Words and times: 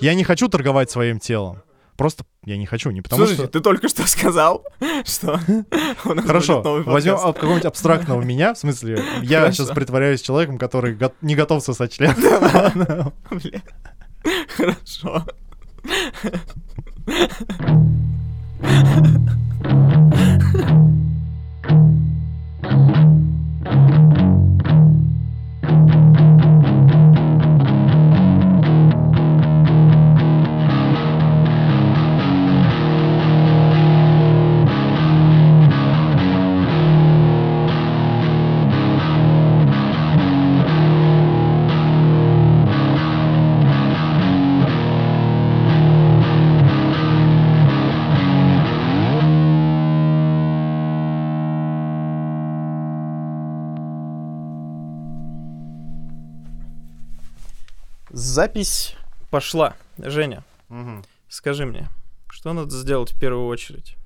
Я 0.00 0.14
не 0.14 0.24
хочу 0.24 0.48
торговать 0.48 0.90
своим 0.90 1.18
телом. 1.18 1.62
Просто 1.96 2.24
я 2.44 2.58
не 2.58 2.66
хочу, 2.66 2.90
не 2.90 3.00
потому 3.00 3.20
Слушайте, 3.20 3.44
что... 3.44 3.52
ты 3.52 3.60
только 3.60 3.88
что 3.88 4.06
сказал, 4.06 4.64
что 5.04 5.40
у 6.04 6.14
нас 6.14 6.26
Хорошо, 6.26 6.82
возьмем 6.84 7.16
какого-нибудь 7.16 7.64
абстрактного 7.64 8.20
меня, 8.24 8.54
в 8.54 8.58
смысле, 8.58 9.02
я 9.22 9.50
сейчас 9.50 9.68
притворяюсь 9.68 10.20
человеком, 10.20 10.58
который 10.58 10.98
не 11.22 11.34
готов 11.34 11.62
сосать 11.62 11.92
член. 11.92 12.14
Хорошо. 14.56 15.24
Запись 58.36 58.94
пошла. 59.30 59.76
Женя, 59.96 60.44
Мгм. 60.68 61.06
скажи 61.26 61.64
мне, 61.64 61.88
что 62.28 62.52
надо 62.52 62.68
сделать 62.68 63.12
в 63.14 63.18
первую 63.18 63.46
очередь? 63.46 63.96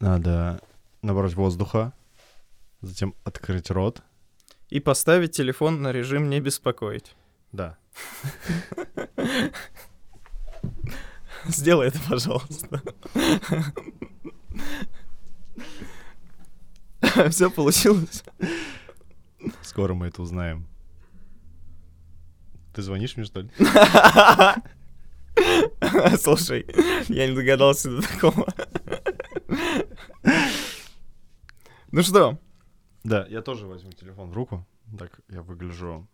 Надо 0.00 0.60
набрать 1.00 1.32
воздуха, 1.32 1.94
затем 2.82 3.14
открыть 3.24 3.70
рот. 3.70 4.02
И 4.68 4.80
поставить 4.80 5.32
телефон 5.32 5.80
на 5.80 5.92
режим 5.92 6.28
«Не 6.28 6.40
беспокоить». 6.40 7.16
Да. 7.52 7.78
Сделай 11.46 11.88
это, 11.88 11.98
пожалуйста. 12.10 12.82
Все 17.30 17.50
получилось? 17.50 18.24
Скоро 19.62 19.94
мы 19.94 20.08
это 20.08 20.20
узнаем. 20.20 20.66
Ты 22.76 22.82
звонишь 22.82 23.16
мне, 23.16 23.24
что 23.24 23.40
ли? 23.40 23.48
Слушай, 26.18 26.66
я 27.08 27.26
не 27.26 27.34
догадался 27.34 27.90
до 27.90 28.02
такого. 28.02 28.46
Ну 31.90 32.02
что, 32.02 32.38
Да, 33.02 33.26
я 33.30 33.40
тоже 33.40 33.66
возьму 33.66 33.92
телефон 33.92 34.28
в 34.28 34.34
руку. 34.34 34.66
Так 34.98 35.20
я 35.30 35.40
выгляжу 35.40 36.06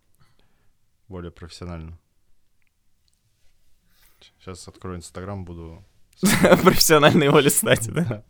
более 1.09 1.33
профессионально. 1.33 1.99
Сейчас 4.39 4.69
открою 4.69 4.99
Инстаграм, 4.99 5.45
буду 5.45 5.85
профессионально 6.63 7.25
его 7.25 7.41
листать, 7.41 7.93
да? 7.93 8.23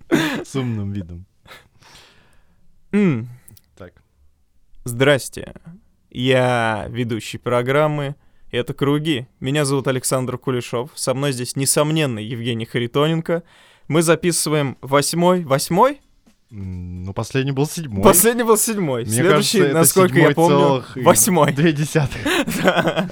с 0.42 0.56
умным 0.56 0.91
видом. 0.91 1.27
Так. 3.77 4.03
Здрасте, 4.84 5.55
я 6.08 6.86
ведущий 6.88 7.36
программы 7.36 8.16
«Это 8.53 8.75
круги». 8.75 9.27
Меня 9.41 9.64
зовут 9.64 9.89
Александр 9.89 10.36
Кулешов. 10.36 10.91
Со 10.95 11.14
мной 11.14 11.33
здесь, 11.33 11.56
несомненно, 11.56 12.19
Евгений 12.19 12.67
Харитоненко. 12.67 13.42
Мы 13.89 14.03
записываем 14.03 14.77
восьмой, 14.83 15.42
восьмой? 15.42 16.03
Ну, 16.50 17.14
последний 17.14 17.53
был 17.53 17.67
седьмой. 17.67 18.05
Последний 18.05 18.43
был 18.43 18.59
седьмой. 18.59 19.04
Мне 19.04 19.12
Следующий, 19.15 19.59
кажется, 19.59 19.78
насколько 19.78 20.19
я 20.19 20.31
помню, 20.32 20.84
восьмой. 20.97 21.53
Две 21.54 21.72
десятых. 21.72 22.21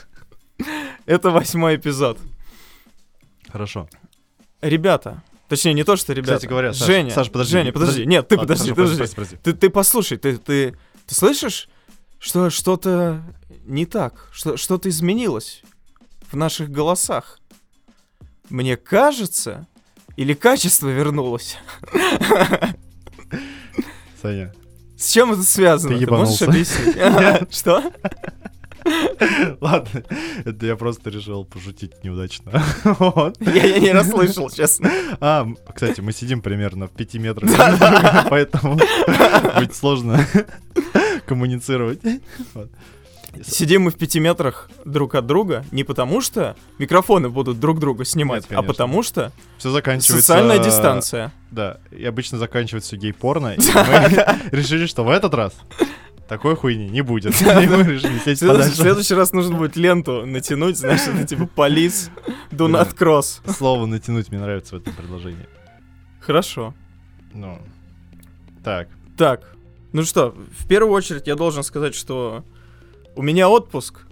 Это 1.07 1.31
восьмой 1.31 1.77
эпизод. 1.77 2.19
Хорошо. 3.51 3.89
Ребята, 4.61 5.23
точнее, 5.49 5.73
не 5.73 5.85
то, 5.85 5.97
что 5.97 6.13
ребята. 6.13 6.35
Кстати 6.35 6.51
говоря, 6.51 6.75
Саш, 6.75 6.87
Женя, 6.87 7.11
Саш, 7.13 7.31
подожди, 7.31 7.53
Женя, 7.53 7.73
подожди. 7.73 8.03
подожди. 8.03 8.07
Нет, 8.07 8.29
ты 8.29 8.37
Ладно, 8.37 8.47
подожди, 8.47 8.75
хорошо, 8.75 8.93
подожди. 8.93 9.15
подожди, 9.15 9.37
подожди. 9.37 9.37
Ты, 9.43 9.53
ты 9.55 9.71
послушай, 9.71 10.19
ты, 10.19 10.37
ты, 10.37 10.77
ты 11.07 11.15
слышишь, 11.15 11.71
что 12.19 12.51
что-то 12.51 13.23
не 13.65 13.87
так, 13.87 14.29
что 14.33 14.57
что-то 14.57 14.89
изменилось 14.89 15.63
в 16.31 16.37
наших 16.37 16.71
голосах. 16.71 17.39
Мне 18.49 18.77
кажется, 18.77 19.67
или 20.17 20.35
качество 20.35 20.89
вернулось. 20.89 21.57
Саня, 24.21 24.53
С 24.97 25.11
чем 25.13 25.33
это 25.33 25.43
связано? 25.43 25.99
Ты 25.99 26.07
можешь 26.07 26.41
ебанулся. 26.41 26.45
объяснить? 26.47 26.97
Что? 27.57 27.93
ладно, 29.61 30.03
это 30.45 30.67
я 30.67 30.75
просто 30.77 31.11
решил 31.11 31.45
пошутить 31.45 32.03
неудачно. 32.03 32.51
Я, 33.41 33.79
не 33.79 33.93
расслышал, 33.93 34.51
честно. 34.51 34.91
А, 35.21 35.47
кстати, 35.75 36.01
мы 36.01 36.13
сидим 36.13 36.41
примерно 36.41 36.89
в 36.89 36.91
пяти 36.93 37.19
метрах, 37.19 37.51
поэтому 38.31 38.79
будет 39.55 39.75
сложно 39.75 40.27
коммуницировать. 41.27 42.01
Сидим 43.47 43.83
мы 43.83 43.91
в 43.91 43.97
пяти 43.97 44.21
метрах 44.21 44.71
друг 44.85 45.15
от 45.15 45.27
друга 45.27 45.65
не 45.71 45.85
потому, 45.85 46.21
что 46.21 46.57
микрофоны 46.79 47.29
будут 47.29 47.61
друг 47.61 47.79
друга 47.79 48.05
снимать, 48.05 48.51
Нет, 48.51 48.59
а 48.59 48.63
потому 48.63 49.03
что 49.03 49.33
Все 49.59 49.71
заканчивается... 49.71 50.17
социальная 50.17 50.59
дистанция. 50.59 51.33
Да, 51.51 51.79
и 51.91 52.05
обычно 52.05 52.39
заканчивается 52.39 52.97
гей-порно, 52.97 53.55
и 53.55 53.59
мы 53.59 54.41
решили, 54.51 54.87
что 54.87 55.05
в 55.05 55.11
этот 55.11 55.35
раз 55.35 55.55
такой 56.29 56.55
хуйни 56.55 56.89
не 56.89 57.03
будет. 57.03 57.35
В 57.35 58.75
следующий 58.75 59.15
раз 59.15 59.33
нужно 59.33 59.57
будет 59.57 59.77
ленту 59.77 60.25
натянуть, 60.27 60.79
знаешь, 60.79 61.01
это 61.01 61.27
типа 61.27 61.47
полис, 61.47 62.11
do 62.51 62.69
not 62.69 62.97
cross. 62.97 63.41
Слово 63.53 63.87
натянуть 63.87 64.31
мне 64.31 64.41
нравится 64.41 64.77
в 64.77 64.79
этом 64.79 64.95
предложении. 64.95 65.49
Хорошо. 66.21 66.75
Ну, 67.33 67.59
так. 68.63 68.89
Так, 69.17 69.57
ну 69.93 70.05
что, 70.05 70.35
в 70.57 70.69
первую 70.69 70.95
очередь 70.95 71.27
я 71.27 71.35
должен 71.35 71.63
сказать, 71.65 71.95
что 71.95 72.45
у 73.21 73.23
меня 73.23 73.51
отпуск, 73.51 74.07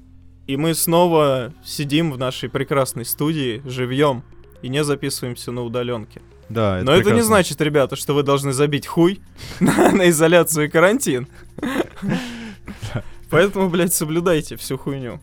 и 0.46 0.58
мы 0.58 0.74
снова 0.74 1.54
сидим 1.64 2.12
в 2.12 2.18
нашей 2.18 2.50
прекрасной 2.50 3.06
студии 3.06 3.62
живьем 3.64 4.22
и 4.60 4.68
не 4.68 4.84
записываемся 4.84 5.50
на 5.50 5.62
удаленке. 5.62 6.20
Да, 6.50 6.80
Но 6.82 6.92
это 6.92 6.96
не 6.96 7.02
прекрасно. 7.04 7.22
значит, 7.24 7.60
ребята, 7.62 7.96
что 7.96 8.12
вы 8.12 8.22
должны 8.22 8.52
забить 8.52 8.86
хуй 8.86 9.22
на, 9.60 9.92
на 9.92 10.10
изоляцию 10.10 10.66
и 10.66 10.68
карантин. 10.68 11.26
Поэтому, 13.30 13.70
блядь, 13.70 13.94
соблюдайте 13.94 14.56
всю 14.56 14.76
хуйню. 14.76 15.20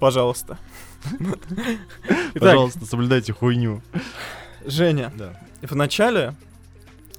Пожалуйста. 0.00 0.56
Пожалуйста, 2.40 2.86
соблюдайте 2.86 3.34
хуйню. 3.34 3.82
Женя, 4.64 5.12
Да. 5.14 5.38
в 5.60 5.76
начале 5.76 6.34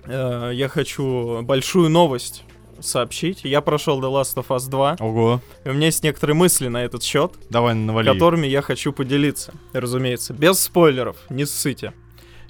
э, 0.06 0.50
я 0.56 0.68
хочу 0.68 1.44
большую 1.44 1.90
новость 1.92 2.44
сообщить. 2.82 3.42
Я 3.44 3.62
прошел 3.62 4.02
The 4.02 4.12
Last 4.12 4.36
of 4.36 4.48
Us 4.48 4.70
2, 4.70 4.98
Ого. 5.00 5.42
и 5.66 5.70
у 5.70 5.74
меня 5.74 5.88
есть 5.88 6.04
некоторые 6.04 6.36
мысли 6.36 6.68
на 6.68 6.84
этот 6.84 7.04
счет, 7.04 7.34
Давай 7.50 7.74
навали. 7.76 8.12
которыми 8.12 8.48
я 8.48 8.62
хочу 8.62 8.92
поделиться. 8.94 9.54
Разумеется, 9.74 10.34
без 10.34 10.60
спойлеров, 10.60 11.18
не 11.30 11.46
ссыте. 11.46 11.94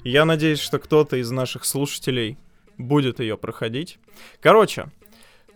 Я 0.04 0.24
надеюсь, 0.24 0.60
что 0.60 0.78
кто-то 0.78 1.16
из 1.16 1.30
наших 1.30 1.64
слушателей 1.64 2.38
будет 2.78 3.20
ее 3.20 3.36
проходить. 3.36 3.98
Короче, 4.40 4.86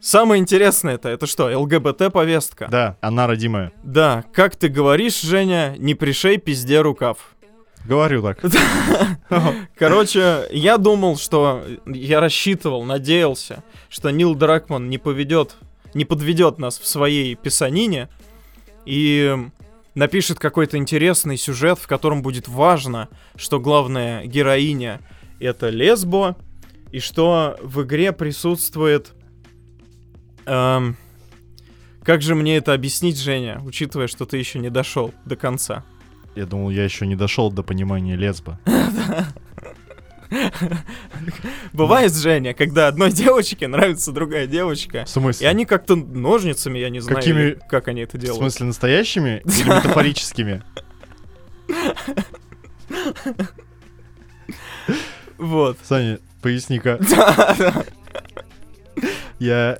самое 0.00 0.40
интересное 0.40 0.94
это, 0.96 1.08
это 1.08 1.26
что, 1.26 1.46
ЛГБТ-повестка? 1.58 2.68
Да, 2.70 2.98
она 3.00 3.26
родимая. 3.26 3.72
Да, 3.82 4.24
как 4.34 4.56
ты 4.56 4.68
говоришь, 4.68 5.20
Женя, 5.22 5.74
не 5.78 5.94
пришей 5.94 6.36
пизде 6.36 6.80
рукав. 6.82 7.33
Говорю 7.84 8.22
так. 8.22 8.38
Короче, 9.76 10.48
я 10.50 10.78
думал, 10.78 11.18
что 11.18 11.64
я 11.86 12.20
рассчитывал, 12.20 12.84
надеялся, 12.84 13.62
что 13.90 14.10
Нил 14.10 14.34
Дракман 14.34 14.88
не 14.88 14.98
поведет, 14.98 15.56
не 15.92 16.04
подведет 16.04 16.58
нас 16.58 16.78
в 16.78 16.86
своей 16.86 17.34
писанине 17.34 18.08
и 18.86 19.36
напишет 19.94 20.38
какой-то 20.38 20.78
интересный 20.78 21.36
сюжет, 21.36 21.78
в 21.78 21.86
котором 21.86 22.22
будет 22.22 22.48
важно, 22.48 23.08
что 23.36 23.60
главная 23.60 24.24
героиня 24.24 25.00
это 25.38 25.68
лесбо, 25.68 26.36
и 26.90 27.00
что 27.00 27.58
в 27.62 27.82
игре 27.82 28.12
присутствует... 28.12 29.12
эм, 30.46 30.96
как 32.02 32.22
же 32.22 32.34
мне 32.34 32.56
это 32.56 32.72
объяснить, 32.72 33.18
Женя, 33.18 33.60
учитывая, 33.64 34.06
что 34.06 34.26
ты 34.26 34.36
еще 34.36 34.58
не 34.58 34.70
дошел 34.70 35.12
до 35.24 35.36
конца? 35.36 35.84
Я 36.34 36.46
думал, 36.46 36.70
я 36.70 36.84
еще 36.84 37.06
не 37.06 37.14
дошел 37.16 37.50
до 37.52 37.62
понимания 37.62 38.16
лесба. 38.16 38.58
Бывает, 41.72 42.12
Женя, 42.14 42.54
когда 42.54 42.88
одной 42.88 43.12
девочке 43.12 43.68
нравится 43.68 44.10
другая 44.10 44.46
девочка, 44.48 45.04
В 45.04 45.08
смысле? 45.08 45.46
и 45.46 45.50
они 45.50 45.64
как-то 45.64 45.94
ножницами, 45.96 46.78
я 46.78 46.90
не 46.90 46.98
знаю, 47.00 47.16
Какими- 47.16 47.58
как 47.68 47.86
они 47.88 48.00
это 48.02 48.16
В 48.16 48.20
делают. 48.20 48.40
смысле, 48.40 48.66
настоящими 48.66 49.42
или 49.44 49.62
метафорическими? 49.68 50.62
Вот. 55.38 55.78
Саня, 55.82 56.18
поясни-ка. 56.42 56.98
Я 59.38 59.78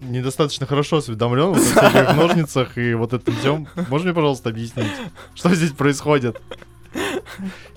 недостаточно 0.00 0.66
хорошо 0.66 0.98
осведомлен 0.98 1.46
вот 1.48 1.58
о 1.58 1.60
всяких 1.60 2.16
ножницах 2.16 2.78
и 2.78 2.94
вот 2.94 3.12
этом 3.12 3.34
всем. 3.36 3.68
Можешь 3.88 4.04
мне, 4.04 4.14
пожалуйста, 4.14 4.50
объяснить, 4.50 4.92
что 5.34 5.54
здесь 5.54 5.72
происходит? 5.72 6.40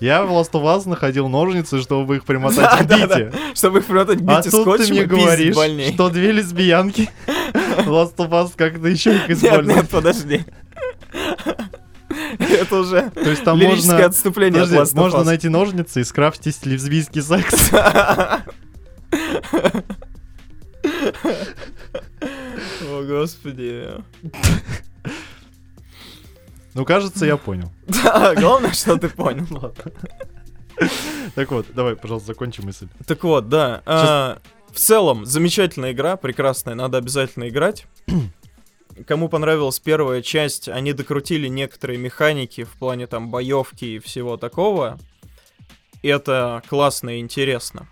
Я 0.00 0.24
в 0.24 0.30
Last 0.30 0.52
of 0.52 0.62
Us 0.64 0.88
находил 0.88 1.28
ножницы, 1.28 1.80
чтобы 1.82 2.16
их 2.16 2.24
примотать 2.24 2.78
к 2.80 2.84
Да, 2.86 3.06
да, 3.06 3.18
бите. 3.18 3.32
Чтобы 3.54 3.80
их 3.80 3.84
примотать 3.86 4.18
к 4.18 4.22
А 4.26 4.38
бите 4.38 4.50
тут 4.50 4.78
ты 4.78 4.90
мне 4.90 5.04
говоришь, 5.04 5.54
больней. 5.54 5.92
что 5.92 6.08
две 6.08 6.32
лесбиянки 6.32 7.10
в 7.52 7.88
Last 7.88 8.16
of 8.16 8.30
Us 8.30 8.52
как-то 8.56 8.88
еще 8.88 9.14
их 9.14 9.28
Нет, 9.28 9.38
используют. 9.38 9.76
нет, 9.76 9.88
подожди. 9.90 10.44
Это 12.38 12.80
уже 12.80 13.10
То 13.10 13.30
есть 13.30 13.44
там 13.44 13.58
можно... 13.58 14.04
отступление 14.04 14.62
от 14.62 14.70
Подожди, 14.70 14.94
of 14.94 14.98
можно 15.00 15.24
найти 15.24 15.48
ножницы 15.48 16.00
и 16.00 16.04
скрафтить 16.04 16.64
лесбийский 16.64 17.22
секс. 17.22 17.70
О, 23.02 23.06
господи. 23.06 23.88
Ну, 26.74 26.84
кажется, 26.84 27.26
я 27.26 27.36
понял. 27.36 27.70
Да, 27.86 28.34
главное, 28.34 28.72
что 28.72 28.96
ты 28.96 29.08
понял. 29.08 29.46
Так 31.34 31.50
вот, 31.50 31.66
давай, 31.74 31.96
пожалуйста, 31.96 32.28
закончи 32.28 32.60
мысль. 32.60 32.88
Так 33.06 33.24
вот, 33.24 33.48
да. 33.48 33.82
а, 33.84 34.38
В 34.70 34.78
целом, 34.78 35.26
замечательная 35.26 35.92
игра, 35.92 36.16
прекрасная, 36.16 36.74
надо 36.74 36.98
обязательно 36.98 37.48
играть. 37.48 37.86
Кому 39.06 39.28
понравилась 39.28 39.78
первая 39.80 40.22
часть, 40.22 40.68
они 40.68 40.92
докрутили 40.92 41.48
некоторые 41.48 41.98
механики 41.98 42.64
в 42.64 42.72
плане 42.72 43.06
там 43.06 43.30
боевки 43.30 43.96
и 43.96 43.98
всего 43.98 44.36
такого. 44.36 44.98
И 46.02 46.08
это 46.08 46.62
классно 46.68 47.16
и 47.16 47.20
интересно. 47.20 47.86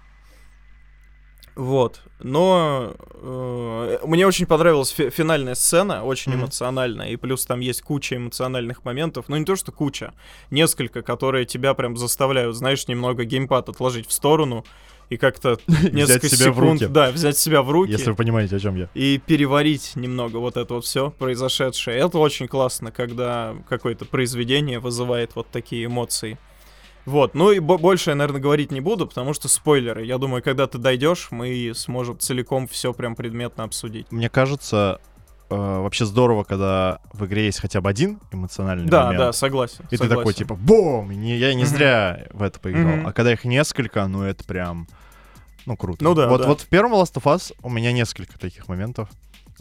Вот. 1.60 2.00
Но 2.20 2.94
э, 3.14 3.98
мне 4.06 4.26
очень 4.26 4.46
понравилась 4.46 4.88
фи- 4.90 5.10
финальная 5.10 5.54
сцена, 5.54 6.04
очень 6.04 6.32
Мгм. 6.32 6.42
эмоциональная, 6.44 7.08
и 7.10 7.16
плюс 7.16 7.44
там 7.44 7.60
есть 7.60 7.82
куча 7.82 8.16
эмоциональных 8.16 8.82
моментов. 8.84 9.26
Ну, 9.28 9.36
не 9.36 9.44
то, 9.44 9.56
что 9.56 9.70
куча, 9.70 10.14
несколько, 10.50 11.02
которые 11.02 11.44
тебя 11.44 11.74
прям 11.74 11.98
заставляют, 11.98 12.56
знаешь, 12.56 12.88
немного 12.88 13.24
геймпад 13.24 13.68
отложить 13.68 14.08
в 14.08 14.12
сторону 14.12 14.64
и 15.10 15.18
как-то 15.18 15.58
несколько 15.92 16.28
себя 16.30 16.36
секунд, 16.46 16.56
в 16.56 16.60
руки. 16.60 16.86
да, 16.86 17.10
взять 17.10 17.36
себя 17.36 17.60
в 17.62 17.70
руки 17.70 17.92
Если 17.92 18.08
вы 18.08 18.16
понимаете, 18.16 18.56
о 18.56 18.58
чем 18.60 18.76
я. 18.76 18.88
и 18.94 19.18
переварить 19.18 19.92
немного 19.96 20.38
вот 20.38 20.56
это 20.56 20.72
вот 20.74 20.84
все 20.86 21.10
произошедшее. 21.10 21.98
Это 21.98 22.18
очень 22.18 22.48
классно, 22.48 22.90
когда 22.90 23.54
какое-то 23.68 24.06
произведение 24.06 24.78
вызывает 24.78 25.34
вот 25.34 25.48
такие 25.50 25.84
эмоции. 25.84 26.38
Вот, 27.10 27.34
ну 27.34 27.50
и 27.50 27.58
бо- 27.58 27.76
больше 27.78 28.10
я, 28.10 28.16
наверное, 28.16 28.40
говорить 28.40 28.70
не 28.70 28.80
буду, 28.80 29.06
потому 29.06 29.34
что 29.34 29.48
спойлеры. 29.48 30.04
Я 30.04 30.18
думаю, 30.18 30.42
когда 30.42 30.66
ты 30.68 30.78
дойдешь, 30.78 31.28
мы 31.32 31.72
сможем 31.74 32.18
целиком 32.18 32.68
все 32.68 32.92
прям 32.92 33.16
предметно 33.16 33.64
обсудить. 33.64 34.06
Мне 34.12 34.28
кажется, 34.28 35.00
э, 35.50 35.54
вообще 35.56 36.04
здорово, 36.06 36.44
когда 36.44 37.00
в 37.12 37.26
игре 37.26 37.46
есть 37.46 37.58
хотя 37.60 37.80
бы 37.80 37.90
один 37.90 38.20
эмоциональный 38.30 38.88
Да, 38.88 39.06
момент. 39.06 39.18
да, 39.18 39.32
согласен. 39.32 39.84
И 39.86 39.96
ты 39.96 39.96
согласен. 39.98 40.18
такой, 40.20 40.34
типа, 40.34 40.54
бум! 40.54 41.10
Не, 41.10 41.36
я 41.36 41.52
не 41.54 41.64
зря 41.64 42.26
в 42.32 42.42
это 42.42 42.60
поиграл. 42.60 43.08
А 43.08 43.12
когда 43.12 43.32
их 43.32 43.44
несколько, 43.44 44.06
ну 44.06 44.22
это 44.22 44.44
прям, 44.44 44.86
ну 45.66 45.76
круто. 45.76 46.04
Ну 46.04 46.14
да, 46.14 46.28
Вот, 46.28 46.42
да. 46.42 46.46
вот 46.46 46.60
в 46.60 46.68
первом 46.68 46.92
Last 46.94 47.14
of 47.14 47.24
Us 47.24 47.52
у 47.62 47.68
меня 47.70 47.90
несколько 47.92 48.38
таких 48.38 48.68
моментов. 48.68 49.08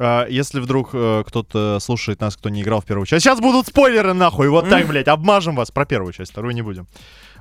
А, 0.01 0.28
если 0.30 0.60
вдруг 0.62 0.92
э, 0.94 1.24
кто-то 1.28 1.80
слушает 1.81 2.22
нас, 2.22 2.38
кто 2.38 2.50
не 2.50 2.62
играл 2.62 2.80
в 2.81 2.86
первую 2.86 3.06
часть, 3.06 3.24
сейчас 3.25 3.40
будут 3.40 3.68
спойлеры 3.68 4.13
нахуй, 4.13 4.48
вот 4.50 4.69
так, 4.69 4.88
блядь, 4.88 5.07
обмажем 5.07 5.56
вас 5.56 5.72
про 5.72 5.86
первую 5.86 6.13
часть, 6.13 6.31
вторую 6.31 6.54
не 6.54 6.62
будем. 6.62 6.88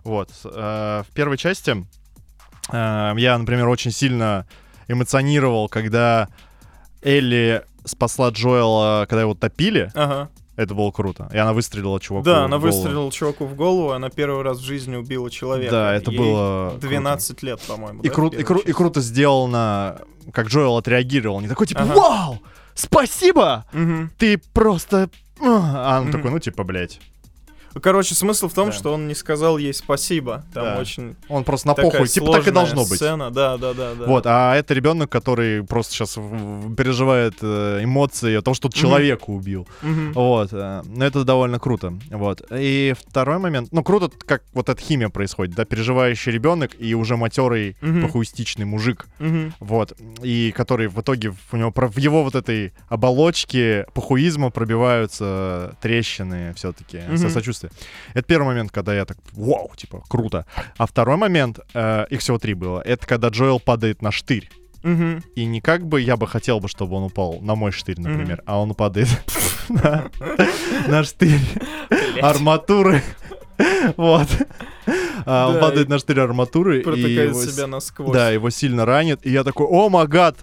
Вот, 0.04 0.30
э, 0.44 1.02
в 1.08 1.14
первой 1.14 1.36
части 1.38 1.86
э, 2.72 3.14
я, 3.16 3.38
например, 3.38 3.68
очень 3.68 3.90
сильно 3.90 4.46
эмоционировал, 4.88 5.68
когда 5.68 6.28
Элли 7.02 7.62
спасла 7.84 8.30
Джоэла, 8.30 9.06
когда 9.08 9.22
его 9.22 9.34
топили. 9.34 9.90
Ага. 9.94 10.28
Это 10.56 10.74
было 10.74 10.90
круто. 10.90 11.30
И 11.32 11.36
она 11.38 11.52
выстрелила 11.52 12.00
чуваку 12.00 12.24
Да, 12.24 12.40
в 12.42 12.44
она 12.46 12.58
голову. 12.58 12.66
выстрелила 12.66 13.12
чуваку 13.12 13.46
в 13.46 13.54
голову, 13.54 13.92
она 13.92 14.10
первый 14.10 14.42
раз 14.42 14.58
в 14.58 14.64
жизни 14.64 14.96
убила 14.96 15.30
человека. 15.30 15.70
Да, 15.70 15.94
это 15.94 16.10
Ей 16.10 16.18
было 16.18 16.74
12 16.80 17.42
лет, 17.44 17.60
по-моему. 17.60 18.02
И, 18.02 18.08
да, 18.08 18.14
кру- 18.14 18.34
и, 18.36 18.42
кру- 18.42 18.68
и 18.68 18.72
круто 18.72 19.00
сделано, 19.00 20.00
как 20.32 20.48
Джоэл 20.48 20.76
отреагировал. 20.76 21.40
Не 21.40 21.46
такой, 21.48 21.68
типа, 21.68 21.82
Ага. 21.82 21.94
вау, 21.94 22.38
спасибо, 22.74 23.66
Мгм. 23.72 24.10
ты 24.18 24.38
просто... 24.52 25.08
А 25.40 25.98
он 26.00 26.08
Мгм. 26.08 26.12
такой, 26.12 26.30
ну, 26.32 26.38
типа, 26.40 26.64
блядь. 26.64 26.98
Короче, 27.82 28.14
смысл 28.14 28.48
в 28.48 28.54
том, 28.54 28.66
Да. 28.66 28.72
что 28.72 28.92
он 28.94 29.08
не 29.08 29.14
сказал 29.14 29.58
ей 29.58 29.72
спасибо. 29.74 30.44
Там 30.54 30.64
Да. 30.64 30.78
очень 30.80 31.16
Он 31.28 31.44
просто 31.44 31.68
на 31.68 31.74
такая 31.74 31.90
похуй, 31.92 32.08
типа, 32.08 32.32
так 32.32 32.46
и 32.48 32.50
должно 32.50 32.82
быть. 32.84 32.96
Сцена, 32.96 33.30
да, 33.30 33.56
да, 33.56 33.74
да, 33.74 33.94
да. 33.94 34.06
Вот, 34.06 34.24
а 34.26 34.54
это 34.56 34.74
ребенок, 34.74 35.10
который 35.10 35.62
просто 35.64 35.92
сейчас 35.94 36.14
переживает 36.76 37.34
э, 37.42 37.80
эмоции 37.82 38.34
о 38.36 38.42
том, 38.42 38.54
что 38.54 38.68
человека 38.68 39.24
убил. 39.30 39.66
Мгм. 39.82 40.12
Вот, 40.12 40.48
э, 40.52 40.82
ну 40.86 41.04
это 41.04 41.24
довольно 41.24 41.58
круто. 41.58 41.94
Вот. 42.10 42.42
И 42.50 42.94
второй 43.08 43.38
момент, 43.38 43.68
ну 43.72 43.82
круто, 43.82 44.10
как 44.26 44.42
вот 44.52 44.68
эта 44.68 44.80
химия 44.80 45.08
происходит, 45.08 45.54
да, 45.54 45.64
переживающий 45.64 46.32
ребенок 46.32 46.72
и 46.78 46.94
уже 46.94 47.16
матерый 47.16 47.76
Мгм. 47.80 48.02
похуистичный 48.02 48.64
мужик. 48.64 49.06
Мгм. 49.18 49.54
Вот. 49.60 49.92
И 50.22 50.52
который 50.56 50.88
в 50.88 51.00
итоге 51.00 51.34
у 51.52 51.56
него, 51.56 51.72
в 51.74 51.98
его 51.98 52.24
вот 52.24 52.34
этой 52.34 52.72
оболочке 52.88 53.86
похуизма 53.94 54.50
пробиваются 54.50 55.76
трещины 55.80 56.52
все-таки, 56.54 56.98
Мгм. 57.08 57.18
со 57.18 57.28
сочувствия. 57.68 58.10
Это 58.14 58.22
первый 58.26 58.46
момент, 58.46 58.70
когда 58.72 58.94
я 58.94 59.04
так, 59.04 59.16
вау, 59.32 59.70
типа, 59.76 60.02
круто. 60.08 60.44
А 60.76 60.86
второй 60.86 61.16
момент, 61.16 61.60
э, 61.74 62.06
их 62.10 62.20
всего 62.20 62.38
три 62.38 62.54
было, 62.54 62.80
это 62.80 63.06
когда 63.06 63.28
Джоэл 63.28 63.60
падает 63.60 64.02
на 64.02 64.10
штырь. 64.12 64.50
Мгм. 64.82 65.22
И 65.34 65.44
не 65.44 65.60
как 65.60 65.86
бы 65.86 66.00
я 66.00 66.16
бы 66.16 66.26
хотел 66.28 66.60
бы, 66.60 66.68
чтобы 66.68 66.96
он 66.96 67.04
упал 67.04 67.40
на 67.40 67.54
мой 67.56 67.72
штырь, 67.72 67.98
например, 68.00 68.42
а 68.46 68.60
он 68.60 68.74
падает 68.74 69.08
на 69.68 70.08
на 70.86 71.02
штырь 71.04 71.40
арматуры. 72.22 73.02
Вот. 73.96 74.28
А, 75.26 75.48
Он 75.48 75.54
Да, 75.54 75.60
падает 75.60 75.88
и 75.88 75.90
на 75.90 75.98
штырь 75.98 76.20
арматуры. 76.20 76.78
и 76.80 76.82
Протыкает 76.84 77.30
его 77.30 77.40
с- 77.42 77.54
себя 77.54 77.66
насквозь. 77.66 78.12
да, 78.14 78.30
его 78.30 78.50
сильно 78.50 78.84
ранит, 78.86 79.26
и 79.26 79.30
я 79.30 79.42
такой, 79.44 79.66
о 79.66 79.88
магад, 79.88 80.36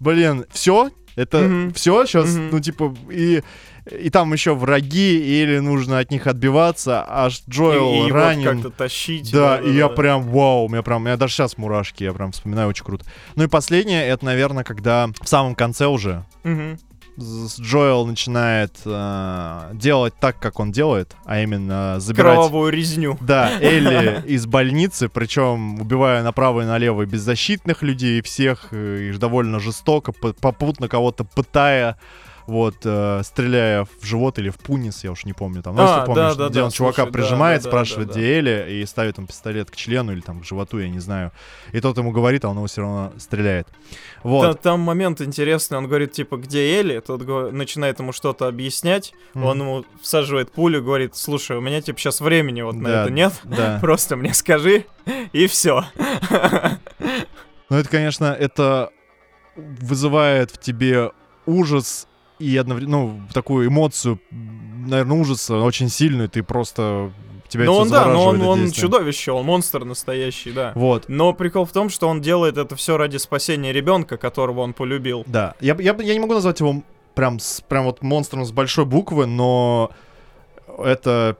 блин, 0.00 0.44
все, 0.50 0.90
это 1.16 1.70
все 1.74 2.04
сейчас, 2.06 2.34
ну 2.34 2.58
типа 2.60 2.94
и 3.10 3.42
и 3.90 4.08
там 4.10 4.32
еще 4.32 4.54
враги, 4.54 5.18
или 5.42 5.58
нужно 5.58 5.98
от 5.98 6.10
них 6.10 6.26
отбиваться, 6.26 7.04
аж 7.06 7.42
Джоэл 7.48 8.04
и, 8.06 8.08
и 8.08 8.12
ранен. 8.12 8.62
как-то 8.62 8.70
тащить. 8.70 9.30
Да, 9.32 9.58
и 9.58 9.72
я 9.72 9.88
прям, 9.88 10.22
вау, 10.22 10.64
у 10.64 10.68
меня 10.68 10.82
прям, 10.82 11.02
у 11.02 11.04
меня 11.04 11.16
даже 11.16 11.34
сейчас 11.34 11.58
мурашки, 11.58 12.04
я 12.04 12.12
прям 12.12 12.32
вспоминаю, 12.32 12.68
очень 12.68 12.84
круто. 12.84 13.04
Ну 13.36 13.44
и 13.44 13.46
последнее, 13.46 14.06
это, 14.06 14.24
наверное, 14.24 14.64
когда 14.64 15.08
в 15.20 15.28
самом 15.28 15.54
конце 15.54 15.86
уже 15.86 16.24
с- 17.16 17.60
Джоэл 17.60 18.06
начинает 18.06 18.74
э, 18.84 19.70
делать 19.74 20.14
так, 20.20 20.38
как 20.40 20.58
он 20.58 20.72
делает, 20.72 21.14
а 21.24 21.40
именно 21.40 21.96
забирать... 22.00 22.34
Кровавую 22.34 22.72
резню. 22.72 23.16
Да, 23.20 23.52
Элли 23.60 24.22
из 24.26 24.46
больницы, 24.46 25.08
причем 25.08 25.80
убивая 25.80 26.22
направо 26.24 26.62
и 26.62 26.64
налево 26.64 27.04
беззащитных 27.06 27.82
людей, 27.82 28.18
и 28.18 28.22
всех, 28.22 28.72
и 28.72 29.12
довольно 29.12 29.60
жестоко, 29.60 30.10
по- 30.12 30.32
попутно 30.32 30.88
кого-то 30.88 31.22
пытая, 31.24 31.98
вот, 32.46 32.74
э, 32.84 33.22
стреляя 33.24 33.84
в 34.00 34.04
живот 34.04 34.38
или 34.38 34.50
в 34.50 34.56
пунис, 34.58 35.02
я 35.04 35.10
уж 35.12 35.24
не 35.24 35.32
помню 35.32 35.62
там. 35.62 35.76
Ну, 35.76 35.82
А, 35.82 35.84
если 35.94 36.06
помнишь, 36.06 36.16
да, 36.16 36.34
да, 36.34 36.48
где 36.50 36.58
да, 36.60 36.64
он 36.66 36.70
чувака 36.70 37.02
слушай, 37.02 37.06
да, 37.12 37.18
прижимает, 37.18 37.60
да, 37.62 37.64
да, 37.64 37.70
спрашивает, 37.70 38.08
да, 38.08 38.14
где 38.14 38.38
Элли, 38.38 38.66
и 38.82 38.86
ставит 38.86 39.16
там 39.16 39.26
пистолет 39.26 39.70
к 39.70 39.76
члену 39.76 40.12
или 40.12 40.20
там 40.20 40.40
к 40.40 40.44
животу, 40.44 40.78
я 40.78 40.88
не 40.88 40.98
знаю. 40.98 41.32
И 41.72 41.80
тот 41.80 41.96
ему 41.96 42.10
говорит, 42.12 42.44
а 42.44 42.48
он 42.50 42.56
его 42.56 42.66
все 42.66 42.82
равно 42.82 43.12
стреляет. 43.18 43.66
Вот. 44.22 44.42
Та- 44.42 44.54
Там 44.70 44.80
момент 44.80 45.20
интересный, 45.20 45.78
он 45.78 45.86
говорит, 45.86 46.12
типа, 46.12 46.36
где 46.36 46.78
Элли? 46.78 47.00
Тот 47.00 47.22
начинает 47.52 47.98
ему 48.00 48.12
что-то 48.12 48.46
объяснять, 48.48 49.12
Мгм. 49.34 49.44
он 49.46 49.60
ему 49.60 49.84
всаживает 50.02 50.52
пулю, 50.52 50.82
говорит, 50.82 51.16
слушай, 51.16 51.56
у 51.56 51.60
меня, 51.60 51.80
типа, 51.80 51.98
сейчас 51.98 52.20
времени 52.20 52.60
вот 52.62 52.74
на 52.76 52.88
Да, 52.90 53.02
это 53.04 53.10
нет, 53.12 53.32
Да. 53.44 53.78
просто 53.80 54.16
мне 54.16 54.34
скажи, 54.34 54.84
и 55.32 55.46
все. 55.46 55.84
Ну, 57.70 57.76
это, 57.76 57.88
конечно, 57.88 58.26
это 58.26 58.90
вызывает 59.56 60.50
в 60.50 60.58
тебе 60.58 61.10
ужас 61.46 62.06
и 62.44 62.56
одновременно, 62.56 62.98
ну, 62.98 63.20
такую 63.32 63.68
эмоцию, 63.68 64.20
наверное, 64.30 65.18
ужаса 65.18 65.56
очень 65.56 65.88
сильную, 65.88 66.28
ты 66.28 66.42
просто... 66.42 67.12
Тебя 67.48 67.66
Ну 67.66 67.72
это 67.74 67.82
он, 67.82 67.88
да, 67.90 68.06
но 68.06 68.24
он, 68.24 68.42
он 68.42 68.60
действие. 68.60 68.82
чудовище, 68.82 69.30
он 69.30 69.44
монстр 69.44 69.84
настоящий, 69.84 70.50
да. 70.50 70.72
Вот, 70.74 71.08
Но 71.08 71.32
прикол 71.32 71.64
в 71.66 71.72
том, 71.72 71.88
что 71.88 72.08
он 72.08 72.20
делает 72.20 72.56
это 72.56 72.74
все 72.74 72.96
ради 72.96 73.18
спасения 73.18 73.72
ребенка, 73.72 74.16
которого 74.16 74.60
он 74.60 74.72
полюбил. 74.72 75.22
да. 75.26 75.54
Я, 75.60 75.76
я, 75.78 75.94
я 75.98 76.14
не 76.14 76.20
могу 76.20 76.34
назвать 76.34 76.58
его 76.60 76.82
прям, 77.14 77.38
с, 77.38 77.60
прям 77.60 77.84
вот 77.84 78.02
монстром 78.02 78.44
с 78.44 78.50
большой 78.50 78.86
буквы, 78.86 79.26
но 79.26 79.90
это... 80.78 81.36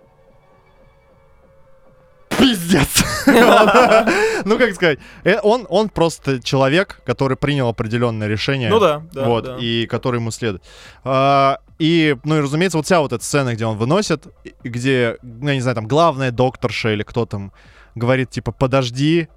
Пиздец! 2.38 3.03
Ну, 4.44 4.58
как 4.58 4.74
сказать, 4.74 4.98
э, 5.24 5.38
он, 5.42 5.66
он 5.68 5.88
просто 5.88 6.42
человек, 6.42 7.00
который 7.06 7.36
принял 7.36 7.68
определенное 7.68 8.28
решение. 8.28 8.68
Ну 8.68 8.78
да, 8.78 9.02
да. 9.12 9.24
вот, 9.24 9.44
да. 9.44 9.56
и 9.58 9.86
который 9.86 10.20
ему 10.20 10.30
следует. 10.30 10.62
А, 11.02 11.58
И, 11.78 12.16
ну 12.24 12.36
и, 12.36 12.40
разумеется, 12.40 12.78
вот 12.78 12.86
вся 12.86 13.00
вот 13.00 13.12
эта 13.12 13.24
сцена, 13.24 13.54
где 13.54 13.64
он 13.66 13.76
выносит, 13.76 14.26
где, 14.62 15.16
ну, 15.22 15.48
я 15.48 15.54
не 15.54 15.60
знаю, 15.60 15.74
там 15.74 15.88
главная 15.88 16.30
докторша 16.30 16.92
или 16.92 17.02
кто 17.02 17.26
там 17.26 17.52
говорит, 17.94 18.30
типа, 18.30 18.52
подожди, 18.52 19.28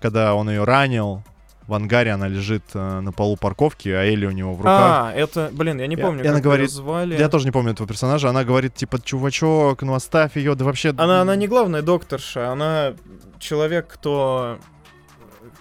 когда 0.00 0.34
он 0.34 0.48
ее 0.48 0.64
ранил, 0.64 1.22
в 1.70 1.74
ангаре 1.74 2.10
она 2.10 2.26
лежит 2.28 2.64
э, 2.74 3.00
на 3.00 3.12
полу 3.12 3.36
парковки, 3.36 3.88
а 3.88 4.02
Элли 4.04 4.26
у 4.26 4.32
него 4.32 4.54
в 4.54 4.58
руках. 4.58 4.80
А, 5.08 5.12
это, 5.14 5.50
блин, 5.52 5.78
я 5.80 5.86
не 5.86 5.96
помню, 5.96 6.24
и 6.24 6.26
она 6.26 6.36
как 6.38 6.44
говорит, 6.44 6.68
её 6.68 6.76
звали. 6.76 7.16
Я 7.16 7.28
тоже 7.28 7.46
не 7.46 7.52
помню 7.52 7.72
этого 7.72 7.86
персонажа. 7.88 8.28
Она 8.28 8.42
говорит, 8.44 8.74
типа, 8.74 9.00
чувачок, 9.00 9.82
ну 9.82 9.94
оставь 9.94 10.36
ее, 10.36 10.54
да 10.56 10.64
вообще... 10.64 10.90
Она, 10.96 11.22
она 11.22 11.36
не 11.36 11.46
главная 11.46 11.82
докторша, 11.82 12.50
она 12.50 12.94
человек, 13.38 13.86
кто, 13.88 14.58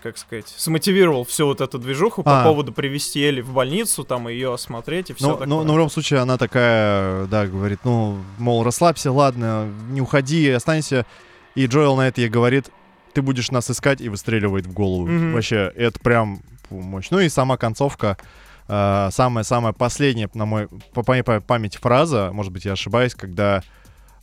как 0.02 0.18
сказать, 0.18 0.48
смотивировал 0.48 1.24
всю 1.26 1.46
вот 1.46 1.62
эту 1.62 1.78
движуху 1.78 2.24
по 2.24 2.42
А. 2.42 2.44
поводу 2.44 2.74
привести 2.74 3.24
Элли 3.24 3.42
в 3.42 3.54
больницу, 3.54 4.04
там 4.04 4.28
ее 4.28 4.54
осмотреть 4.54 5.12
и 5.12 5.14
все 5.14 5.26
Ну, 5.28 5.32
такое. 5.34 5.48
ну, 5.48 5.64
ну, 5.64 5.74
в 5.74 5.78
любом 5.78 5.90
случае, 5.92 6.20
она 6.22 6.38
такая, 6.38 7.26
да, 7.28 7.46
говорит, 7.46 7.82
ну, 7.84 8.18
мол, 8.40 8.64
расслабься, 8.64 9.12
ладно, 9.12 9.68
не 9.90 10.02
уходи, 10.02 10.50
останься. 10.50 11.06
И 11.56 11.66
Джоэл 11.68 11.96
на 11.96 12.08
это 12.08 12.22
ей 12.22 12.30
говорит, 12.30 12.72
ты 13.14 13.22
будешь 13.22 13.52
нас 13.52 13.70
искать, 13.70 14.02
и 14.02 14.10
выстреливает 14.10 14.68
в 14.68 14.74
голову. 14.74 15.08
Мгм. 15.08 15.34
Вообще, 15.34 15.72
это 15.76 16.00
прям 16.00 16.40
мощь. 16.70 17.08
Ну 17.12 17.20
и 17.20 17.30
сама 17.30 17.58
концовка, 17.58 18.18
э, 18.68 19.10
самая-самая 19.12 19.74
последняя, 19.74 20.30
на 20.34 20.46
мой, 20.46 20.68
по 20.94 21.04
моей 21.08 21.24
па- 21.24 21.40
памяти 21.42 21.78
фраза, 21.78 22.30
может 22.34 22.52
быть, 22.52 22.66
я 22.66 22.74
ошибаюсь, 22.74 23.16
когда 23.16 23.64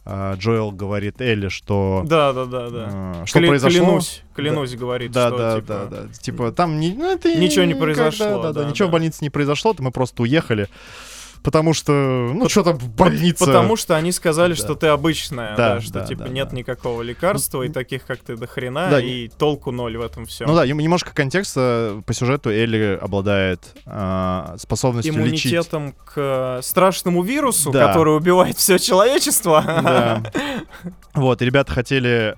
э, 0.04 0.34
Джоэл 0.38 0.70
говорит 0.70 1.20
Элли, 1.20 1.48
что... 1.48 2.02
Да, 2.06 2.32
да, 2.32 2.44
да, 2.44 2.70
да. 2.70 2.88
э, 3.22 3.26
что 3.26 3.40
Кля- 3.40 3.48
произошло? 3.48 3.84
Клянусь, 3.84 4.22
клянусь, 4.36 4.74
говорит, 4.76 5.10
Да, 5.10 5.28
что, 5.28 5.36
да, 5.38 5.54
типа, 5.56 5.66
да, 5.66 5.86
да. 6.02 6.08
Типа 6.12 6.52
там 6.52 6.78
не, 6.78 6.92
ну, 6.92 7.10
это 7.12 7.34
Ничего 7.34 7.64
не 7.64 7.74
произошло, 7.74 8.26
Да, 8.26 8.36
да, 8.36 8.52
да, 8.52 8.62
да, 8.62 8.68
ничего 8.70 8.86
да. 8.86 8.90
в 8.90 8.92
больнице 8.92 9.18
не 9.22 9.30
произошло, 9.30 9.74
мы 9.80 9.90
просто 9.90 10.22
уехали. 10.22 10.68
Потому 11.46 11.74
что, 11.74 11.92
ну, 12.34 12.48
что 12.48 12.64
там 12.64 12.76
в 12.76 12.88
больнице? 12.88 13.46
Потому 13.46 13.76
что 13.76 13.94
они 13.94 14.10
сказали, 14.10 14.54
Да. 14.54 14.56
что 14.56 14.74
ты 14.74 14.88
обычная, 14.88 15.54
Да, 15.56 15.74
да, 15.76 15.80
что 15.80 15.92
да, 15.92 16.04
типа 16.04 16.24
да, 16.24 16.28
нет 16.28 16.48
да. 16.50 16.56
никакого 16.56 17.02
лекарства, 17.02 17.62
и 17.62 17.68
таких, 17.68 18.04
как 18.04 18.18
ты, 18.18 18.36
до 18.36 18.48
хрена, 18.48 18.88
Да, 18.90 19.00
и 19.00 19.28
толку 19.28 19.70
ноль 19.70 19.96
в 19.96 20.00
этом 20.00 20.26
всем. 20.26 20.48
Ну 20.48 20.56
да, 20.56 20.66
немножко 20.66 21.14
контекста 21.14 22.02
по 22.04 22.12
сюжету 22.12 22.50
Элли 22.50 22.98
обладает 23.00 23.60
а, 23.86 24.56
способностью 24.58 25.14
лечить. 25.14 25.46
Иммунитетом 25.52 25.92
к 25.92 26.14
э, 26.16 26.60
страшному 26.64 27.22
вирусу, 27.22 27.70
Да. 27.70 27.86
который 27.86 28.16
убивает 28.16 28.56
все 28.56 28.80
человечество. 28.80 29.62
Да. 29.64 30.32
Вот, 31.14 31.42
ребята 31.42 31.72
хотели, 31.72 32.36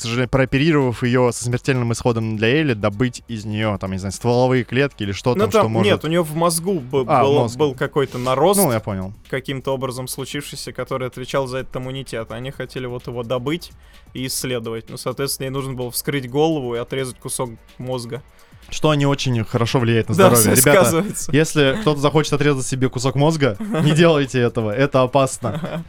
к 0.00 0.02
сожалению, 0.02 0.30
прооперировав 0.30 1.02
ее 1.02 1.30
со 1.30 1.44
смертельным 1.44 1.92
исходом 1.92 2.38
для 2.38 2.48
Элли, 2.48 2.72
добыть 2.72 3.22
из 3.28 3.44
нее, 3.44 3.76
там, 3.78 3.92
не 3.92 3.98
знаю, 3.98 4.12
стволовые 4.12 4.64
клетки 4.64 5.02
или 5.02 5.12
что 5.12 5.34
Ну 5.34 5.50
что 5.50 5.68
может... 5.68 5.92
нет, 5.92 6.02
у 6.04 6.08
нее 6.08 6.22
в 6.22 6.34
мозгу 6.34 6.82
А, 7.06 7.22
был, 7.22 7.34
мозге. 7.34 7.58
был 7.58 7.74
какой-то 7.74 8.16
нарост, 8.16 8.58
Ну, 8.58 8.72
я 8.72 8.80
понял. 8.80 9.12
каким-то 9.28 9.74
образом 9.74 10.08
случившийся, 10.08 10.72
который 10.72 11.06
отвечал 11.06 11.46
за 11.46 11.58
этот 11.58 11.76
иммунитет. 11.76 12.32
Они 12.32 12.50
хотели 12.50 12.86
вот 12.86 13.08
его 13.08 13.22
добыть 13.22 13.72
и 14.14 14.26
исследовать. 14.26 14.88
Ну, 14.88 14.96
соответственно, 14.96 15.48
ей 15.48 15.50
нужно 15.50 15.74
было 15.74 15.90
вскрыть 15.90 16.30
голову 16.30 16.74
и 16.74 16.78
отрезать 16.78 17.18
кусок 17.18 17.50
мозга. 17.76 18.22
Что 18.70 18.94
не 18.94 19.06
очень 19.06 19.44
хорошо 19.44 19.80
влияет 19.80 20.08
на 20.08 20.14
Да, 20.14 20.34
здоровье. 20.34 20.54
всё 20.56 20.70
Ребята, 20.70 21.04
если 21.32 21.76
кто-то 21.80 22.00
захочет 22.00 22.32
отрезать 22.32 22.66
себе 22.66 22.88
кусок 22.88 23.14
мозга, 23.16 23.56
не 23.58 23.92
делайте 23.92 24.40
этого, 24.40 24.70
это 24.70 25.02
опасно. 25.02 25.84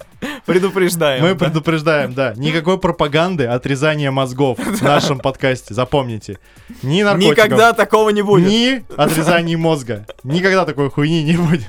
Предупреждаем. 0.45 1.23
Мы 1.23 1.33
да. 1.33 1.45
предупреждаем, 1.45 2.13
да. 2.13 2.33
Никакой 2.35 2.79
пропаганды 2.79 3.45
отрезания 3.45 4.11
мозгов 4.11 4.57
в 4.59 4.81
нашем 4.81 5.19
подкасте, 5.19 5.73
запомните. 5.73 6.39
Ни 6.81 7.03
наркотиков, 7.03 7.37
Никогда 7.37 7.73
такого 7.73 8.09
не 8.09 8.21
будет. 8.21 8.47
ни 8.49 8.83
отрезаний 8.97 9.55
мозга. 9.55 10.05
Никогда 10.23 10.65
такой 10.65 10.89
хуйни 10.89 11.23
не 11.23 11.37
будет. 11.37 11.67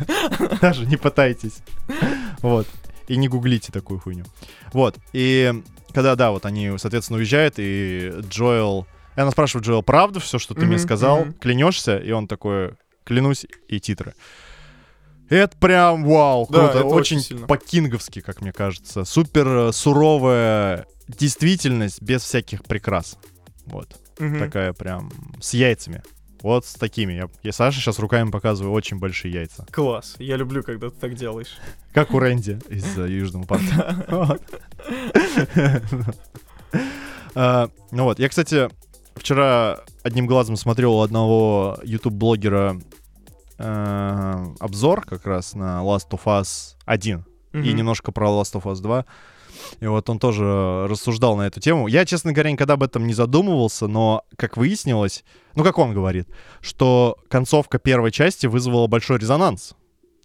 Даже 0.61 0.87
не 0.87 0.97
пытайтесь. 0.97 1.59
Вот. 2.41 2.67
И 3.09 3.17
не 3.17 3.29
гуглите 3.29 3.73
такую 3.73 4.01
хуйню. 4.01 4.25
Вот. 4.73 4.97
И 5.13 5.53
когда, 5.93 6.15
да, 6.17 6.31
вот 6.31 6.47
они, 6.47 6.73
соответственно, 6.79 7.19
уезжают, 7.19 7.55
и 7.59 8.13
Джоэл... 8.31 8.87
И 9.17 9.21
она 9.21 9.31
спрашивает 9.31 9.67
Джоэл, 9.67 9.83
правда 9.83 10.21
все, 10.21 10.39
что 10.39 10.55
ты 10.55 10.65
мне 10.67 10.79
сказал? 10.79 11.27
Клянешься? 11.41 11.99
И 11.99 12.11
он 12.13 12.27
такой, 12.29 12.75
клянусь, 13.05 13.47
и 13.69 13.79
титры. 13.81 14.15
Это 15.29 15.57
прям 15.57 16.05
вау, 16.05 16.47
Да, 16.51 16.59
круто. 16.69 16.79
это 16.79 16.87
очень 16.87 17.19
очень 17.19 17.47
по-кинговски, 17.47 18.21
как 18.21 18.43
мне 18.43 18.53
кажется. 18.53 19.05
Супер 19.05 19.47
э, 19.49 19.73
суровая 19.73 20.87
действительность 21.09 22.03
без 22.03 22.23
всяких 22.23 22.65
прикрас. 22.65 23.17
Вот. 23.65 23.97
Мгм. 24.19 24.39
Такая 24.39 24.73
прям 24.75 25.11
с 25.41 25.55
яйцами. 25.55 26.03
Вот 26.43 26.67
с 26.67 26.75
такими. 26.75 27.13
Я, 27.15 27.29
я 27.43 27.53
Саше 27.53 27.81
сейчас 27.81 27.99
руками 27.99 28.31
показываю 28.31 28.73
очень 28.75 28.99
большие 28.99 29.33
яйца. 29.33 29.65
Класс. 29.71 30.17
Я 30.19 30.37
люблю, 30.37 30.63
когда 30.63 30.91
ты 30.91 30.97
так 31.01 31.15
делаешь. 31.15 31.57
Как 31.95 32.13
у 32.13 32.19
Рэнди 32.19 32.59
из 32.69 32.99
э, 32.99 33.09
Южного 33.09 33.45
парка. 33.45 34.39
А, 37.35 37.71
Ну 37.91 38.05
вот, 38.05 38.19
я, 38.19 38.29
кстати, 38.29 38.69
вчера 39.17 39.81
одним 40.03 40.27
глазом 40.27 40.57
смотрел 40.57 40.95
у 40.95 41.01
одного 41.03 41.79
YouTube-блогера 41.85 42.81
э, 43.59 44.47
обзор 44.61 45.05
как 45.05 45.27
раз 45.27 45.55
на 45.55 45.83
Last 45.83 46.11
of 46.11 46.21
Us 46.25 46.75
1 46.87 47.25
и 47.53 47.57
Мгм. 47.59 47.77
немножко 47.77 48.13
про 48.13 48.29
Last 48.29 48.55
of 48.55 48.63
Us 48.65 48.81
2. 48.81 49.05
И 49.81 49.87
вот 49.87 50.09
он 50.11 50.19
тоже 50.19 50.87
рассуждал 50.89 51.37
на 51.37 51.43
эту 51.47 51.61
тему. 51.61 51.87
Я, 51.87 52.05
честно 52.05 52.33
говоря, 52.33 52.51
никогда 52.51 52.75
об 52.75 52.83
этом 52.83 53.07
не 53.07 53.13
задумывался, 53.15 53.87
но, 53.87 54.25
как 54.37 54.57
выяснилось, 54.57 55.25
ну, 55.55 55.63
как 55.63 55.79
он 55.79 55.93
говорит, 55.95 56.29
что 56.61 57.17
концовка 57.29 57.79
первой 57.79 58.11
части 58.11 58.47
вызвала 58.47 58.87
большой 58.87 59.19
резонанс. 59.19 59.75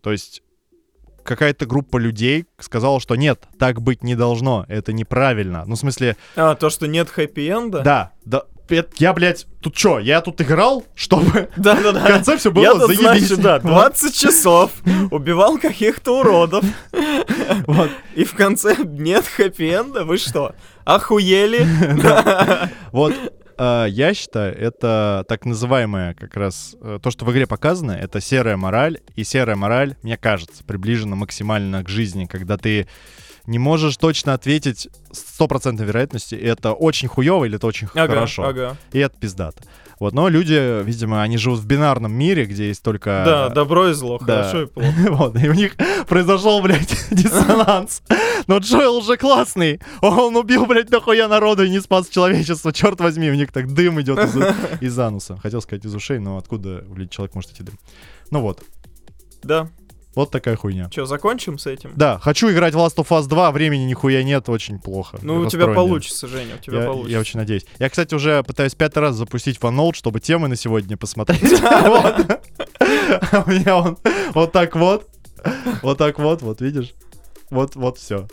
То 0.02 0.12
есть 0.12 0.42
какая-то 1.24 1.66
группа 1.66 1.98
людей 1.98 2.46
сказала, 2.58 3.00
что 3.00 3.16
нет, 3.16 3.48
так 3.60 3.82
быть 3.82 4.02
не 4.02 4.16
должно, 4.16 4.66
это 4.70 4.94
неправильно. 4.94 5.66
Ну, 5.68 5.76
в 5.76 5.80
смысле, 5.80 6.16
А, 6.36 6.56
то, 6.56 6.70
что 6.70 6.88
нет 6.88 7.10
хэппи-энда? 7.10 7.82
да, 7.84 8.14
да, 8.26 8.44
это- 8.76 8.90
я, 8.98 9.14
блядь, 9.14 9.46
тут 9.62 9.76
чё, 9.76 10.00
я 10.00 10.22
тут 10.22 10.42
играл, 10.42 10.86
чтобы 10.96 11.50
в 11.56 11.62
Да-да-да. 11.62 12.02
конце 12.06 12.38
все 12.38 12.52
было 12.52 12.64
Я 12.64 12.72
тут, 12.74 12.88
заебись. 12.88 13.28
значит, 13.28 13.40
да, 13.42 13.60
20 13.64 14.16
часов 14.16 14.72
убивал 15.12 15.58
каких-то 15.58 16.20
уродов, 16.20 16.64
Вот. 17.66 17.90
и 18.16 18.24
в 18.24 18.34
конце 18.36 18.76
нет 18.84 19.26
хэппи-энда? 19.26 20.04
Вы 20.06 20.18
что, 20.18 20.54
охуели? 20.86 21.66
Вот, 22.92 23.14
э, 23.58 23.86
я 23.90 24.14
считаю, 24.14 24.56
это 24.58 25.26
так 25.28 25.46
называемое 25.46 26.14
как 26.14 26.36
раз 26.36 26.76
э, 26.82 27.00
то, 27.02 27.12
что 27.12 27.26
в 27.26 27.32
игре 27.32 27.48
показано, 27.48 27.92
это 27.92 28.22
серая 28.22 28.58
мораль. 28.58 29.00
И 29.16 29.24
серая 29.24 29.56
мораль, 29.56 29.96
мне 30.04 30.18
кажется, 30.18 30.64
приближена 30.64 31.16
максимально 31.16 31.84
к 31.84 31.90
жизни, 31.90 32.26
когда 32.26 32.58
ты 32.58 32.88
не 33.48 33.58
можешь 33.60 33.98
точно 33.98 34.34
ответить 34.34 34.88
с 35.12 35.20
стопроцентной 35.20 35.86
вероятностью, 35.86 36.42
это 36.44 36.74
очень 36.74 37.08
хуево 37.08 37.46
или 37.46 37.56
это 37.56 37.66
очень 37.68 37.88
Ага, 37.94 38.08
хорошо. 38.08 38.44
ага. 38.48 38.78
И 38.92 39.00
это 39.00 39.18
пиздато. 39.18 39.64
Вот, 40.00 40.14
но 40.14 40.28
люди, 40.30 40.84
видимо, 40.84 41.24
они 41.24 41.38
живут 41.38 41.60
в 41.60 41.66
бинарном 41.66 42.14
мире, 42.14 42.46
где 42.46 42.68
есть 42.68 42.84
только... 42.84 43.24
Да, 43.26 43.50
добро 43.50 43.90
и 43.90 43.94
зло, 43.94 44.20
да. 44.20 44.44
хорошо 44.44 44.62
и 44.62 44.66
плохо. 44.68 44.94
Вот, 45.10 45.36
и 45.44 45.50
у 45.50 45.54
них 45.54 45.76
произошел, 46.08 46.62
блядь, 46.62 46.96
диссонанс. 47.12 48.04
Но 48.46 48.60
Джоэл 48.60 48.98
уже 48.98 49.18
классный. 49.18 49.82
Он 50.02 50.36
убил, 50.36 50.68
блядь, 50.68 50.92
нахуя 50.92 51.28
народу 51.28 51.64
и 51.64 51.70
не 51.72 51.80
спас 51.82 52.10
человечество. 52.10 52.72
Черт 52.72 53.00
возьми, 53.00 53.32
у 53.32 53.34
них 53.34 53.52
так 53.52 53.74
дым 53.74 54.00
идет 54.00 54.20
из, 54.20 54.36
из 54.82 55.00
ануса. 55.00 55.38
Хотел 55.38 55.62
сказать 55.64 55.84
из 55.86 55.96
ушей, 55.96 56.20
но 56.20 56.38
откуда, 56.38 56.84
блядь, 56.88 57.10
человек 57.10 57.34
может 57.34 57.52
идти 57.54 57.64
дым? 57.64 57.80
Ну 58.30 58.42
вот, 58.42 58.62
Да, 59.42 59.68
вот 60.18 60.32
такая 60.32 60.56
хуйня. 60.56 60.90
что, 60.92 61.06
закончим 61.06 61.60
с 61.60 61.68
этим? 61.68 61.92
Да, 61.96 62.18
хочу 62.20 62.52
играть 62.52 62.74
в 62.74 62.78
Last 62.78 62.96
of 62.96 63.08
Us 63.10 63.28
2, 63.28 63.52
времени 63.52 63.84
нихуя 63.84 64.24
нет, 64.24 64.50
очень 64.50 64.80
плохо. 64.80 65.20
Ну, 65.22 65.42
у 65.42 65.46
тебя 65.46 65.68
получится, 65.68 66.28
Женя, 66.28 66.56
у 66.56 66.58
тебя 66.58 66.80
Я, 66.82 66.86
получится. 66.88 67.12
я 67.12 67.20
очень 67.20 67.40
надеюсь. 67.40 67.66
Я, 67.78 67.88
кстати, 67.90 68.16
уже 68.16 68.42
пытаюсь 68.42 68.74
пятый 68.74 68.98
раз 69.00 69.16
запустить 69.16 69.60
OneNote, 69.60 69.94
чтобы 69.96 70.20
темы 70.20 70.48
на 70.48 70.56
сегодня 70.56 70.98
посмотреть. 70.98 71.44
У 71.52 73.50
меня 73.50 73.78
он 73.78 73.98
вот 74.34 74.52
так 74.52 74.76
вот. 74.76 75.08
Вот 75.84 75.98
так 75.98 76.18
вот, 76.18 76.42
вот 76.42 76.62
видишь? 76.62 76.96
Вот, 77.50 77.76
вот 77.76 78.00
все. 78.00 78.28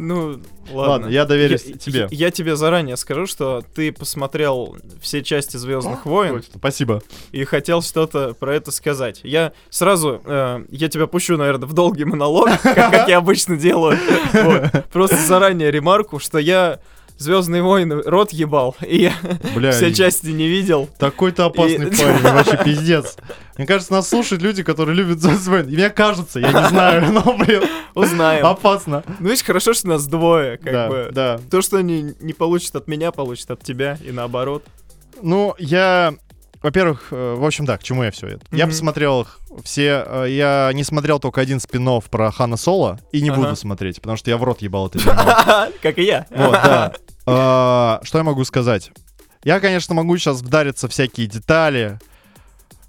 Ну, 0.00 0.40
ладно. 0.70 0.92
Ладно, 0.92 1.06
я 1.08 1.24
доверюсь 1.24 1.64
Я- 1.64 1.76
тебе. 1.76 2.00
Я, 2.12 2.26
я 2.26 2.30
тебе 2.30 2.54
заранее 2.54 2.96
скажу, 2.96 3.26
что 3.26 3.64
ты 3.74 3.90
посмотрел 3.90 4.76
все 5.00 5.24
части 5.24 5.56
Звездных 5.56 6.06
войн 6.06 6.34
Точно, 6.36 6.58
Спасибо. 6.58 7.02
и 7.32 7.42
хотел 7.42 7.82
что-то 7.82 8.34
про 8.34 8.54
это 8.54 8.70
сказать. 8.70 9.18
Я 9.24 9.52
сразу, 9.70 10.22
э, 10.24 10.64
я 10.70 10.88
тебя 10.88 11.08
пущу, 11.08 11.36
наверное, 11.36 11.66
в 11.66 11.72
долгий 11.72 12.04
монолог, 12.04 12.48
как, 12.62 12.76
как 12.76 13.08
я 13.08 13.18
обычно 13.18 13.56
делаю. 13.56 13.98
Вот. 14.32 14.84
Просто 14.92 15.16
заранее 15.16 15.72
ремарку, 15.72 16.20
что 16.20 16.38
я 16.38 16.78
Звездные 17.18 17.62
войны 17.62 18.00
рот 18.04 18.32
ебал, 18.32 18.76
и 18.86 19.02
я 19.02 19.12
Бля, 19.54 19.72
все 19.72 19.92
части 19.92 20.28
не 20.28 20.46
видел. 20.48 20.88
такой-то 20.98 21.46
опасный 21.46 21.88
И- 21.88 21.96
парень, 22.02 22.22
вообще 22.22 22.56
пиздец. 22.64 23.16
Мне 23.56 23.66
кажется, 23.66 23.92
нас 23.92 24.08
слушают 24.08 24.40
люди, 24.40 24.62
которые 24.62 24.94
любят 24.96 25.20
Звездные 25.20 25.58
войны. 25.58 25.70
И 25.70 25.74
Мне 25.74 25.90
кажется, 25.90 26.38
я 26.38 26.52
не 26.52 26.68
знаю, 26.68 27.12
но, 27.12 27.36
блин, 27.36 27.62
Узнаем. 27.94 28.46
опасно. 28.46 29.02
Ну, 29.18 29.28
видишь, 29.28 29.42
хорошо, 29.44 29.74
что 29.74 29.88
нас 29.88 30.06
двое, 30.06 30.58
как 30.58 30.72
Да, 30.72 30.88
бы. 30.88 31.08
да. 31.12 31.40
То, 31.50 31.60
что 31.60 31.78
они 31.78 32.14
не 32.20 32.32
получат 32.34 32.76
от 32.76 32.86
меня, 32.86 33.10
получат 33.10 33.50
от 33.50 33.62
тебя, 33.64 33.98
и 34.04 34.12
наоборот. 34.12 34.64
Ну, 35.20 35.56
я 35.58 36.14
во-первых, 36.62 37.08
э, 37.10 37.34
в 37.36 37.44
общем, 37.44 37.64
да, 37.64 37.76
к 37.78 37.82
чему 37.82 38.02
я 38.04 38.10
все 38.10 38.26
это? 38.28 38.40
Я 38.50 38.64
Мгм. 38.66 38.72
посмотрел 38.72 39.20
их 39.22 39.40
все. 39.64 40.24
Я 40.26 40.70
не 40.74 40.84
смотрел 40.84 41.18
только 41.20 41.40
один 41.40 41.60
спин 41.60 41.88
про 42.10 42.30
Хана 42.30 42.56
Соло 42.56 42.98
и 43.12 43.20
не 43.20 43.30
Ага. 43.30 43.40
буду 43.40 43.56
смотреть, 43.56 44.00
потому 44.00 44.16
что 44.16 44.30
я 44.30 44.36
в 44.36 44.42
рот 44.44 44.60
ебал 44.62 44.88
это. 44.88 44.98
Как 45.82 45.98
и 45.98 46.02
я. 46.02 46.26
Вот, 46.30 46.52
да. 46.52 46.92
А, 47.26 48.00
Что 48.02 48.18
я 48.18 48.24
могу 48.24 48.44
сказать? 48.44 48.90
Я, 49.44 49.60
конечно, 49.60 49.94
могу 49.94 50.16
сейчас 50.18 50.40
вдариться 50.40 50.88
всякие 50.88 51.26
детали. 51.26 51.98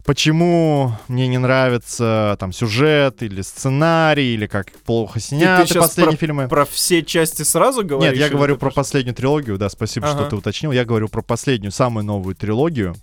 Почему 0.05 0.93
мне 1.07 1.27
не 1.27 1.37
нравится 1.37 2.35
там 2.39 2.51
сюжет 2.51 3.21
или 3.21 3.43
сценарий, 3.43 4.33
или 4.33 4.47
как 4.47 4.71
плохо 4.71 5.19
сняты 5.19 5.75
последние 5.77 6.17
фильмы. 6.17 6.47
Про 6.47 6.65
все 6.65 7.03
части 7.03 7.43
сразу 7.43 7.85
говоришь? 7.85 8.13
Нет, 8.17 8.19
я 8.19 8.29
говорю 8.29 8.57
про 8.57 8.71
последнюю 8.71 9.13
трилогию, 9.13 9.59
да, 9.59 9.69
спасибо, 9.69 10.07
что 10.07 10.21
Ага. 10.21 10.29
ты 10.31 10.35
уточнил. 10.37 10.71
Я 10.71 10.83
говорю 10.83 11.09
про 11.09 11.21
последнюю, 11.21 11.71
самую 11.71 12.05
новую 12.05 12.33
трилогию. 12.35 12.95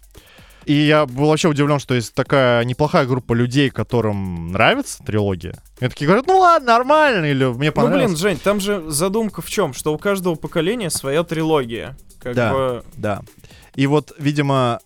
И 0.67 0.73
я 0.73 1.07
был 1.07 1.29
вообще 1.29 1.49
удивлен, 1.49 1.79
что 1.79 1.95
есть 1.95 2.13
такая 2.13 2.65
неплохая 2.65 3.07
группа 3.07 3.33
людей, 3.35 3.71
которым 3.71 4.51
нравится 4.51 5.03
трилогия. 5.05 5.55
И 5.81 5.87
такие 5.89 6.07
говорят, 6.09 6.27
ну 6.27 6.39
ладно, 6.39 6.67
нормально, 6.73 7.25
или 7.27 7.45
мне 7.45 7.69
Ну, 7.69 7.73
понравилось. 7.73 8.07
блин, 8.07 8.17
Жень, 8.17 8.39
там 8.43 8.59
же 8.61 8.83
задумка 8.91 9.43
в 9.43 9.49
чем? 9.49 9.73
Что 9.73 9.95
у 9.95 9.99
каждого 9.99 10.35
поколения 10.35 10.91
своя 10.91 11.23
трилогия. 11.23 11.97
Как 12.19 12.35
Да. 12.35 12.53
бы... 12.53 12.85
Да. 12.97 13.23
И 13.77 13.87
вот, 13.87 14.13
видимо, 14.19 14.81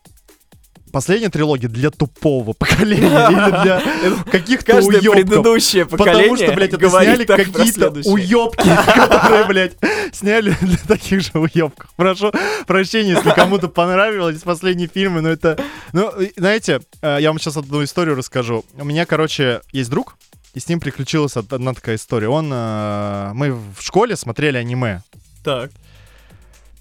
последняя 0.90 1.28
трилогия 1.30 1.68
для 1.68 1.90
тупого 1.90 2.52
поколения 2.58 3.28
или 3.30 3.62
для 3.62 3.82
каких-то 4.30 4.72
Каждое 4.72 5.00
уёбков. 5.00 5.14
предыдущее 5.14 5.86
поколение 5.86 6.22
Потому 6.30 6.36
что, 6.36 6.52
блядь, 6.52 6.72
это 6.74 6.88
сняли 6.90 7.24
какие-то 7.24 7.90
уёбки, 8.10 8.68
которые, 8.94 9.44
блядь, 9.46 9.76
сняли 10.12 10.54
для 10.60 10.76
таких 10.88 11.20
же 11.22 11.30
уёбков. 11.34 11.90
Прошу 11.96 12.32
прощения, 12.66 13.10
если 13.12 13.30
кому-то 13.30 13.68
понравились 13.68 14.42
последние 14.42 14.88
фильмы, 14.88 15.20
но 15.20 15.28
это... 15.30 15.58
Ну, 15.92 16.12
знаете, 16.36 16.80
э, 17.02 17.18
я 17.20 17.30
вам 17.30 17.38
сейчас 17.38 17.56
одну 17.56 17.82
историю 17.84 18.16
расскажу. 18.16 18.64
У 18.74 18.84
меня, 18.84 19.06
короче, 19.06 19.60
есть 19.72 19.90
друг, 19.90 20.16
и 20.54 20.60
с 20.60 20.68
ним 20.68 20.80
приключилась 20.80 21.36
од- 21.36 21.52
одна 21.52 21.74
такая 21.74 21.96
история. 21.96 22.28
Он... 22.28 22.50
э, 22.52 23.30
Мы 23.34 23.52
в 23.52 23.80
школе 23.80 24.16
смотрели 24.16 24.56
аниме. 24.56 25.02
Так. 25.44 25.70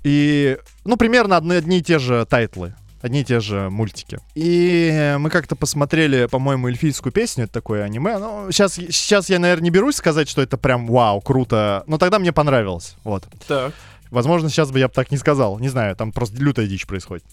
И, 0.03 0.57
ну, 0.85 0.95
примерно 0.97 1.37
одни, 1.37 1.53
одни 1.55 1.77
и 1.79 1.81
те 1.83 1.99
же 1.99 2.25
тайтлы. 2.25 2.73
Одни 3.01 3.21
и 3.21 3.23
те 3.23 3.39
же 3.39 3.69
мультики. 3.69 4.19
И 4.35 5.15
мы 5.19 5.29
как-то 5.29 5.55
посмотрели, 5.55 6.25
по-моему, 6.25 6.67
эльфийскую 6.67 7.13
песню, 7.13 7.45
это 7.45 7.53
такое 7.53 7.83
аниме. 7.83 8.17
Ну, 8.17 8.51
сейчас, 8.51 8.73
сейчас 8.73 9.29
я, 9.29 9.39
наверное, 9.39 9.63
не 9.63 9.69
берусь 9.69 9.95
сказать, 9.95 10.27
что 10.27 10.41
это 10.41 10.57
прям 10.57 10.85
вау, 10.87 11.21
круто. 11.21 11.83
Но 11.87 11.97
тогда 11.97 12.19
мне 12.19 12.33
понравилось. 12.33 12.95
Вот. 13.03 13.25
Так. 13.47 13.73
Возможно, 14.11 14.49
сейчас 14.49 14.71
бы 14.71 14.79
я 14.79 14.87
бы 14.87 14.93
так 14.93 15.11
не 15.11 15.17
сказал. 15.17 15.59
Не 15.59 15.69
знаю, 15.69 15.95
там 15.95 16.11
просто 16.11 16.37
лютая 16.41 16.67
дичь 16.67 16.87
происходит. 16.87 17.23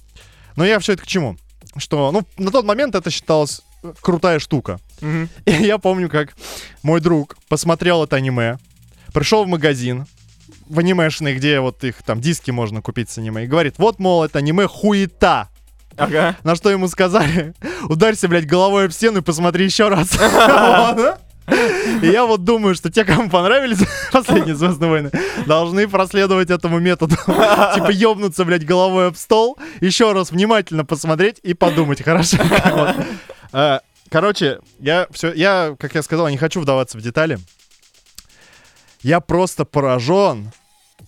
Но 0.56 0.64
я 0.64 0.78
все 0.78 0.92
это 0.92 1.02
к 1.02 1.06
чему? 1.06 1.37
Что, 1.76 2.12
ну, 2.12 2.25
на 2.38 2.50
тот 2.50 2.64
момент 2.64 2.94
это 2.94 3.11
считалось 3.11 3.62
э, 3.82 3.92
крутая 4.00 4.38
штука. 4.38 4.78
Мгм. 5.00 5.28
И 5.46 5.52
я 5.52 5.78
помню, 5.78 6.08
как 6.08 6.35
мой 6.82 7.00
друг 7.00 7.37
посмотрел 7.49 8.04
это 8.04 8.16
аниме, 8.16 8.58
пришел 9.12 9.44
в 9.44 9.49
магазин, 9.49 10.06
в 10.68 10.78
анимешный, 10.78 11.35
где 11.35 11.61
вот 11.61 11.82
их 11.85 12.02
там 12.02 12.20
диски 12.20 12.50
можно 12.50 12.82
купить 12.82 13.11
с 13.11 13.18
аниме, 13.18 13.44
и 13.44 13.46
говорит, 13.46 13.75
вот, 13.78 13.99
мол, 13.99 14.25
это 14.25 14.38
аниме 14.38 14.66
хуета. 14.66 15.49
Ага. 15.96 16.36
На 16.44 16.54
что 16.56 16.70
ему 16.70 16.88
сказали, 16.88 17.54
ударься, 17.88 18.28
блядь, 18.28 18.46
головой 18.46 18.86
об 18.86 18.92
стену 18.92 19.18
и 19.18 19.22
посмотри 19.22 19.64
еще 19.64 19.88
раз. 19.88 20.10
И 22.02 22.06
я 22.08 22.26
вот 22.26 22.42
думаю, 22.42 22.74
что 22.74 22.90
те, 22.90 23.04
кому 23.04 23.30
понравились 23.30 23.78
последние 24.12 24.56
Звездные 24.56 24.90
войны, 24.90 25.10
должны 25.46 25.86
проследовать 25.86 26.50
этому 26.50 26.80
методу. 26.80 27.14
Типа 27.14 27.90
ёбнуться, 27.90 28.44
блядь, 28.44 28.64
головой 28.66 29.06
об 29.06 29.16
стол, 29.16 29.56
еще 29.80 30.12
раз 30.12 30.32
внимательно 30.32 30.84
посмотреть 30.84 31.38
и 31.44 31.54
подумать, 31.54 32.02
хорошо? 32.02 32.38
Вот. 32.40 32.96
А, 33.52 33.80
Короче, 34.10 34.60
я 34.78 35.06
все, 35.10 35.32
я, 35.32 35.76
как 35.78 35.94
я 35.94 36.02
сказал, 36.02 36.28
не 36.28 36.36
хочу 36.38 36.60
вдаваться 36.60 36.96
в 36.98 37.02
детали. 37.02 37.38
Я 39.02 39.20
просто 39.20 39.64
поражен. 39.64 40.52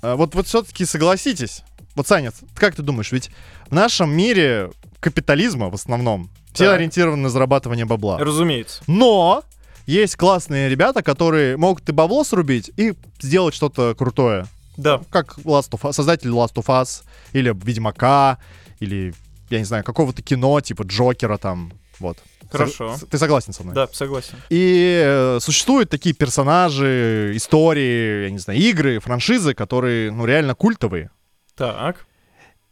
А, 0.02 0.16
Вот, 0.16 0.34
вот 0.34 0.46
все-таки 0.46 0.84
согласитесь. 0.84 1.62
Вот, 1.98 2.06
Саня, 2.06 2.32
как 2.54 2.76
ты 2.76 2.82
думаешь, 2.82 3.10
ведь 3.10 3.28
в 3.68 3.74
нашем 3.74 4.10
мире 4.16 4.70
капитализма 5.00 5.68
в 5.68 5.74
основном 5.74 6.30
все 6.52 6.66
Так. 6.66 6.76
ориентированы 6.76 7.22
на 7.24 7.28
зарабатывание 7.28 7.86
бабла. 7.86 8.18
Разумеется. 8.18 8.84
Но 8.86 9.42
есть 9.84 10.14
классные 10.14 10.68
ребята, 10.68 11.02
которые 11.02 11.56
могут 11.56 11.88
и 11.88 11.92
бабло 11.92 12.22
срубить, 12.22 12.70
и 12.76 12.94
сделать 13.20 13.52
что-то 13.52 13.96
крутое. 13.98 14.46
Да. 14.76 15.00
Как 15.10 15.38
Last 15.38 15.70
of 15.70 15.80
Us, 15.80 15.92
создатель 15.94 16.30
Last 16.30 16.54
of 16.54 16.66
Us, 16.66 17.02
или 17.32 17.52
Ведьмака, 17.64 18.38
или, 18.78 19.12
я 19.50 19.58
не 19.58 19.64
знаю, 19.64 19.82
какого-то 19.82 20.22
кино, 20.22 20.60
типа 20.60 20.84
Джокера 20.84 21.36
там, 21.36 21.72
вот. 21.98 22.16
Хорошо. 22.48 22.94
Сог- 22.96 23.08
Ты 23.10 23.18
согласен 23.18 23.52
со 23.52 23.64
мной? 23.64 23.74
Да, 23.74 23.88
согласен. 23.92 24.36
И 24.50 25.02
э, 25.04 25.38
существуют 25.40 25.90
такие 25.90 26.14
персонажи, 26.14 27.32
истории, 27.34 28.26
я 28.26 28.30
не 28.30 28.38
знаю, 28.38 28.60
игры, 28.60 29.00
франшизы, 29.00 29.52
которые, 29.52 30.12
ну, 30.12 30.24
реально 30.26 30.54
культовые. 30.54 31.10
Так. 31.58 32.06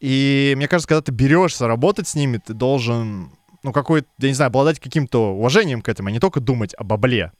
И 0.01 0.55
мне 0.57 0.68
кажется, 0.68 0.88
когда 0.88 1.03
ты 1.03 1.12
берешься 1.12 1.66
работать 1.66 2.07
с 2.07 2.14
ними, 2.14 2.38
ты 2.38 2.55
должен, 2.55 3.33
ну, 3.62 3.72
какой 3.72 4.05
я 4.18 4.29
не 4.29 4.35
знаю, 4.35 4.49
обладать 4.49 4.79
каким-то 4.79 5.33
уважением 5.35 5.83
к 5.83 5.88
этому, 5.88 6.09
а 6.09 6.12
не 6.12 6.20
только 6.20 6.40
думать 6.40 6.75
о 6.79 6.85
бабле. 6.85 7.33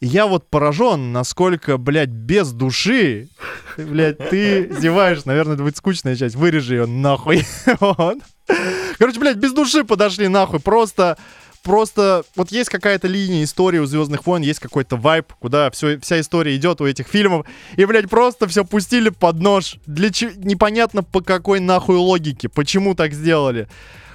И 0.00 0.06
я 0.06 0.26
вот 0.26 0.50
поражен, 0.50 1.12
насколько, 1.12 1.78
блядь, 1.78 2.08
без 2.08 2.52
души, 2.52 3.28
блядь, 3.76 4.18
ты 4.18 4.68
зеваешь, 4.80 5.24
наверное, 5.24 5.54
это 5.54 5.62
будет 5.62 5.76
скучная 5.76 6.16
часть, 6.16 6.34
вырежи 6.34 6.74
ее 6.74 6.86
нахуй. 6.86 7.44
Короче, 8.98 9.20
блядь, 9.20 9.36
без 9.36 9.52
души 9.52 9.84
подошли 9.84 10.28
нахуй, 10.28 10.60
просто... 10.60 11.18
Просто 11.62 12.24
вот 12.34 12.50
есть 12.50 12.70
какая-то 12.70 13.06
линия 13.06 13.44
истории 13.44 13.78
у 13.78 13.86
Звездных 13.86 14.26
войн, 14.26 14.42
есть 14.42 14.58
какой-то 14.58 14.96
вайб, 14.96 15.32
куда 15.38 15.70
все, 15.70 15.98
вся 16.00 16.20
история 16.20 16.56
идет 16.56 16.80
у 16.80 16.86
этих 16.86 17.06
фильмов, 17.06 17.46
и, 17.76 17.84
блядь, 17.84 18.10
просто 18.10 18.48
все 18.48 18.64
пустили 18.64 19.10
под 19.10 19.36
нож. 19.36 19.76
Для 19.86 20.10
чего? 20.10 20.32
Непонятно 20.36 21.02
по 21.04 21.20
какой 21.20 21.60
нахуй 21.60 21.96
логике, 21.96 22.48
почему 22.48 22.94
так 22.94 23.12
сделали. 23.12 23.68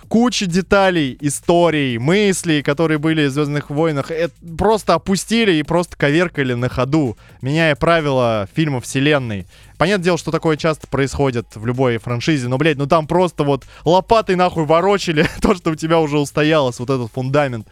Куча 0.09 0.45
деталей, 0.45 1.17
историй, 1.19 1.97
мыслей, 1.97 2.61
которые 2.61 2.97
были 2.97 3.25
в 3.27 3.31
Звездных 3.31 3.69
войнах, 3.69 4.09
это 4.09 4.33
просто 4.57 4.93
опустили 4.93 5.53
и 5.53 5.63
просто 5.63 5.97
коверкали 5.97 6.53
на 6.53 6.69
ходу, 6.69 7.17
меняя 7.41 7.75
правила 7.75 8.47
фильма 8.55 8.79
вселенной. 8.79 9.45
Понятное 9.77 10.05
дело, 10.05 10.17
что 10.17 10.31
такое 10.31 10.55
часто 10.55 10.87
происходит 10.87 11.47
в 11.55 11.65
любой 11.65 11.97
франшизе, 11.97 12.47
но, 12.47 12.57
блядь, 12.57 12.77
ну 12.77 12.87
там 12.87 13.05
просто 13.05 13.43
вот 13.43 13.65
лопатой 13.83 14.35
нахуй 14.35 14.65
ворочили 14.65 15.27
то, 15.41 15.53
что 15.55 15.71
у 15.71 15.75
тебя 15.75 15.99
уже 15.99 16.17
устоялось, 16.17 16.79
вот 16.79 16.89
этот 16.89 17.11
фундамент. 17.11 17.67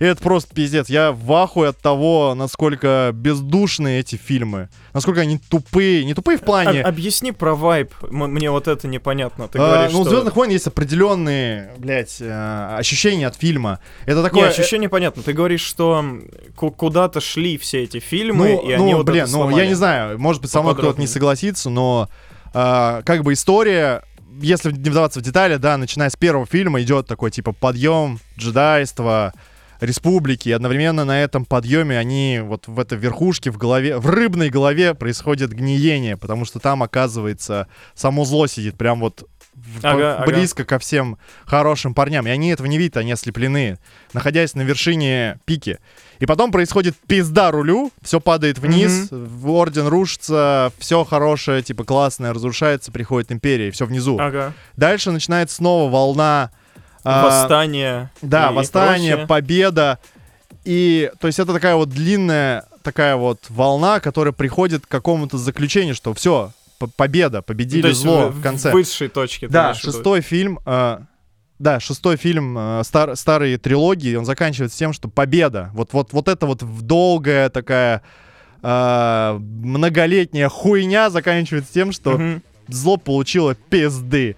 И 0.00 0.04
это 0.04 0.22
просто 0.22 0.54
пиздец. 0.54 0.88
Я 0.88 1.12
в 1.12 1.30
ахуе 1.32 1.68
от 1.68 1.78
того, 1.78 2.34
насколько 2.34 3.10
бездушные 3.12 4.00
эти 4.00 4.16
фильмы. 4.16 4.70
Насколько 4.94 5.20
они 5.20 5.38
тупые. 5.38 6.04
Не 6.06 6.14
тупые 6.14 6.38
в 6.38 6.40
плане... 6.40 6.80
Об- 6.80 6.88
объясни 6.88 7.32
про 7.32 7.54
вайп. 7.54 7.92
М- 8.02 8.32
Мне 8.32 8.50
вот 8.50 8.66
это 8.66 8.88
непонятно. 8.88 9.46
Ты 9.46 9.58
А, 9.58 9.62
говоришь, 9.74 9.92
ну, 9.92 10.00
у 10.00 10.04
что... 10.04 10.10
Звездных 10.12 10.36
войн 10.36 10.50
есть 10.50 10.66
определенные, 10.66 11.72
блядь, 11.76 12.16
э, 12.18 12.76
ощущения 12.78 13.26
от 13.26 13.36
фильма. 13.36 13.78
Это 14.06 14.16
Не, 14.18 14.22
такое. 14.24 14.44
э, 14.46 14.48
ощущение 14.48 14.88
понятно. 14.88 15.22
Ты 15.22 15.34
говоришь, 15.34 15.60
что 15.60 16.02
куда-то 16.56 17.20
шли 17.20 17.58
все 17.58 17.82
эти 17.84 18.00
фильмы, 18.00 18.58
ну, 18.62 18.68
и 18.68 18.72
они 18.72 18.92
ну, 18.92 18.96
вот 18.98 19.06
блин, 19.06 19.24
это 19.24 19.32
ну, 19.32 19.38
я 19.40 19.46
сломали. 19.48 19.66
не 19.66 19.74
знаю, 19.74 20.18
может 20.18 20.40
быть, 20.40 20.50
со 20.50 20.62
мной 20.62 20.74
кто-то 20.76 20.98
не 20.98 21.06
согласится, 21.06 21.68
но 21.68 22.08
э, 22.54 23.02
как 23.04 23.22
бы 23.22 23.34
история, 23.34 24.02
если 24.40 24.72
не 24.72 24.88
вдаваться 24.88 25.20
в 25.20 25.22
детали, 25.22 25.56
да, 25.56 25.76
начиная 25.76 26.08
с 26.08 26.16
первого 26.16 26.46
фильма 26.46 26.80
идет 26.80 27.06
такой, 27.06 27.30
типа, 27.30 27.52
подъем 27.52 28.18
джедайства, 28.38 29.34
республики, 29.80 30.48
и 30.48 30.52
одновременно 30.52 31.04
на 31.04 31.22
этом 31.22 31.44
подъеме 31.44 31.98
они 31.98 32.40
вот 32.42 32.68
в 32.68 32.78
этой 32.78 32.98
верхушке, 32.98 33.50
в 33.50 33.56
голове, 33.58 33.98
в 33.98 34.08
рыбной 34.08 34.50
голове 34.50 34.94
происходит 34.94 35.52
гниение, 35.52 36.16
потому 36.16 36.44
что 36.44 36.58
там, 36.58 36.82
оказывается, 36.82 37.66
само 37.94 38.24
зло 38.24 38.46
сидит 38.46 38.76
прям 38.76 39.00
вот 39.00 39.24
в- 39.54 39.84
Ага, 39.84 40.16
ага. 40.16 40.26
близко 40.26 40.64
ко 40.64 40.78
всем 40.78 41.18
хорошим 41.44 41.92
парням. 41.92 42.26
И 42.26 42.30
они 42.30 42.48
этого 42.50 42.66
не 42.66 42.78
видят, 42.78 42.96
они 42.96 43.12
ослеплены, 43.12 43.78
находясь 44.14 44.54
на 44.54 44.62
вершине 44.62 45.38
пики. 45.44 45.78
И 46.18 46.24
потом 46.26 46.50
происходит 46.50 46.96
пизда 47.06 47.50
рулю, 47.50 47.90
все 48.02 48.20
падает 48.20 48.58
вниз, 48.58 49.08
в 49.10 49.50
орден 49.50 49.86
рушится, 49.86 50.72
все 50.78 51.04
хорошее, 51.04 51.62
типа 51.62 51.84
классное, 51.84 52.32
разрушается, 52.32 52.90
приходит 52.92 53.32
империя, 53.32 53.68
и 53.68 53.70
все 53.70 53.84
внизу. 53.86 54.18
Ага. 54.18 54.52
Дальше 54.76 55.10
начинается 55.10 55.56
снова 55.56 55.90
волна... 55.90 56.50
а, 57.04 57.24
Восстание. 57.24 58.10
да, 58.22 58.50
и 58.50 58.54
восстание, 58.54 59.12
прочее. 59.12 59.26
победа. 59.26 59.98
И, 60.64 61.10
то 61.20 61.26
есть, 61.26 61.38
это 61.38 61.52
такая 61.52 61.74
вот 61.76 61.88
длинная 61.88 62.64
такая 62.82 63.16
вот 63.16 63.40
волна, 63.48 64.00
которая 64.00 64.32
приходит 64.32 64.86
к 64.86 64.88
какому-то 64.88 65.38
заключению, 65.38 65.94
что 65.94 66.14
все, 66.14 66.52
победа, 66.96 67.42
победили 67.42 67.88
есть 67.88 68.00
зло 68.00 68.28
в, 68.28 68.38
в 68.38 68.42
конце. 68.42 68.70
в 68.70 68.74
высшей 68.74 69.08
точке. 69.08 69.48
Да, 69.48 69.74
шестой 69.74 70.20
фильм. 70.22 70.60
э, 70.64 71.00
да, 71.58 71.78
шестой 71.78 72.16
фильм 72.16 72.56
э, 72.58 72.82
стар, 72.84 73.16
старой 73.16 73.56
трилогии, 73.58 74.14
он 74.16 74.24
заканчивается 74.24 74.78
тем, 74.78 74.92
что 74.94 75.08
победа. 75.08 75.70
Вот, 75.74 75.92
вот, 75.92 76.12
вот 76.12 76.28
это 76.28 76.46
вот 76.46 76.62
долгая 76.86 77.50
такая 77.50 78.02
э, 78.62 79.38
многолетняя 79.38 80.48
хуйня 80.48 81.10
заканчивается 81.10 81.72
тем, 81.72 81.92
что 81.92 82.12
Мгм. 82.12 82.42
зло 82.68 82.96
получило 82.96 83.54
пизды. 83.54 84.36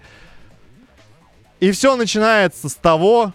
И 1.63 1.71
все 1.71 1.95
начинается 1.95 2.67
с 2.67 2.75
того, 2.75 3.31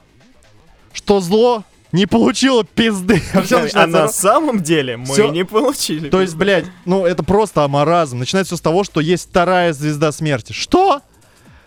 что 0.92 1.18
зло 1.20 1.64
не 1.92 2.04
получило 2.04 2.62
пизды. 2.62 3.22
А, 3.32 3.42
А 3.72 3.86
на 3.86 4.08
самом 4.08 4.62
деле 4.62 4.98
мы 4.98 5.06
Всё. 5.06 5.30
не 5.30 5.46
получили. 5.46 6.10
То 6.10 6.20
есть, 6.20 6.34
блядь, 6.36 6.66
ну 6.84 7.06
это 7.06 7.22
просто 7.22 7.64
амаразм. 7.64 8.18
Начинается 8.18 8.50
все 8.50 8.58
с 8.58 8.60
того, 8.60 8.84
что 8.84 9.00
есть 9.00 9.30
вторая 9.30 9.72
звезда 9.72 10.12
смерти. 10.12 10.52
Что? 10.52 11.00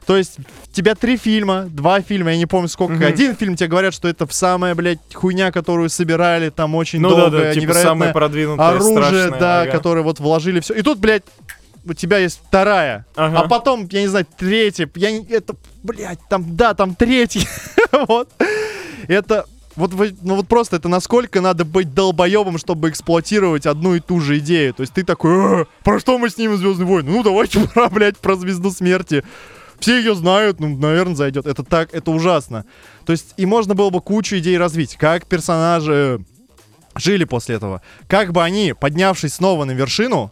То 0.06 0.16
есть, 0.18 0.38
у 0.38 0.72
тебя 0.72 0.94
три 0.94 1.18
фильма, 1.18 1.64
два 1.64 2.02
фильма, 2.02 2.30
я 2.30 2.38
не 2.38 2.46
помню 2.46 2.68
сколько. 2.68 2.94
Мгм. 2.94 3.06
Один 3.06 3.36
фильм 3.36 3.56
тебе 3.56 3.68
говорят, 3.68 3.96
что 3.96 4.08
это 4.08 4.28
самая, 4.30 4.76
блядь, 4.76 5.00
хуйня, 5.16 5.52
которую 5.52 5.90
собирали 5.90 6.52
там 6.52 6.76
очень 6.76 7.00
ну 7.00 7.10
да, 7.10 7.16
долго, 7.16 7.38
да, 7.40 7.54
типа 7.56 7.64
невероятное 7.64 7.92
самое 7.92 8.14
продвинутое, 8.14 8.68
оружие, 8.68 8.92
страшное, 8.92 9.40
да, 9.40 9.62
ага. 9.62 9.72
которое 9.72 10.04
вот 10.04 10.20
вложили 10.20 10.60
все. 10.60 10.76
И 10.76 10.84
тут, 10.84 11.00
блядь, 11.00 11.24
у 11.86 11.94
тебя 11.94 12.18
есть 12.20 12.40
вторая. 12.48 13.06
Ага. 13.16 13.40
А 13.40 13.48
потом, 13.48 13.88
я 13.92 14.02
не 14.02 14.08
знаю, 14.08 14.26
третья. 14.38 14.90
Я 14.96 15.12
не, 15.12 15.26
это, 15.26 15.56
блядь, 15.84 16.20
там, 16.30 16.56
да, 16.56 16.74
там 16.74 16.96
третий. 16.96 17.48
вот. 18.08 18.30
Это, 19.08 19.46
вот, 19.76 19.94
вы- 19.94 20.16
ну 20.22 20.36
вот 20.36 20.48
просто 20.48 20.76
это 20.76 20.88
насколько 20.90 21.42
надо 21.42 21.66
быть 21.66 21.94
долбоебом, 21.94 22.58
чтобы 22.58 22.90
эксплуатировать 22.90 23.66
одну 23.66 23.96
и 23.96 24.00
ту 24.00 24.20
же 24.20 24.38
идею. 24.40 24.74
То 24.74 24.82
есть 24.82 24.94
ты 24.94 25.04
такой, 25.04 25.62
«А, 25.62 25.66
про 25.84 26.00
что 26.00 26.18
мы 26.18 26.30
снимем 26.30 26.58
Звездные 26.58 26.88
войны? 26.88 27.12
Ну 27.12 27.24
давайте 27.24 27.60
про, 27.74 27.90
блядь, 27.90 28.18
про 28.18 28.36
звезду 28.36 28.72
смерти. 28.72 29.24
Все 29.80 29.98
ее 29.98 30.14
знают, 30.14 30.60
ну, 30.60 30.78
наверное, 30.78 31.16
зайдет. 31.16 31.48
Это 31.48 31.64
так, 31.64 31.92
это 31.94 32.12
ужасно. 32.12 32.66
То 33.06 33.14
есть, 33.14 33.34
и 33.38 33.48
можно 33.48 33.74
было 33.74 33.90
бы 33.90 34.00
кучу 34.00 34.38
идей 34.38 34.58
развить. 34.60 34.96
Как 34.96 35.26
персонажи 35.26 36.24
жили 36.96 37.24
после 37.24 37.56
этого. 37.56 37.82
Как 38.08 38.32
бы 38.32 38.44
они, 38.44 38.74
поднявшись 38.80 39.34
снова 39.36 39.66
на 39.66 39.72
вершину, 39.72 40.32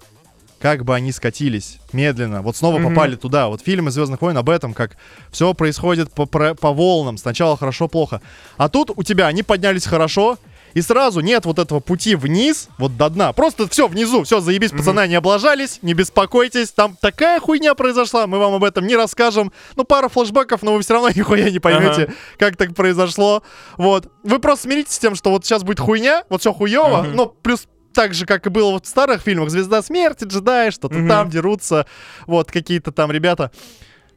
как 0.59 0.83
бы 0.83 0.93
они 0.95 1.11
скатились 1.11 1.79
медленно, 1.93 2.41
вот 2.41 2.55
снова 2.57 2.77
Мгм. 2.79 2.89
попали 2.93 3.15
туда. 3.15 3.47
Вот 3.47 3.61
фильмы 3.61 3.91
Звездных 3.91 4.21
войн 4.21 4.37
об 4.37 4.49
этом, 4.49 4.73
как 4.73 4.97
все 5.31 5.53
происходит 5.53 6.11
по, 6.11 6.25
про- 6.25 6.53
по 6.53 6.71
волнам. 6.73 7.17
Сначала 7.17 7.55
хорошо, 7.57 7.87
плохо. 7.87 8.21
А 8.57 8.67
тут 8.69 8.91
у 8.95 9.03
тебя 9.03 9.27
они 9.27 9.41
поднялись 9.43 9.85
хорошо, 9.85 10.37
и 10.75 10.81
сразу 10.81 11.21
нет 11.21 11.45
вот 11.45 11.57
этого 11.57 11.79
пути 11.79 12.13
вниз, 12.13 12.69
вот 12.77 12.95
до 12.95 13.09
дна. 13.09 13.33
Просто 13.33 13.67
все 13.67 13.87
внизу, 13.87 14.23
все, 14.23 14.39
заебись, 14.39 14.69
пацаны, 14.69 15.07
не 15.07 15.15
облажались, 15.15 15.79
не 15.81 15.93
беспокойтесь. 15.95 16.69
Там 16.71 16.95
такая 17.01 17.39
хуйня 17.39 17.73
произошла, 17.73 18.27
мы 18.27 18.37
вам 18.37 18.53
об 18.53 18.63
этом 18.63 18.85
не 18.85 18.95
расскажем. 18.95 19.51
Ну, 19.75 19.83
пара 19.83 20.09
флешбеков, 20.09 20.61
но 20.61 20.73
вы 20.75 20.81
все 20.83 20.93
равно 20.93 21.09
нихуя 21.15 21.49
не 21.49 21.57
поймете, 21.59 22.03
Ага. 22.03 22.13
как 22.37 22.55
так 22.57 22.75
произошло. 22.75 23.41
Вот. 23.77 24.11
Вы 24.23 24.37
просто 24.39 24.65
смиритесь 24.65 24.93
с 24.93 24.99
тем, 24.99 25.15
что 25.15 25.31
вот 25.31 25.43
сейчас 25.43 25.63
будет 25.63 25.79
хуйня, 25.79 26.23
вот 26.29 26.41
все 26.41 26.53
хуево, 26.53 27.01
Мгм. 27.01 27.15
но 27.15 27.25
плюс 27.27 27.65
так 27.99 28.13
же, 28.13 28.25
как 28.25 28.47
и 28.47 28.49
было 28.49 28.71
вот 28.71 28.85
в 28.85 28.88
старых 28.88 29.21
фильмах, 29.23 29.49
«Звезда 29.49 29.81
смерти», 29.81 30.23
«Джедаи», 30.23 30.69
что-то 30.69 30.95
Мгм. 30.95 31.09
там 31.09 31.29
дерутся, 31.29 31.85
вот, 32.27 32.49
какие-то 32.49 32.93
там 32.93 33.12
ребята. 33.12 33.51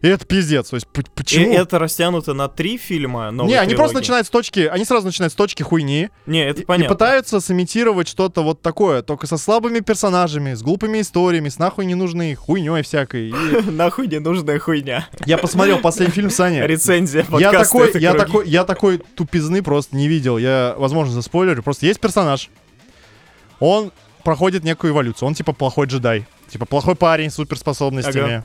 И 0.02 0.08
это 0.08 0.24
пиздец, 0.26 0.68
то 0.70 0.74
есть 0.76 0.86
п- 0.88 1.02
И 1.02 1.04
почему? 1.14 1.52
это 1.54 1.78
растянуто 1.78 2.34
на 2.34 2.48
три 2.48 2.76
фильма 2.76 3.30
не, 3.32 3.54
они 3.54 3.74
просто 3.74 3.94
трилогии? 3.94 3.94
начинают 3.94 4.26
с 4.26 4.30
точки, 4.30 4.60
они 4.72 4.84
сразу 4.84 5.06
начинают 5.06 5.32
с 5.32 5.36
точки 5.36 5.62
хуйни 5.62 6.10
Не, 6.26 6.44
это 6.44 6.60
и, 6.60 6.62
и 6.62 6.66
понятно. 6.66 6.94
пытаются 6.94 7.40
сымитировать 7.40 8.08
что-то 8.08 8.42
вот 8.42 8.62
такое, 8.62 9.02
только 9.02 9.26
со 9.28 9.36
слабыми 9.36 9.78
персонажами, 9.78 10.54
с 10.54 10.62
глупыми 10.62 11.00
историями, 11.00 11.48
с 11.48 11.58
нахуй 11.58 11.86
ненужной 11.86 12.34
хуйней 12.34 12.82
всякой. 12.82 13.28
И 13.30 13.32
Нахуй 13.70 14.06
ненужная 14.08 14.58
хуйня. 14.58 15.08
я 15.26 15.38
посмотрел 15.38 15.78
последний 15.78 16.14
фильм 16.14 16.30
Саня. 16.30 16.66
Рецензия 16.66 17.24
Я 17.38 17.52
такой, 17.52 17.88
«Это 17.88 17.98
я 17.98 18.10
круги». 18.10 18.24
такой, 18.26 18.48
я 18.48 18.64
такой 18.64 18.98
тупизны 19.16 19.62
просто 19.62 19.94
не 19.96 20.08
видел. 20.08 20.36
Я, 20.38 20.74
возможно, 20.78 21.12
заспойлерю. 21.14 21.62
Просто 21.62 21.86
есть 21.86 22.00
персонаж. 22.00 22.50
Он 23.60 23.92
проходит 24.24 24.64
некую 24.64 24.92
эволюцию. 24.92 25.28
Он 25.28 25.34
типа 25.34 25.52
плохой 25.52 25.86
джедай. 25.86 26.26
Типа 26.48 26.66
плохой 26.66 26.94
парень 26.94 27.30
с 27.30 27.34
суперспособностями. 27.34 28.44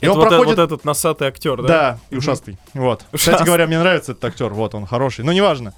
И 0.00 0.06
Это 0.06 0.12
он 0.12 0.18
вот, 0.18 0.28
проходит... 0.28 0.56
вот 0.56 0.64
этот 0.64 0.84
носатый 0.84 1.26
актер, 1.28 1.60
да? 1.62 1.68
Да, 1.68 1.98
и 2.10 2.16
ушастый. 2.16 2.56
Вот. 2.72 3.00
Кстати 3.12 3.28
Ушастый. 3.30 3.46
говоря, 3.46 3.66
мне 3.66 3.78
нравится 3.80 4.12
этот 4.12 4.24
актер. 4.26 4.50
Вот, 4.50 4.74
он 4.74 4.86
хороший. 4.86 5.24
Но 5.24 5.32
неважно. 5.32 5.74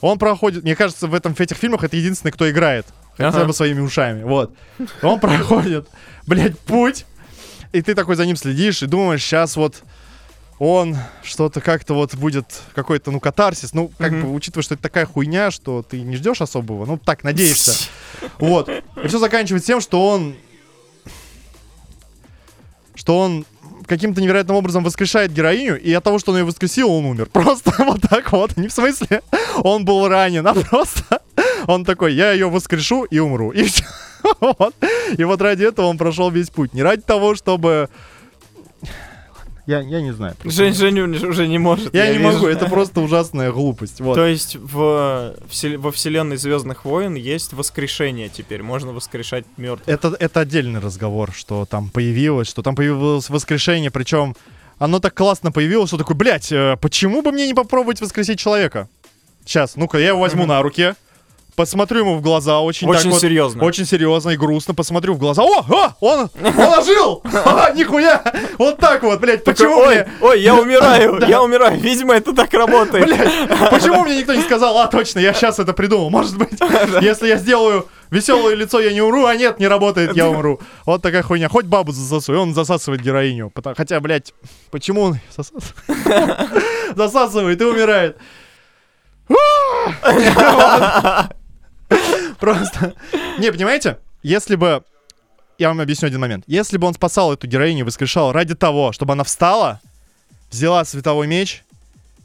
Он 0.00 0.18
проходит... 0.18 0.64
Мне 0.64 0.74
кажется, 0.74 1.06
в, 1.06 1.14
этом, 1.14 1.34
в 1.34 1.40
этих 1.40 1.56
фильмах 1.56 1.84
это 1.84 1.96
единственный, 1.96 2.32
кто 2.32 2.50
играет. 2.50 2.86
Хотя 3.16 3.28
Ага. 3.28 3.44
бы 3.44 3.52
своими 3.52 3.80
ушами. 3.80 4.24
Вот. 4.24 4.52
Он 5.02 5.20
проходит, 5.20 5.88
блядь, 6.26 6.58
путь. 6.58 7.06
И 7.72 7.80
ты 7.80 7.94
такой 7.94 8.16
за 8.16 8.26
ним 8.26 8.36
следишь 8.36 8.82
и 8.82 8.86
думаешь, 8.86 9.22
сейчас 9.22 9.56
вот 9.56 9.82
он 10.64 10.96
что-то 11.22 11.60
как-то 11.60 11.92
вот 11.94 12.14
будет 12.14 12.46
какой-то, 12.74 13.10
ну, 13.10 13.20
катарсис. 13.20 13.74
Ну, 13.74 13.90
как 13.98 14.12
Мгм. 14.12 14.22
бы, 14.22 14.34
учитывая, 14.34 14.62
что 14.62 14.74
это 14.74 14.82
такая 14.82 15.04
хуйня, 15.04 15.50
что 15.50 15.82
ты 15.82 16.00
не 16.00 16.16
ждешь 16.16 16.40
особого. 16.40 16.86
Ну, 16.86 16.96
так, 16.96 17.22
надеешься. 17.22 17.72
Вот. 18.38 18.68
И 18.70 19.08
все 19.08 19.18
заканчивается 19.18 19.66
тем, 19.66 19.80
что 19.80 20.08
он... 20.08 20.34
Что 22.94 23.18
он 23.18 23.44
каким-то 23.86 24.22
невероятным 24.22 24.56
образом 24.56 24.82
воскрешает 24.82 25.32
героиню, 25.32 25.78
и 25.78 25.92
от 25.92 26.02
того, 26.02 26.18
что 26.18 26.32
он 26.32 26.38
ее 26.38 26.44
воскресил, 26.44 26.90
он 26.90 27.04
умер. 27.04 27.26
Просто 27.32 27.74
вот 27.84 28.00
так 28.00 28.32
вот. 28.32 28.56
Не 28.56 28.68
в 28.68 28.72
смысле, 28.72 29.20
он 29.58 29.84
был 29.84 30.08
ранен, 30.08 30.46
а 30.46 30.54
просто 30.54 31.20
он 31.66 31.84
такой, 31.84 32.14
я 32.14 32.32
ее 32.32 32.48
воскрешу 32.48 33.04
и 33.04 33.18
умру. 33.18 33.50
И 33.50 33.64
все. 33.64 33.84
Вот. 34.40 34.74
И 35.18 35.24
вот 35.24 35.42
ради 35.42 35.64
этого 35.64 35.84
он 35.84 35.98
прошел 35.98 36.30
весь 36.30 36.48
путь. 36.48 36.72
Не 36.72 36.82
ради 36.82 37.02
того, 37.02 37.34
чтобы... 37.34 37.90
Я, 39.66 39.80
я 39.80 40.02
не 40.02 40.12
знаю. 40.12 40.34
Жень, 40.44 40.74
Женя 40.74 41.04
уже 41.04 41.48
не 41.48 41.58
может. 41.58 41.94
я, 41.94 42.08
не 42.08 42.18
вижу. 42.18 42.32
могу, 42.32 42.46
это 42.46 42.66
просто 42.66 43.00
ужасная 43.00 43.50
глупость. 43.50 44.00
Вот. 44.00 44.14
То 44.14 44.26
есть 44.26 44.56
в, 44.56 45.34
во 45.78 45.92
вселенной 45.92 46.36
Звездных 46.36 46.84
войн 46.84 47.14
есть 47.14 47.54
воскрешение 47.54 48.28
теперь. 48.28 48.62
Можно 48.62 48.92
воскрешать 48.92 49.44
мертвых. 49.56 49.88
Это, 49.88 50.14
это 50.18 50.40
отдельный 50.40 50.80
разговор, 50.80 51.32
что 51.32 51.64
там 51.64 51.88
появилось, 51.88 52.48
что 52.48 52.62
там 52.62 52.76
появилось 52.76 53.30
воскрешение, 53.30 53.90
причем 53.90 54.36
оно 54.78 55.00
так 55.00 55.14
классно 55.14 55.50
появилось, 55.52 55.88
что 55.88 55.98
такой, 55.98 56.16
блядь, 56.16 56.52
э, 56.52 56.76
почему 56.80 57.22
бы 57.22 57.32
мне 57.32 57.46
не 57.46 57.54
попробовать 57.54 58.00
воскресить 58.00 58.38
человека? 58.38 58.88
Сейчас, 59.44 59.76
ну-ка, 59.76 59.98
я 59.98 60.08
его 60.08 60.20
возьму 60.20 60.46
на 60.46 60.60
руки, 60.62 60.94
посмотрю 61.56 62.00
ему 62.00 62.16
в 62.16 62.20
глаза 62.20 62.60
очень, 62.60 62.88
так 62.88 62.98
Очень 62.98 63.10
вот, 63.10 63.20
серьезно. 63.20 63.64
очень 63.64 63.86
серьезно 63.86 64.30
и 64.30 64.36
грустно, 64.36 64.74
посмотрю 64.74 65.14
в 65.14 65.18
глаза, 65.18 65.42
о, 65.42 65.64
о, 65.68 65.94
он, 66.00 66.30
он 66.42 66.78
ожил, 66.78 67.22
А, 67.44 67.72
нихуя, 67.72 68.22
вот 68.58 68.78
так 68.78 69.02
вот, 69.02 69.20
блядь, 69.20 69.44
почему 69.44 69.76
ой, 69.78 69.94
мне, 69.94 70.08
ой, 70.20 70.40
я 70.40 70.54
умираю, 70.60 71.20
я 71.26 71.42
умираю. 71.42 71.78
Видимо, 71.78 72.14
это 72.14 72.32
так 72.32 72.52
работает. 72.54 73.06
блядь, 73.06 73.48
почему 73.70 74.02
мне 74.04 74.18
никто 74.18 74.34
не 74.34 74.42
сказал, 74.42 74.78
а, 74.78 74.86
точно, 74.86 75.18
я 75.20 75.32
сейчас 75.32 75.58
это 75.58 75.72
придумал, 75.72 76.10
может 76.10 76.36
быть, 76.36 76.58
если 77.00 77.28
я 77.28 77.36
сделаю 77.36 77.88
веселое 78.10 78.54
лицо, 78.54 78.80
я 78.80 78.92
не 78.92 79.02
умру, 79.02 79.26
а 79.26 79.34
нет, 79.36 79.58
не 79.58 79.66
работает, 79.68 80.16
я 80.16 80.28
умру. 80.28 80.60
Вот 80.86 81.02
такая 81.02 81.22
хуйня. 81.22 81.48
Хоть 81.48 81.66
бабу 81.66 81.92
и 81.92 82.32
он 82.32 82.54
засасывает 82.54 83.02
героиню. 83.02 83.52
Хотя, 83.76 84.00
блядь, 84.00 84.32
почему 84.70 85.02
он 85.02 85.18
засасывает? 85.36 85.74
Засасывает 86.96 87.60
и 87.60 87.64
умирает. 87.64 88.16
Просто. 92.40 92.94
Не, 93.38 93.52
понимаете? 93.52 93.98
Если 94.22 94.56
бы... 94.56 94.82
Я 95.58 95.68
вам 95.68 95.80
объясню 95.80 96.08
один 96.08 96.20
момент. 96.20 96.44
Если 96.48 96.78
бы 96.78 96.86
он 96.86 96.94
спасал 96.94 97.32
эту 97.32 97.46
героиню 97.46 97.84
воскрешал 97.84 98.32
ради 98.32 98.54
того, 98.54 98.92
чтобы 98.92 99.12
она 99.12 99.22
встала, 99.22 99.80
взяла 100.50 100.84
световой 100.84 101.28
меч 101.28 101.64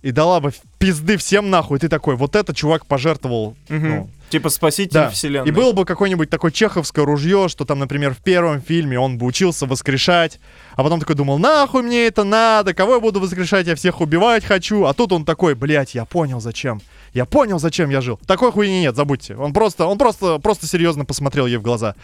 и 0.02 0.12
дала 0.12 0.40
бы 0.40 0.52
пизды 0.80 1.18
всем 1.18 1.50
нахуй, 1.50 1.78
ты 1.78 1.90
такой, 1.90 2.16
вот 2.16 2.36
этот 2.36 2.56
чувак 2.56 2.86
пожертвовал 2.88 3.56
ну, 3.68 4.10
Типа 4.30 4.50
спаситель 4.50 4.94
да. 4.94 5.10
вселенной. 5.10 5.48
И 5.48 5.52
было 5.52 5.72
бы 5.74 5.86
какое-нибудь 5.86 6.30
такое 6.30 6.52
чеховское 6.52 7.04
ружье, 7.04 7.48
что 7.50 7.66
там, 7.66 7.80
например, 7.80 8.14
в 8.14 8.20
первом 8.20 8.62
фильме 8.62 9.00
он 9.00 9.18
бы 9.18 9.26
учился 9.26 9.66
воскрешать, 9.66 10.40
а 10.76 10.84
потом 10.84 11.00
такой 11.00 11.16
думал, 11.16 11.40
нахуй 11.40 11.82
мне 11.82 12.06
это 12.06 12.24
надо, 12.24 12.74
кого 12.74 12.96
я 12.96 13.00
буду 13.00 13.20
воскрешать, 13.20 13.66
я 13.66 13.76
всех 13.76 14.02
убивать 14.02 14.46
хочу. 14.46 14.86
А 14.86 14.94
тут 14.94 15.12
он 15.14 15.26
такой, 15.26 15.56
блядь, 15.56 15.96
я 15.96 16.06
понял 16.06 16.40
зачем. 16.40 16.80
Я 17.14 17.26
понял, 17.26 17.60
зачем 17.60 17.90
я 17.90 18.02
жил. 18.02 18.20
Такой 18.28 18.52
хуйни 18.52 18.82
нет, 18.82 18.96
забудьте. 18.96 19.36
Он 19.36 19.54
просто, 19.54 19.86
он 19.86 19.98
просто, 19.98 20.38
просто 20.40 20.68
серьезно 20.68 21.06
посмотрел 21.06 21.46
ей 21.48 21.58
в 21.58 21.62
глаза. 21.62 21.96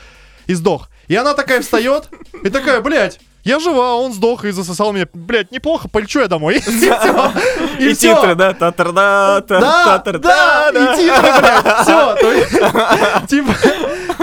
И 0.48 0.54
сдох. 0.54 0.90
И 1.08 1.16
она 1.16 1.34
такая 1.34 1.62
встает, 1.62 2.10
и 2.44 2.50
такая, 2.50 2.82
блядь, 2.82 3.20
я 3.44 3.60
жива, 3.60 3.92
а 3.92 3.96
он 3.96 4.12
сдох 4.12 4.44
и 4.46 4.52
засосал 4.52 4.92
меня. 4.92 5.08
Блядь, 5.14 5.52
неплохо, 5.52 5.88
полечу 5.88 6.20
я 6.20 6.28
домой. 6.28 6.56
И 7.80 7.94
титры, 7.94 8.34
да? 8.34 8.54
Татар-да, 8.54 9.42
та- 9.42 9.60
Да, 9.60 9.98
татар- 10.00 10.18
да, 10.20 10.72
да. 10.72 10.94
и 10.94 10.98
титры, 10.98 11.32
блядь, 11.42 11.82
все. 11.84 13.28
Типа, 13.28 13.54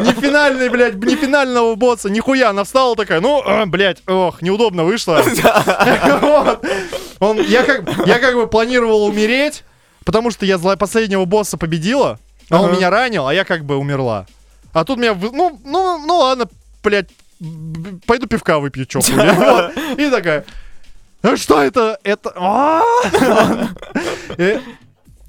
не 0.01 0.13
финальный, 0.13 0.69
блядь, 0.71 0.95
не 0.97 1.15
финального 1.15 1.75
босса, 1.77 2.11
нихуя. 2.11 2.51
Она 2.51 2.65
встала 2.65 2.97
такая, 2.97 3.21
ну, 3.21 3.43
э, 3.47 3.67
блядь, 3.67 4.03
ох, 4.09 4.43
неудобно 4.43 4.83
вышло. 4.85 5.23
Вот. 6.21 6.65
Он, 7.21 7.41
я, 7.41 7.63
как, 7.63 7.85
я 8.07 8.19
как 8.19 8.35
бы 8.35 8.49
планировал 8.49 9.05
умереть, 9.05 9.63
потому 10.05 10.31
что 10.31 10.45
я 10.47 10.59
зла 10.59 10.77
последнего 10.77 11.25
босса 11.25 11.57
победила, 11.57 12.19
а 12.51 12.61
он 12.61 12.67
Ага. 12.71 12.77
меня 12.77 12.91
ранил, 12.91 13.27
а 13.29 13.35
я 13.35 13.45
как 13.45 13.65
бы 13.65 13.77
умерла. 13.77 14.27
А 14.73 14.85
тут 14.85 14.99
меня, 14.99 15.15
вы- 15.15 15.31
ну, 15.33 15.61
ну, 15.65 15.99
ну 16.07 16.19
ладно, 16.19 16.47
блядь, 16.83 17.09
пойду 18.07 18.27
пивка 18.27 18.59
выпью, 18.59 18.87
чё. 18.87 19.01
И 19.99 20.11
такая, 20.11 20.45
«А 21.23 21.37
что 21.37 21.63
это? 21.63 21.99
Это... 22.05 22.33
А!» 22.37 22.83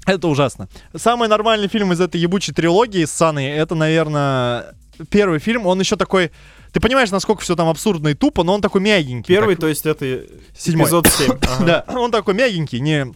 Это 0.06 0.28
ужасно. 0.28 0.68
Самый 0.94 1.28
нормальный 1.28 1.68
фильм 1.68 1.92
из 1.92 2.00
этой 2.00 2.20
ебучей 2.20 2.52
трилогии 2.52 3.04
с 3.06 3.10
Саной, 3.10 3.46
это, 3.50 3.74
наверное, 3.74 4.74
первый 5.10 5.38
фильм. 5.38 5.66
Он 5.66 5.80
еще 5.80 5.96
такой 5.96 6.30
Ты 6.72 6.80
понимаешь, 6.80 7.10
насколько 7.10 7.40
все 7.42 7.56
там 7.56 7.68
абсурдно 7.68 8.08
и 8.08 8.14
тупо, 8.14 8.42
но 8.44 8.54
он 8.54 8.60
такой 8.60 8.80
мягенький. 8.82 9.32
Первый, 9.34 9.54
так- 9.54 9.60
то 9.62 9.68
есть 9.68 9.86
это 9.86 10.24
Седьмой. 10.58 10.84
эпизод 10.86 11.06
7. 11.06 11.38
Да, 11.64 11.84
он 11.88 12.10
такой 12.10 12.34
мягенький, 12.34 12.80
не, 12.80 13.06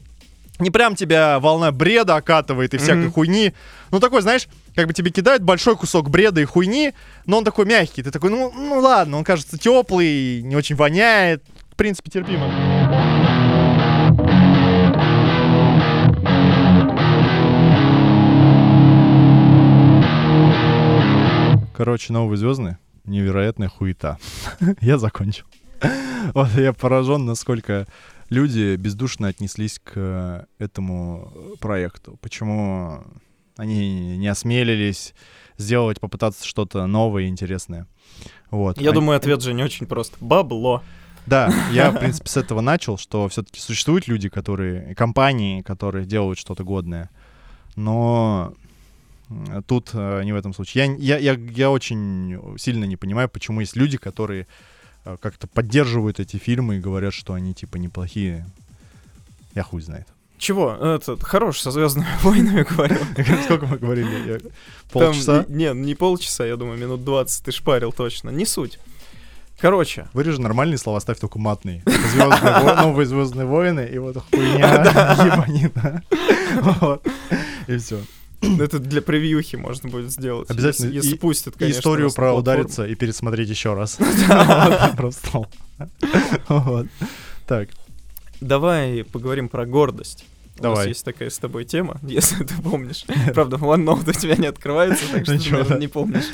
не 0.59 0.71
прям 0.71 0.95
тебя 0.97 1.39
волна 1.39 1.73
бреда 1.73 2.17
окатывает 2.17 2.75
и 2.75 2.79
всякой 2.79 3.05
Мгм. 3.05 3.13
хуйни. 3.13 3.55
Ну 3.91 4.01
такой, 4.01 4.23
знаешь, 4.23 4.49
как 4.75 4.87
бы 4.87 4.93
тебе 4.93 5.11
кидают 5.11 5.43
большой 5.43 5.77
кусок 5.77 6.11
бреда 6.11 6.41
и 6.41 6.45
хуйни, 6.45 6.95
но 7.27 7.39
он 7.39 7.45
такой 7.45 7.65
мягкий. 7.65 8.03
Ты 8.03 8.11
такой, 8.11 8.31
ну, 8.31 8.53
ну 8.55 8.79
ладно, 8.81 9.19
он 9.19 9.25
кажется 9.25 9.59
теплый, 9.59 10.43
не 10.43 10.57
очень 10.57 10.77
воняет. 10.77 11.45
В 11.71 11.77
принципе, 11.77 12.11
терпимо. 12.11 12.51
Короче, 21.77 22.13
новые 22.13 22.37
звездные. 22.37 22.79
Невероятная 23.05 23.69
хуета. 23.69 24.19
я 24.81 24.99
закончил. 24.99 25.45
вот 26.35 26.49
я 26.57 26.73
поражен, 26.73 27.25
насколько 27.25 27.87
люди 28.31 28.77
бездушно 28.77 29.29
отнеслись 29.29 29.79
к 29.83 29.93
э, 29.97 30.45
этому 30.59 31.33
проекту. 31.61 32.19
Почему 32.21 33.05
они 33.57 34.17
не 34.17 34.29
осмелились 34.29 35.15
сделать, 35.57 36.01
попытаться 36.01 36.47
что-то 36.47 36.87
новое 36.87 37.25
и 37.25 37.29
интересное. 37.29 37.87
Вот. 38.51 38.81
Я 38.81 38.91
Они- 38.91 38.95
думаю, 38.95 39.17
ответ 39.17 39.43
же 39.43 39.53
не 39.53 39.63
очень 39.63 39.87
прост. 39.87 40.15
Бабло. 40.21 40.83
Да, 41.27 41.53
я, 41.73 41.91
в 41.91 41.99
принципе, 41.99 42.29
с 42.29 42.37
этого 42.37 42.61
начал, 42.61 42.97
что 42.97 43.29
все-таки 43.29 43.61
существуют 43.61 44.09
люди, 44.09 44.29
которые, 44.29 44.95
компании, 44.95 45.63
которые 45.63 46.07
делают 46.07 46.39
что-то 46.39 46.65
годное. 46.65 47.11
Но 47.77 48.55
тут 49.67 49.91
э, 49.93 50.23
не 50.25 50.33
в 50.33 50.37
этом 50.37 50.55
случае. 50.55 50.87
Я, 50.99 51.17
я, 51.19 51.33
я, 51.33 51.41
я 51.55 51.71
очень 51.71 52.39
сильно 52.59 52.85
не 52.85 52.97
понимаю, 52.97 53.29
почему 53.29 53.61
есть 53.61 53.77
люди, 53.77 53.99
которые 53.99 54.43
э, 54.43 54.47
как-то 55.17 55.47
поддерживают 55.47 56.21
эти 56.21 56.37
фильмы 56.37 56.77
и 56.77 56.81
говорят, 56.81 57.15
что 57.15 57.33
они 57.33 57.55
типа 57.55 57.77
неплохие. 57.77 58.47
Я 59.55 59.63
хуй 59.63 59.81
знает. 59.81 60.07
Чего? 60.39 60.73
Этот, 60.73 61.25
хорош, 61.25 61.61
со 61.61 61.71
Звездными 61.73 62.07
войнами 62.23 62.63
говорил. 62.63 62.99
Сколько 63.45 63.67
мы 63.67 63.79
говорили? 63.79 64.41
Полчаса? 64.93 65.45
Не, 65.49 65.73
не 65.75 65.95
полчаса, 65.97 66.47
я 66.47 66.57
думаю, 66.57 66.79
минут 66.79 67.05
20 67.05 67.45
ты 67.45 67.51
шпарил 67.51 67.93
точно. 67.93 68.31
Не 68.31 68.47
суть. 68.47 68.79
Короче, 69.59 70.07
Вырежи 70.13 70.41
нормальные 70.41 70.79
слова, 70.79 71.01
ставь 71.01 71.19
только 71.19 71.41
матные. 71.41 71.83
Звездные 71.87 72.63
во- 72.63 72.75
новые 72.83 73.07
звездные 73.07 73.47
войны, 73.47 73.89
и 73.93 73.99
вот 73.99 74.17
хуйня, 74.31 74.85
ебанина. 75.25 76.03
И 77.67 77.77
все. 77.79 77.99
Это 78.41 78.79
для 78.79 79.03
превьюхи 79.03 79.57
можно 79.57 79.89
будет 79.89 80.11
сделать. 80.13 80.51
Обязательно. 80.51 80.87
Если, 80.87 80.97
если 80.97 81.15
И- 81.17 81.19
пустят, 81.19 81.55
конечно. 81.59 81.79
историю 81.79 82.13
про 82.13 82.33
удариться 82.35 82.87
и 82.87 82.95
пересмотреть 82.95 83.49
еще 83.49 83.75
раз. 83.75 83.99
Вот, 83.99 84.97
Про 84.97 85.11
стол. 85.11 85.47
Вот. 86.49 86.87
Так, 87.47 87.69
Давай 88.41 89.05
поговорим 89.05 89.49
про 89.49 89.67
гордость. 89.67 90.25
У 90.61 90.63
нас 90.63 90.73
Давай. 90.73 90.89
есть 90.89 91.05
такая 91.05 91.31
с 91.31 91.39
тобой 91.39 91.65
тема, 91.65 91.99
если 92.03 92.45
ты 92.45 92.55
помнишь. 92.63 93.05
Правда, 93.35 93.57
OneNote 93.57 94.11
у 94.11 94.13
тебя 94.13 94.37
не 94.37 94.47
открывается, 94.47 95.05
так 95.13 95.23
что 95.25 95.33
ты, 95.33 95.39
Ничего, 95.39 95.59
наверное, 95.59 95.77
да. 95.77 95.81
не 95.81 95.89
помнишь. 95.89 96.25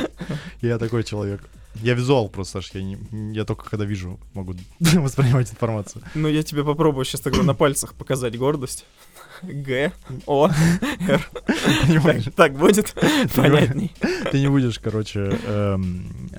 я 0.60 0.78
такой 0.78 1.04
человек. 1.04 1.40
Я 1.82 1.94
визуал 1.94 2.28
просто, 2.28 2.60
Саш, 2.60 2.72
я, 2.74 2.82
не, 2.82 2.98
я 3.32 3.44
только 3.44 3.68
когда 3.70 3.84
вижу 3.84 4.18
могу 4.34 4.54
воспринимать 4.80 5.50
информацию. 5.52 6.02
Ну, 6.14 6.26
я 6.28 6.42
тебе 6.42 6.64
попробую 6.64 7.04
сейчас 7.04 7.20
тогда 7.20 7.42
на 7.44 7.54
пальцах 7.54 7.94
показать 7.94 8.36
гордость. 8.36 8.84
Г, 9.42 9.92
О, 10.26 10.48
Р. 11.08 11.30
Так, 12.02 12.34
так 12.34 12.52
будет 12.54 12.94
понятней. 13.34 13.92
Ты 14.30 14.40
не 14.40 14.48
будешь, 14.48 14.78
короче... 14.78 15.38
эм, 15.46 16.30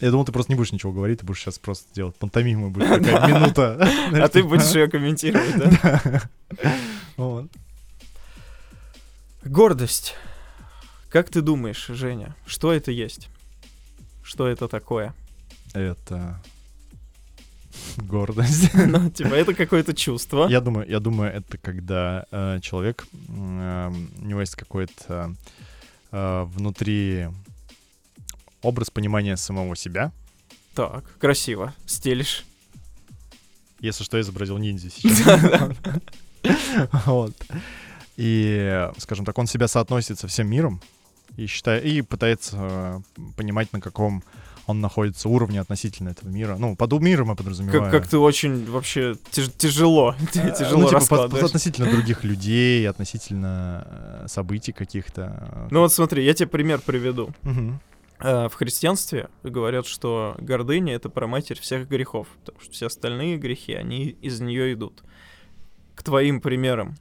Я 0.00 0.10
думал, 0.10 0.24
ты 0.24 0.32
просто 0.32 0.52
не 0.52 0.56
будешь 0.56 0.72
ничего 0.72 0.92
говорить, 0.92 1.20
ты 1.20 1.26
будешь 1.26 1.40
сейчас 1.40 1.58
просто 1.58 1.86
делать 1.94 2.16
пантомиму, 2.16 2.70
будет 2.70 2.88
такая 3.02 3.26
минута. 3.28 3.88
А 4.12 4.28
ты 4.28 4.42
будешь 4.42 4.74
ее 4.74 4.88
комментировать, 4.88 5.56
да? 5.56 6.22
Гордость. 9.44 10.14
Как 11.10 11.28
ты 11.30 11.40
думаешь, 11.40 11.86
Женя, 11.88 12.36
что 12.46 12.72
это 12.72 12.90
есть? 12.92 13.28
Что 14.22 14.46
это 14.46 14.68
такое? 14.68 15.14
Это... 15.72 16.40
Гордость. 17.96 18.70
Ну, 18.74 19.10
типа, 19.10 19.34
это 19.34 19.54
какое-то 19.54 19.94
чувство. 19.94 20.48
Я 20.48 20.60
думаю, 20.60 20.88
я 20.88 21.00
думаю, 21.00 21.32
это 21.32 21.58
когда 21.58 22.24
э, 22.30 22.58
человек, 22.62 23.06
м, 23.28 24.10
у 24.20 24.24
него 24.26 24.40
есть 24.40 24.56
какой-то 24.56 25.34
э, 26.12 26.42
внутри 26.44 27.28
образ 28.62 28.90
понимания 28.90 29.36
самого 29.36 29.76
себя. 29.76 30.12
Так, 30.74 31.04
красиво. 31.18 31.74
Стелишь. 31.86 32.44
Если 33.80 34.04
что, 34.04 34.16
я 34.18 34.22
изобразил 34.22 34.58
ниндзя 34.58 34.90
сейчас. 34.94 35.72
Вот. 37.06 37.34
И, 38.16 38.88
скажем 38.98 39.24
так, 39.24 39.38
он 39.38 39.46
себя 39.46 39.66
соотносит 39.68 40.18
со 40.18 40.28
всем 40.28 40.48
миром 40.48 40.80
и 41.36 41.46
считает, 41.46 41.84
и 41.84 42.02
пытается 42.02 42.56
э, 42.60 43.00
понимать, 43.36 43.72
на 43.72 43.80
каком 43.80 44.22
он 44.70 44.80
находится 44.80 45.28
уровне 45.28 45.60
относительно 45.60 46.08
этого 46.10 46.28
мира. 46.28 46.56
Ну, 46.58 46.74
под 46.76 46.92
миром 47.00 47.28
я 47.30 47.34
подразумеваю. 47.34 47.82
Как, 47.82 47.90
как 47.92 48.06
ты 48.08 48.18
очень 48.18 48.64
вообще 48.70 49.14
тяж- 49.30 49.52
тяжело, 49.56 50.14
Э, 50.34 50.54
тяжело 50.58 50.80
ну, 50.82 50.88
типа, 50.88 51.00
под- 51.08 51.30
под- 51.30 51.42
относительно 51.42 51.90
других 51.90 52.24
людей, 52.24 52.88
относительно 52.88 53.86
э, 54.24 54.28
событий 54.28 54.72
каких-то. 54.72 55.68
Ну 55.70 55.80
вот 55.80 55.92
смотри, 55.92 56.24
я 56.24 56.32
тебе 56.34 56.48
пример 56.48 56.80
приведу. 56.80 57.30
Э, 58.22 58.48
В 58.48 58.54
христианстве 58.54 59.28
говорят, 59.42 59.86
что 59.86 60.34
гордыня— 60.38 60.94
это 60.94 61.08
проматерь 61.08 61.58
всех 61.60 61.88
грехов, 61.88 62.26
потому 62.40 62.60
что 62.60 62.72
все 62.72 62.86
остальные 62.86 63.36
грехи, 63.38 63.74
они 63.74 64.04
из 64.22 64.40
нее 64.40 64.72
идут. 64.74 65.02
К 65.94 66.02
твоим 66.02 66.40
примерам. 66.40 66.96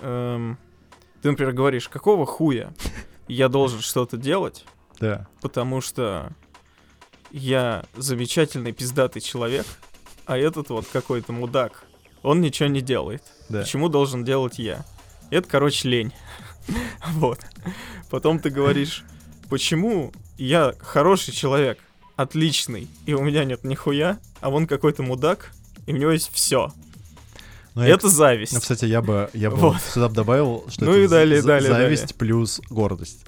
Эм, 0.00 0.58
Ты, 1.22 1.30
например, 1.30 1.52
говоришь, 1.52 1.88
какого 1.88 2.26
хуя 2.26 2.72
я 3.26 3.48
должен 3.48 3.80
что-то 3.80 4.16
делать, 4.16 4.64
Да. 5.00 5.26
потому 5.40 5.80
что 5.80 6.32
я 7.30 7.84
замечательный 7.96 8.72
пиздатый 8.72 9.20
человек, 9.22 9.66
а 10.26 10.36
этот 10.36 10.70
вот 10.70 10.86
какой-то 10.92 11.32
мудак, 11.32 11.84
он 12.22 12.40
ничего 12.40 12.68
не 12.68 12.80
делает. 12.80 13.22
Да. 13.48 13.62
Почему 13.62 13.88
должен 13.88 14.24
делать 14.24 14.58
я? 14.58 14.84
Это, 15.30 15.48
короче, 15.48 15.88
лень. 15.88 16.12
Вот. 17.12 17.40
Потом 18.10 18.38
ты 18.40 18.50
говоришь, 18.50 19.04
почему 19.48 20.12
я 20.36 20.74
хороший 20.80 21.32
человек, 21.32 21.78
отличный, 22.16 22.88
и 23.06 23.14
у 23.14 23.22
меня 23.22 23.44
нет 23.44 23.64
нихуя, 23.64 24.18
а 24.40 24.50
вон 24.50 24.66
какой-то 24.66 25.02
мудак, 25.02 25.52
и 25.86 25.92
у 25.92 25.96
него 25.96 26.10
есть 26.10 26.30
все. 26.32 26.72
Ну, 27.74 27.84
я, 27.84 27.94
Это 27.94 28.08
зависть. 28.08 28.52
Ну, 28.52 28.60
кстати, 28.60 28.84
я 28.86 29.00
бы, 29.00 29.30
я 29.32 29.50
бы 29.50 29.56
Вот. 29.56 29.80
сюда 29.80 30.08
добавил, 30.08 30.64
что 30.68 30.84
Ну 30.84 30.92
это 30.92 31.00
и 31.04 31.08
далее, 31.08 31.40
з- 31.42 31.46
далее, 31.46 31.70
зависть 31.70 32.16
плюс 32.16 32.60
гордость. 32.68 33.24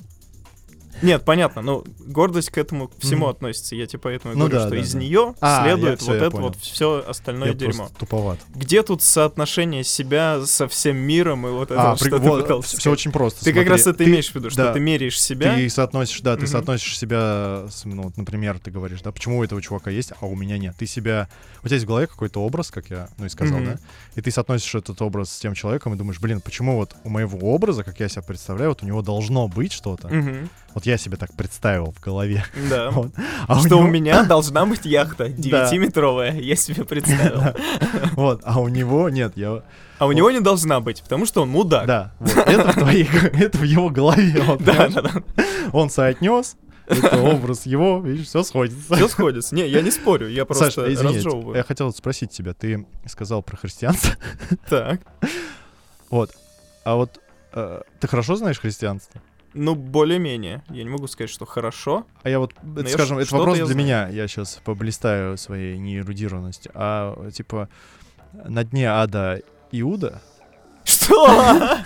Нет, 1.03 1.25
понятно, 1.25 1.63
но 1.63 1.85
гордость 1.99 2.51
к 2.51 2.59
этому 2.59 2.91
всему 2.99 3.23
Мгм. 3.27 3.31
относится. 3.31 3.75
Я 3.77 3.87
тебе 3.87 3.99
поэтому 4.01 4.35
Ну 4.35 4.41
говорю, 4.41 4.55
да, 4.57 4.61
что 4.63 4.71
да, 4.71 4.77
из 4.83 4.93
да. 4.93 4.99
нее 4.99 5.35
А, 5.41 5.67
я- 5.67 5.75
следует 5.75 6.01
всё, 6.01 6.07
вот 6.13 6.15
я 6.15 6.21
это 6.23 6.31
понял. 6.31 6.45
вот 6.49 6.57
все 6.59 7.05
остальное 7.07 7.49
я 7.49 7.55
дерьмо. 7.55 7.89
туповат. 7.99 8.39
Где 8.55 8.83
тут 8.83 9.03
соотношение 9.03 9.85
себя 9.85 10.41
со 10.45 10.69
всем 10.69 10.97
миром 10.97 11.47
и 11.47 11.51
вот 11.51 11.71
это, 11.71 11.81
А, 11.83 11.91
вот, 11.91 12.01
при- 12.01 12.09
что 12.09 12.19
ты 12.19 12.29
вот, 12.29 12.43
пытался 12.43 12.69
все 12.71 12.77
сказать? 12.81 12.99
очень 12.99 13.13
просто. 13.13 13.41
Ты 13.45 13.53
как 13.53 13.63
смотри. 13.67 13.71
раз 13.71 13.81
это 13.87 13.99
Ты- 13.99 14.05
имеешь 14.05 14.31
в 14.31 14.35
виду, 14.35 14.51
что 14.51 14.65
да. 14.65 14.73
ты 14.73 14.81
меряешь 14.81 15.21
себя. 15.21 15.55
Ты 15.55 15.69
соотносишь, 15.71 16.21
да, 16.21 16.35
ты 16.37 16.43
Мгм. 16.43 16.49
соотносишь 16.49 16.99
себя, 16.99 17.67
с, 17.71 17.85
ну, 17.85 18.03
вот, 18.03 18.17
например, 18.17 18.59
ты 18.59 18.71
говоришь, 18.71 19.01
да, 19.03 19.13
почему 19.13 19.39
у 19.39 19.45
этого 19.45 19.61
чувака 19.63 19.91
есть, 19.91 20.13
а 20.21 20.27
у 20.27 20.35
меня 20.37 20.59
нет. 20.59 20.75
Ты 20.79 20.87
себя, 20.87 21.29
у 21.63 21.67
тебя 21.67 21.77
есть 21.77 21.85
в 21.85 21.89
голове 21.89 22.07
какой-то 22.07 22.41
образ, 22.43 22.71
как 22.71 22.91
я, 22.91 23.09
ну, 23.19 23.27
и 23.27 23.29
сказал, 23.29 23.59
Мгм. 23.59 23.67
да, 23.75 23.79
и 24.17 24.21
ты 24.21 24.31
соотносишь 24.31 24.75
этот 24.75 25.01
образ 25.03 25.33
с 25.33 25.39
тем 25.39 25.55
человеком 25.55 25.95
и 25.95 25.97
думаешь, 25.97 26.21
блин, 26.21 26.41
почему 26.41 26.77
вот 26.77 26.95
у 27.05 27.09
моего 27.09 27.39
образа, 27.55 27.85
как 27.85 28.01
я 28.01 28.09
себя 28.09 28.23
представляю, 28.23 28.71
вот 28.71 28.83
у 28.83 28.87
него 28.87 29.03
должно 29.03 29.49
быть 29.49 29.73
что-то. 29.73 30.09
Мгм. 30.09 30.49
Вот 30.75 30.87
я 30.87 30.97
себе 30.99 31.17
так 31.17 31.33
представил 31.35 31.93
в 31.93 32.01
голове. 32.01 32.45
Да. 32.69 32.91
Вот. 33.01 33.13
А 33.49 33.59
что 33.61 33.77
у, 33.77 33.81
него- 33.83 33.91
меня 33.91 34.23
должна 34.25 34.65
быть 34.67 34.85
яхта 34.85 35.27
9-метровая, 35.29 36.41
я 36.41 36.57
себе 36.57 36.85
представил. 36.85 37.43
Вот, 38.13 38.43
а 38.45 38.61
у 38.61 38.69
него 38.69 39.09
нет, 39.09 39.33
я... 39.37 39.63
А 39.99 40.07
у 40.07 40.13
него 40.13 40.31
не 40.31 40.41
должна 40.41 40.81
быть, 40.81 41.03
потому 41.03 41.27
что 41.27 41.43
он 41.43 41.51
мудак. 41.51 41.87
Да, 41.87 42.15
вот, 42.21 42.37
это 42.37 42.73
в 42.73 42.75
твоих, 42.75 43.25
это 43.41 43.59
в 43.59 43.65
его 43.65 43.91
голове. 43.91 44.41
вот, 44.43 44.63
Да, 44.63 44.89
да, 44.89 45.03
да. 45.03 45.11
Он 45.73 45.91
соотнес, 45.91 46.57
это 46.87 47.19
образ 47.21 47.67
его, 47.67 48.01
видишь, 48.01 48.27
все 48.29 48.43
сходится. 48.43 48.95
Все 48.97 49.09
сходится. 49.09 49.55
Не, 49.55 49.67
я 49.69 49.83
не 49.83 49.91
спорю, 49.91 50.29
я 50.29 50.45
просто 50.45 50.67
Саша, 50.67 50.93
извини, 50.93 51.17
разжевываю. 51.17 51.57
я 51.57 51.63
хотел 51.65 51.93
спросить 51.93 52.31
тебя, 52.31 52.55
ты 52.55 52.87
сказал 53.07 53.43
про 53.43 53.57
христианство, 53.57 54.15
Так. 54.69 55.01
вот, 56.09 56.31
а 56.85 56.95
вот 56.97 57.21
э, 57.53 57.83
ты 58.01 58.09
хорошо 58.09 58.37
знаешь 58.37 58.59
христианство? 58.59 59.21
Ну, 59.55 59.75
более-менее. 59.75 60.63
Я 60.71 60.85
не 60.85 60.91
могу 60.91 61.07
сказать, 61.09 61.31
что 61.31 61.45
хорошо. 61.45 62.07
А 62.23 62.31
я 62.31 62.39
вот, 62.39 62.55
это, 62.77 62.89
скажем, 62.89 63.19
это 63.19 63.35
вопрос 63.37 63.57
для 63.57 63.67
знаю. 63.67 63.79
меня, 63.79 64.09
я 64.09 64.29
сейчас 64.29 64.61
поблистаю 64.65 65.37
своей 65.37 65.77
неэрудированностью, 65.79 66.71
а 66.75 67.31
типа 67.31 67.69
на 68.33 68.65
дне 68.65 68.89
ада 68.89 69.41
Иуда, 69.73 70.23
Что? 70.85 71.79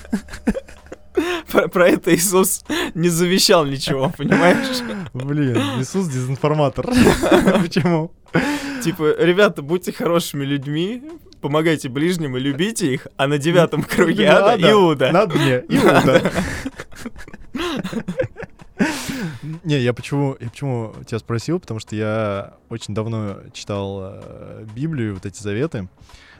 Про, 1.50 1.68
про 1.68 1.88
это 1.88 2.14
Иисус 2.14 2.64
не 2.94 3.08
завещал 3.08 3.64
ничего, 3.64 4.12
понимаешь? 4.16 4.82
Блин, 5.12 5.56
Иисус 5.80 6.08
дезинформатор. 6.08 6.86
Почему? 7.62 8.12
Типа, 8.82 9.14
ребята, 9.18 9.62
будьте 9.62 9.92
хорошими 9.92 10.44
людьми, 10.44 11.02
помогайте 11.40 11.88
ближним 11.88 12.36
и 12.36 12.40
любите 12.40 12.92
их, 12.92 13.06
а 13.16 13.28
на 13.28 13.38
девятом 13.38 13.82
круге 13.84 14.28
ада 14.28 14.60
Иуда. 14.70 15.12
На 15.12 15.26
дне. 15.26 15.64
Иуда. 15.68 16.32
Не, 19.62 19.78
я 19.80 19.92
почему, 19.92 20.36
я 20.40 20.48
почему 20.50 20.94
тебя 21.06 21.18
спросил, 21.18 21.60
потому 21.60 21.80
что 21.80 21.94
я 21.94 22.54
очень 22.70 22.94
давно 22.94 23.36
читал 23.52 24.00
э, 24.02 24.66
Библию, 24.74 25.14
вот 25.14 25.24
эти 25.26 25.40
заветы, 25.40 25.88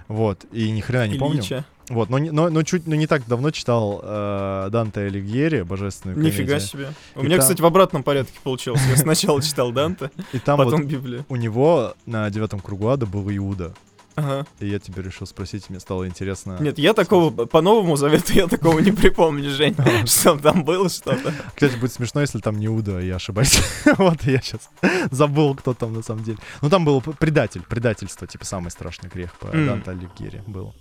вот, 0.09 0.45
и 0.53 0.71
ни 0.71 0.81
хрена 0.81 1.07
не 1.09 1.19
помню. 1.19 1.39
Ильича. 1.41 1.65
Вот, 1.91 2.09
но, 2.09 2.19
но, 2.19 2.49
но 2.51 2.63
чуть, 2.63 2.87
но 2.87 2.95
не 2.95 3.07
так 3.07 3.27
давно 3.27 3.51
читал 3.51 4.01
э, 4.03 4.69
Данте 4.73 5.01
Алигьери, 5.03 5.63
божественную 5.63 6.19
Нифига 6.19 6.55
комедию. 6.59 6.61
себе. 6.61 6.89
У 7.15 7.21
И 7.21 7.25
меня, 7.25 7.37
там- 7.37 7.43
кстати, 7.43 7.61
в 7.61 7.67
обратном 7.67 8.03
порядке 8.03 8.33
получилось. 8.43 8.81
Я 8.89 8.97
сначала 8.97 9.41
читал 9.43 9.71
Данте, 9.71 10.11
И 10.33 10.39
там 10.39 10.59
потом 10.59 10.81
вот 10.83 10.89
Библию. 10.91 11.25
у 11.29 11.37
него 11.37 11.95
на 12.07 12.29
девятом 12.31 12.61
кругу 12.61 12.89
ада 12.89 13.07
был 13.07 13.31
Иуда. 13.31 13.75
Ага. 14.17 14.47
И 14.61 14.69
я 14.69 14.79
тебе 14.79 15.03
решил 15.03 15.27
спросить, 15.27 15.71
мне 15.71 15.81
стало 15.81 16.07
интересно. 16.07 16.57
Нет, 16.61 16.79
я 16.79 16.95
такого, 16.95 17.31
по 17.47 17.61
Новому 17.61 17.97
Завету 17.97 18.33
я 18.33 18.47
такого 18.47 18.79
не 18.79 18.93
припомню, 18.93 19.51
Жень, 19.51 19.77
что 20.07 20.37
там 20.39 20.65
было 20.65 20.89
что-то. 20.89 21.33
Кстати, 21.55 21.77
будет 21.77 21.93
смешно, 21.93 22.21
если 22.21 22.39
там 22.39 22.59
не 22.59 22.67
Иуда, 22.67 23.01
я 23.01 23.17
ошибаюсь. 23.17 23.59
вот, 23.99 24.23
я 24.23 24.41
сейчас 24.41 24.71
забыл, 25.11 25.55
кто 25.55 25.75
там 25.75 25.95
на 25.95 26.03
самом 26.03 26.23
деле. 26.25 26.39
Ну, 26.63 26.71
там 26.71 26.85
был 26.85 27.01
предатель, 27.01 27.63
предательство, 27.63 28.27
типа 28.27 28.45
самый 28.45 28.71
страшный 28.71 29.09
грех 29.09 29.37
по. 29.39 29.49
Данте 29.49 29.91
Алигьери 29.91 30.43
был. 30.47 30.75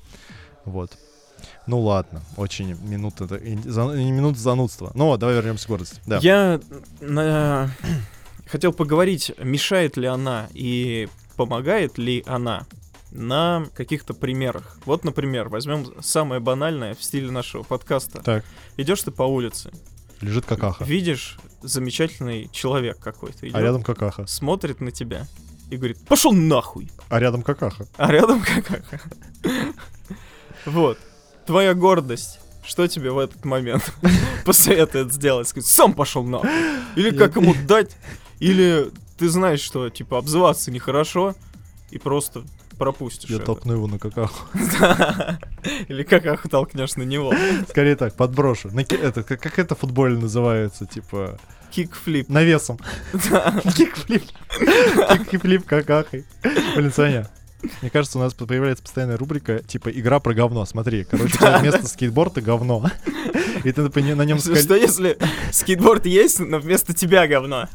Вот. 0.66 0.98
Ну 1.68 1.80
ладно, 1.80 2.22
очень 2.38 2.76
минута, 2.84 3.26
минута 3.26 4.40
занудства. 4.40 4.92
Ну, 4.96 5.16
давай 5.18 5.36
вернемся 5.36 5.66
к 5.66 5.70
гордости. 5.70 6.00
Да. 6.06 6.20
Я 6.22 6.60
на- 7.02 7.70
хотел 8.48 8.74
поговорить, 8.74 9.32
мешает 9.40 9.98
ли 9.98 10.08
она 10.08 10.48
и 10.54 11.10
помогает 11.36 11.98
ли 11.98 12.24
она 12.26 12.66
на 13.14 13.66
каких-то 13.76 14.14
примерах. 14.14 14.78
Вот, 14.86 15.04
например, 15.04 15.50
возьмем 15.50 15.86
самое 16.02 16.42
банальное 16.42 16.96
в 16.96 17.04
стиле 17.04 17.30
нашего 17.32 17.64
подкаста. 17.64 18.22
Так, 18.22 18.44
Идешь 18.78 19.02
ты 19.04 19.12
по 19.12 19.24
улице, 19.24 19.72
лежит 20.22 20.46
какаха. 20.46 20.84
видишь 20.84 21.38
замечательный 21.62 22.50
человек 22.52 22.98
какой-то, 23.00 23.48
идет, 23.48 23.56
А 23.56 23.62
рядом 23.62 23.84
какаха. 23.84 24.26
смотрит 24.28 24.82
на 24.82 24.92
тебя 24.92 25.28
и 25.70 25.78
говорит, 25.78 26.04
пошел 26.08 26.34
нахуй. 26.34 26.90
А 27.10 27.20
рядом 27.20 27.42
какаха. 27.44 27.88
А 27.98 28.12
рядом 28.12 28.42
какаха. 28.42 29.00
Вот. 30.66 30.98
Твоя 31.46 31.74
гордость. 31.74 32.40
Что 32.66 32.88
тебе 32.88 33.12
в 33.12 33.18
этот 33.20 33.44
момент 33.44 33.94
посоветует 34.46 35.12
сделать? 35.12 35.48
Сказать, 35.50 35.70
сам 35.70 35.94
пошел 35.94 36.24
нахуй. 36.24 36.50
Или 36.96 37.16
как 37.16 37.36
ему 37.36 37.54
дать. 37.68 37.96
Или 38.40 38.92
ты 39.18 39.28
знаешь, 39.30 39.60
что, 39.60 39.90
типа, 39.90 40.18
обзываться 40.18 40.72
нехорошо, 40.72 41.36
и 41.92 41.98
просто 41.98 42.44
пропустишь 42.78 43.30
Я 43.30 43.38
это. 43.38 43.46
толкну 43.46 43.74
его 43.74 43.88
на 43.88 44.00
какаху. 44.00 44.48
Или 45.88 46.04
какаху 46.04 46.50
толкнешь 46.50 46.96
на 46.96 47.04
него. 47.04 47.34
Скорее 47.70 47.96
так, 47.96 48.16
подброшу. 48.16 48.70
Это, 48.70 49.24
как, 49.24 49.40
как 49.42 49.60
это 49.60 49.76
футбольно 49.76 50.22
называется, 50.22 50.86
типа, 50.86 51.40
Кикфлип. 51.72 52.30
навесом. 52.30 52.78
Кикфлип. 53.14 54.24
Кикфлип 55.32 55.66
какахой. 55.66 56.26
Блин, 56.76 56.92
Саня, 56.92 57.30
мне 57.82 57.90
кажется, 57.90 58.18
у 58.18 58.22
нас 58.22 58.34
появляется 58.34 58.84
постоянная 58.84 59.18
рубрика, 59.18 59.60
типа, 59.60 59.90
игра 59.90 60.20
про 60.20 60.34
говно. 60.34 60.66
Смотри, 60.66 61.04
короче, 61.04 61.38
вместо 61.60 61.88
скейтборда 61.88 62.42
говно. 62.42 62.90
И 63.64 63.72
ты 63.72 63.82
на 63.82 64.24
нем 64.24 64.40
Что, 64.40 64.76
если 64.76 65.18
скейтборд 65.52 66.06
есть, 66.06 66.40
но 66.40 66.60
вместо 66.60 66.94
тебя 66.94 67.28
говно? 67.28 67.68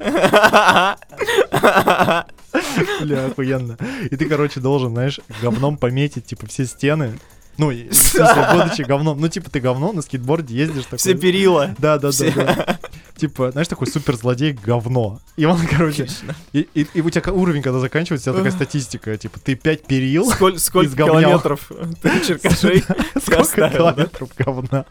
Бля, 3.01 3.27
охуенно. 3.27 3.77
И 4.11 4.16
ты, 4.16 4.27
короче, 4.27 4.61
должен, 4.61 4.90
знаешь, 4.92 5.20
говном 5.42 5.77
пометить, 5.77 6.27
типа, 6.27 6.46
все 6.46 6.66
стены. 6.66 7.18
Ну, 7.57 7.70
в 7.70 7.92
смысле, 7.92 8.48
будучи 8.53 8.83
говном. 8.83 9.20
Ну, 9.20 9.29
типа, 9.29 9.51
ты 9.51 9.61
говно 9.61 9.92
на 9.92 10.03
скейтборде 10.03 10.55
ездишь 10.55 10.85
такой. 10.85 10.98
Все 10.98 11.14
перила. 11.14 11.74
Да, 11.79 11.98
да, 11.98 12.11
да. 12.12 12.79
Типа, 13.18 13.50
знаешь, 13.50 13.66
такой 13.68 13.88
суперзлодей 13.88 14.52
говно. 14.52 15.20
И 15.37 15.44
он, 15.44 15.59
короче, 15.66 16.07
и, 16.52 16.68
и- 16.74 16.87
и 16.94 17.00
у 17.00 17.11
тебя 17.11 17.33
уровень, 17.33 17.62
когда 17.62 17.81
заканчивается, 17.81 18.31
у 18.31 18.35
тебя 18.35 18.44
такая 18.44 18.57
статистика, 18.57 19.16
типа, 19.18 19.40
ты 19.40 19.57
5 19.57 19.87
перил, 19.87 20.31
Сколь- 20.31 20.59
Сколько 20.59 20.94
километров 20.96 21.70
ты 22.02 22.11
черкашей 22.24 22.85
сколько 23.20 23.68
километров 23.76 24.31
говна. 24.37 24.85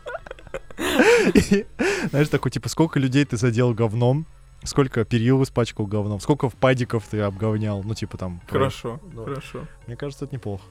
И, 1.33 1.65
знаешь, 2.11 2.27
такой, 2.29 2.51
типа, 2.51 2.69
сколько 2.69 2.99
людей 2.99 3.23
ты 3.25 3.37
задел 3.37 3.73
говном, 3.73 4.25
сколько 4.63 5.05
перил 5.05 5.41
испачкал 5.43 5.85
говном, 5.87 6.19
сколько 6.19 6.49
впадиков 6.49 7.03
ты 7.09 7.21
обговнял, 7.21 7.81
ну, 7.83 7.95
типа, 7.95 8.17
там. 8.17 8.41
Хорошо, 8.49 8.99
Да. 9.15 9.23
хорошо. 9.23 9.65
Мне 9.87 9.95
кажется, 9.95 10.25
это 10.25 10.35
неплохо. 10.35 10.63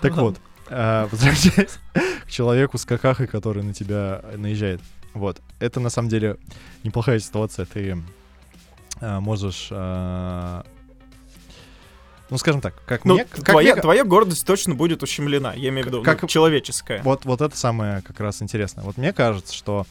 Так 0.00 0.16
вот, 0.16 0.36
э, 0.68 1.06
возвращаясь 1.10 1.78
к 2.26 2.30
человеку 2.30 2.78
с 2.78 2.84
какахой, 2.84 3.26
который 3.26 3.62
на 3.62 3.72
тебя 3.74 4.22
наезжает. 4.36 4.80
Вот, 5.12 5.40
это 5.60 5.80
на 5.80 5.90
самом 5.90 6.08
деле 6.08 6.36
неплохая 6.82 7.18
ситуация. 7.20 7.66
Ты 7.66 7.98
э, 9.00 9.20
можешь, 9.20 9.68
э, 9.70 10.62
ну, 12.30 12.38
скажем 12.38 12.60
так, 12.60 12.74
как 12.86 13.04
Ну, 13.04 13.14
мне, 13.14 13.24
как 13.26 13.44
твоя, 13.44 13.72
мне- 13.74 13.82
твоя 13.82 14.04
гордость 14.04 14.46
точно 14.46 14.74
будет 14.74 15.02
ущемлена, 15.02 15.54
я 15.54 15.68
имею 15.68 15.84
в 15.84 15.88
виду, 15.88 16.02
Как- 16.02 16.22
ну, 16.22 16.28
человеческая. 16.28 17.02
Вот, 17.02 17.24
вот 17.24 17.40
это 17.42 17.56
самое 17.56 18.02
как 18.02 18.18
раз 18.20 18.42
интересное. 18.42 18.82
Вот 18.84 18.96
мне 18.96 19.12
кажется, 19.12 19.54
что 19.54 19.86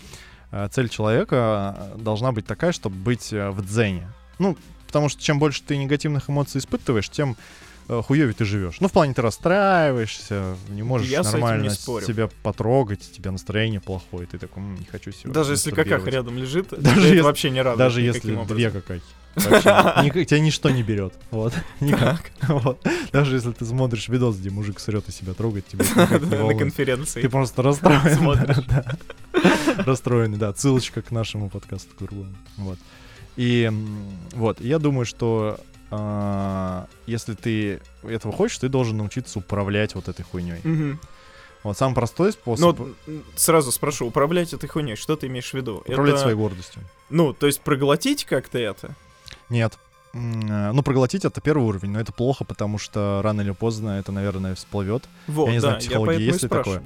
э, 0.52 0.68
цель 0.72 0.90
человека 0.90 1.92
должна 1.98 2.32
быть 2.32 2.46
такая, 2.46 2.72
чтобы 2.74 2.96
быть 2.98 3.32
э, 3.32 3.50
в 3.52 3.66
дзене. 3.66 4.10
Ну, 4.40 4.58
потому 4.88 5.10
что 5.10 5.22
чем 5.22 5.40
больше 5.40 5.64
ты 5.64 5.78
негативных 5.78 6.30
эмоций 6.30 6.60
испытываешь, 6.60 7.10
тем 7.10 7.38
э, 7.88 8.02
хуёвее 8.06 8.34
ты 8.34 8.46
живешь. 8.46 8.78
Ну, 8.80 8.88
в 8.88 8.92
плане 8.92 9.14
ты 9.14 9.22
расстраиваешься, 9.22 10.56
не 10.70 10.84
можешь 10.84 11.08
Я 11.10 11.20
этим 11.22 11.30
не 11.30 11.32
нормально 11.34 11.70
спорю. 11.72 12.06
себя 12.06 12.30
потрогать, 12.44 13.08
у 13.12 13.16
тебя 13.16 13.32
настроение 13.32 13.80
плохое, 13.82 14.28
ты 14.28 14.38
такой, 14.38 14.64
«М, 14.64 14.76
не 14.76 14.86
хочу 14.86 15.12
сегодня 15.12 15.34
Даже 15.34 15.52
если 15.54 15.70
мастурбировать». 15.72 16.14
рядом 16.14 16.38
лежит, 16.38 16.68
Даже 16.78 17.02
если- 17.08 17.20
вообще 17.22 17.50
не 17.50 17.62
радует 17.62 17.78
Даже 17.80 18.02
если 18.02 18.32
образом. 18.34 18.56
две 18.58 18.72
какахи. 18.72 19.04
Вообще, 19.36 20.26
тебя 20.26 20.40
ничто 20.40 20.70
не 20.70 20.84
берет. 20.84 21.14
Вот. 21.32 21.54
Никак. 21.80 22.32
Вот. 22.44 22.86
Даже 23.12 23.36
если 23.36 23.52
ты 23.52 23.66
смотришь 23.66 24.08
видос, 24.08 24.38
где 24.38 24.50
мужик 24.52 24.80
срет 24.80 25.10
и 25.10 25.12
себя 25.12 25.34
трогает, 25.34 25.68
тебя 25.68 25.86
не 25.86 26.54
На 26.54 26.60
конференции. 26.60 27.22
Ты 27.22 27.30
просто 27.30 27.64
расстроен. 27.64 28.64
Расстроенный, 29.86 30.38
да. 30.38 30.54
Ссылочка 30.54 31.02
к 31.02 31.12
нашему 31.12 31.50
подкасту 31.50 31.90
к 31.96 32.00
другому. 32.00 32.34
Вот. 32.58 32.78
И 33.36 33.72
вот, 34.34 34.62
я 34.62 34.78
думаю, 34.78 35.06
что 35.06 35.60
а, 35.96 36.88
если 37.06 37.36
ты 37.36 37.80
этого 38.04 38.34
хочешь, 38.34 38.58
ты 38.58 38.68
должен 38.68 38.98
научиться 38.98 39.38
управлять 39.40 39.94
вот 39.96 40.08
этой 40.08 40.24
хуйней. 40.24 40.60
Мгм. 40.64 41.00
Вот 41.64 41.78
самый 41.78 41.94
простой 41.94 42.28
Ну, 42.28 42.32
способ 42.32 42.80
м, 42.80 43.24
сразу 43.36 43.72
спрошу, 43.72 44.08
управлять 44.08 44.54
этой 44.54 44.68
хуйней, 44.68 44.96
что 44.96 45.16
ты 45.16 45.28
имеешь 45.28 45.52
в 45.52 45.54
виду? 45.54 45.78
управлять 45.78 46.16
Это, 46.16 46.24
своей 46.24 46.36
гордостью. 46.36 46.82
Ну, 47.10 47.34
то 47.34 47.46
есть 47.48 47.62
проглотить 47.62 48.26
как-то 48.26 48.58
это? 48.58 48.96
Нет. 49.50 49.78
Э, 50.14 50.72
Ну, 50.74 50.82
проглотить 50.84 51.26
это 51.26 51.40
первый 51.42 51.64
уровень, 51.64 51.92
но 51.92 52.00
это 52.00 52.12
плохо, 52.12 52.44
потому 52.44 52.78
что 52.80 53.22
рано 53.24 53.42
или 53.42 53.52
поздно 53.52 54.00
это, 54.00 54.12
наверное, 54.12 54.56
всплывет. 54.56 55.04
Вот, 55.28 55.50
не 55.50 55.60
да, 55.60 55.80
знаю, 55.80 56.08
я 56.08 56.16
и 56.16 56.22
есть 56.24 56.44
ли 56.44 56.50
такое? 56.50 56.82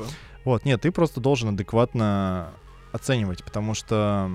Вот, 0.45 0.65
нет, 0.65 0.81
ты 0.81 0.91
просто 0.91 1.19
должен 1.21 1.49
адекватно 1.49 2.49
оценивать, 2.91 3.43
потому 3.43 3.73
что 3.73 4.29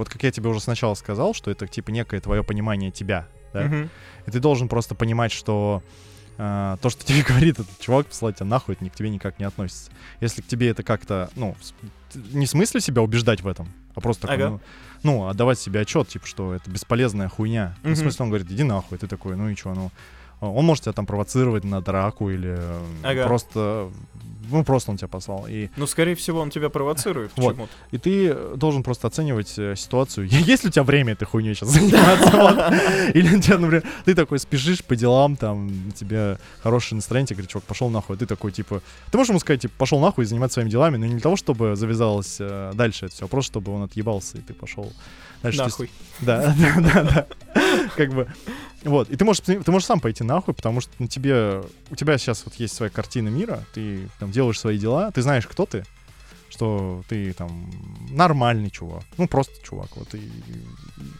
вот 0.00 0.08
как 0.08 0.22
я 0.22 0.30
тебе 0.30 0.48
уже 0.48 0.60
сначала 0.60 0.94
сказал, 0.94 1.34
что 1.34 1.50
это 1.50 1.66
типа 1.66 1.90
некое 1.90 2.20
твое 2.20 2.42
понимание 2.42 2.90
тебя, 2.90 3.28
да? 3.52 3.64
Мгм. 3.64 3.90
И 4.26 4.30
ты 4.30 4.40
должен 4.40 4.66
просто 4.66 4.94
понимать, 4.94 5.30
что 5.30 5.82
а, 6.38 6.78
то, 6.78 6.88
что 6.88 7.04
тебе 7.04 7.22
говорит 7.28 7.60
этот 7.60 7.78
чувак, 7.78 8.06
послать 8.06 8.36
тебя 8.36 8.46
нахуй, 8.46 8.74
это 8.74 8.82
ни 8.82 8.88
к 8.88 8.94
тебе 8.94 9.10
никак 9.10 9.38
не 9.38 9.44
относится. 9.44 9.90
Если 10.20 10.40
к 10.40 10.46
тебе 10.46 10.70
это 10.70 10.82
как-то, 10.82 11.28
ну, 11.34 11.54
не 12.14 12.46
в 12.46 12.48
смысле 12.50 12.80
себя 12.80 13.02
убеждать 13.02 13.42
в 13.42 13.46
этом, 13.46 13.74
а 13.94 14.00
просто 14.00 14.26
такой, 14.26 14.46
Ага. 14.46 14.48
ну, 14.48 14.60
ну, 15.02 15.28
отдавать 15.28 15.58
себе 15.58 15.80
отчет, 15.80 16.08
типа, 16.08 16.26
что 16.26 16.54
это 16.54 16.70
бесполезная 16.70 17.28
хуйня. 17.28 17.76
Ну, 17.82 17.90
Мгм. 17.90 17.96
В 17.96 17.98
смысле, 17.98 18.22
он 18.22 18.28
говорит, 18.30 18.50
иди 18.50 18.62
нахуй, 18.62 18.96
ты 18.96 19.06
такой, 19.06 19.36
ну 19.36 19.50
и 19.50 19.54
чё, 19.54 19.74
ну, 19.74 19.92
он 20.40 20.64
может 20.64 20.84
тебя 20.84 20.94
там 20.94 21.04
провоцировать 21.04 21.64
на 21.64 21.82
драку 21.82 22.30
или 22.30 22.56
э, 22.56 22.86
Ага. 23.02 23.24
просто, 23.24 23.92
ну, 24.50 24.64
просто 24.64 24.90
он 24.90 24.96
тебя 24.96 25.08
послал. 25.08 25.46
И 25.48 25.68
Ну, 25.76 25.86
скорее 25.86 26.14
всего, 26.14 26.40
он 26.40 26.50
тебя 26.50 26.68
провоцирует 26.68 27.32
Вот. 27.36 27.56
И 27.90 27.98
ты 27.98 28.34
должен 28.56 28.82
просто 28.82 29.06
оценивать 29.08 29.58
э, 29.58 29.74
ситуацию. 29.76 30.26
Есть 30.30 30.64
ли 30.64 30.68
у 30.68 30.72
тебя 30.72 30.82
время 30.82 31.12
этой 31.12 31.24
хуйней 31.24 31.54
сейчас 31.54 31.70
заниматься? 31.70 33.10
Или 33.14 33.36
у 33.36 33.40
тебя, 33.40 33.58
например, 33.58 33.84
ты 34.04 34.14
такой 34.14 34.38
спешишь 34.38 34.84
по 34.84 34.96
делам, 34.96 35.36
там, 35.36 35.88
у 35.88 35.90
тебя 35.92 36.38
хорошее 36.62 36.96
настроение, 36.96 37.28
тебе 37.28 37.36
говорит, 37.36 37.50
чувак, 37.50 37.64
пошел 37.64 37.88
нахуй. 37.90 38.16
Ты 38.16 38.26
такой, 38.26 38.52
типа, 38.52 38.82
ты 39.10 39.16
можешь 39.18 39.30
ему 39.30 39.40
сказать, 39.40 39.62
типа, 39.62 39.74
пошел 39.78 40.00
нахуй 40.00 40.24
и 40.24 40.26
заниматься 40.26 40.54
своими 40.54 40.70
делами, 40.70 40.96
но 40.96 41.06
не 41.06 41.12
для 41.12 41.20
того, 41.20 41.36
чтобы 41.36 41.76
завязалось 41.76 42.36
э, 42.40 42.72
дальше 42.74 43.06
это 43.06 43.14
все, 43.14 43.24
а 43.24 43.28
просто 43.28 43.52
чтобы 43.52 43.72
он 43.72 43.82
отъебался, 43.82 44.38
и 44.38 44.40
ты 44.40 44.52
пошел 44.54 44.92
дальше. 45.42 45.60
Есть- 45.60 45.70
Нахуй. 45.78 45.90
Да, 46.20 46.54
да, 46.58 46.80
да, 46.80 47.02
да. 47.02 47.26
Как 47.96 48.12
бы. 48.12 48.28
Вот, 48.82 49.10
и 49.10 49.16
ты 49.16 49.24
можешь, 49.24 49.42
ты 49.42 49.70
можешь 49.70 49.86
сам 49.86 50.00
пойти 50.00 50.24
нахуй, 50.24 50.54
потому 50.54 50.80
что 50.80 50.90
на 50.98 51.06
тебе, 51.06 51.62
у 51.90 51.96
тебя 51.96 52.16
сейчас 52.18 52.44
вот 52.46 52.54
есть 52.54 52.74
своя 52.74 52.90
картина 52.90 53.28
мира, 53.28 53.64
ты 53.74 54.08
там 54.18 54.30
делаешь 54.30 54.58
свои 54.58 54.78
дела, 54.78 55.10
ты 55.10 55.20
знаешь, 55.20 55.46
кто 55.46 55.66
ты, 55.66 55.84
что 56.48 57.02
ты 57.08 57.32
там 57.34 57.70
нормальный 58.10 58.70
чувак, 58.70 59.02
ну 59.18 59.28
просто 59.28 59.52
чувак, 59.62 59.88
вот, 59.96 60.14
и, 60.14 60.30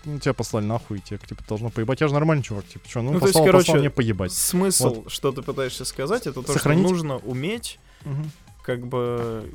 ну, 0.06 0.18
тебя 0.18 0.32
послали 0.32 0.64
нахуй, 0.64 0.98
и 0.98 1.00
тебе 1.02 1.18
типа 1.18 1.42
должно 1.46 1.68
поебать, 1.68 2.00
я 2.00 2.08
же 2.08 2.14
нормальный 2.14 2.42
чувак, 2.42 2.66
типа, 2.66 2.88
что, 2.88 3.02
ну, 3.02 3.12
Ну, 3.12 3.18
то 3.20 3.26
есть, 3.26 3.34
послал, 3.34 3.46
короче, 3.46 3.66
послал 3.66 3.80
мне 3.80 3.90
поебать. 3.90 4.32
Смысл, 4.32 5.04
что 5.08 5.30
ты 5.30 5.42
пытаешься 5.42 5.84
сказать, 5.84 6.26
это 6.26 6.42
то, 6.42 6.52
Сохранить. 6.54 6.84
что 6.86 6.92
нужно 6.94 7.16
уметь 7.18 7.78
Мгм. 8.04 8.30
как 8.64 8.86
бы 8.86 9.52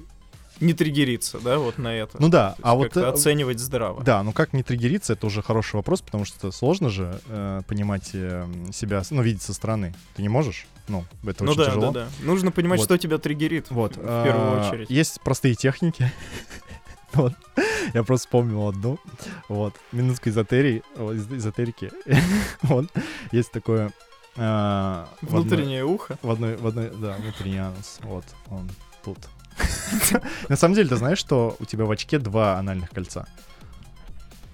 не 0.60 0.74
триггериться, 0.74 1.40
да, 1.40 1.58
вот 1.58 1.78
на 1.78 1.94
это. 1.94 2.18
Ну 2.20 2.30
да, 2.30 2.56
а 2.62 2.76
вот 2.76 2.96
э, 2.96 3.06
оценивать 3.06 3.60
здраво. 3.60 4.04
Да, 4.04 4.24
ну 4.24 4.32
как 4.32 4.54
не 4.54 4.64
триггериться, 4.64 5.14
это 5.14 5.26
уже 5.28 5.42
хороший 5.42 5.76
вопрос, 5.76 6.02
потому 6.02 6.26
что 6.26 6.52
сложно 6.52 6.90
же 6.90 7.20
э, 7.28 7.62
понимать 7.68 8.12
э, 8.14 8.46
себя, 8.74 9.02
ну, 9.10 9.22
видеть 9.22 9.42
со 9.42 9.54
стороны. 9.54 9.94
Ты 10.16 10.22
не 10.22 10.30
можешь? 10.30 10.68
Ну, 10.88 11.04
это 11.26 11.44
Ну 11.44 11.52
очень 11.52 11.60
да, 11.62 11.66
тяжело. 11.66 11.92
да, 11.92 12.06
да. 12.06 12.26
Нужно 12.26 12.52
понимать, 12.52 12.80
Вот. 12.80 12.86
что 12.86 12.98
тебя 12.98 13.18
триггерит 13.18 13.70
Вот. 13.70 13.98
в 13.98 14.02
в 14.02 14.24
первую 14.24 14.62
а, 14.62 14.68
очередь. 14.70 14.90
Есть 14.90 15.22
простые 15.22 15.56
техники. 15.56 16.12
Вот. 17.14 17.34
Я 17.94 18.04
просто 18.04 18.28
вспомнил 18.28 18.68
одну. 18.68 19.00
Вот. 19.48 19.74
Минутка 19.94 20.30
эзотерии. 20.30 20.84
эзотерики. 20.98 21.92
Вот. 22.64 22.88
Есть 23.32 23.54
такое... 23.54 23.94
а, 24.36 25.08
Внутреннее 25.22 25.86
ухо. 25.86 26.18
В 26.22 26.30
одной, 26.32 26.58
в 26.58 26.68
одной, 26.68 26.90
да, 26.90 27.16
внутренний 27.16 27.60
анус. 27.60 28.00
Вот, 28.04 28.26
он 28.50 28.70
тут. 29.04 29.18
На 30.50 30.56
самом 30.56 30.76
деле, 30.76 30.90
ты 30.90 30.96
знаешь, 30.96 31.18
что 31.18 31.56
у 31.60 31.66
тебя 31.66 31.86
в 31.86 31.92
очке 31.92 32.20
два 32.20 32.58
анальных 32.58 32.90
кольца? 32.90 33.28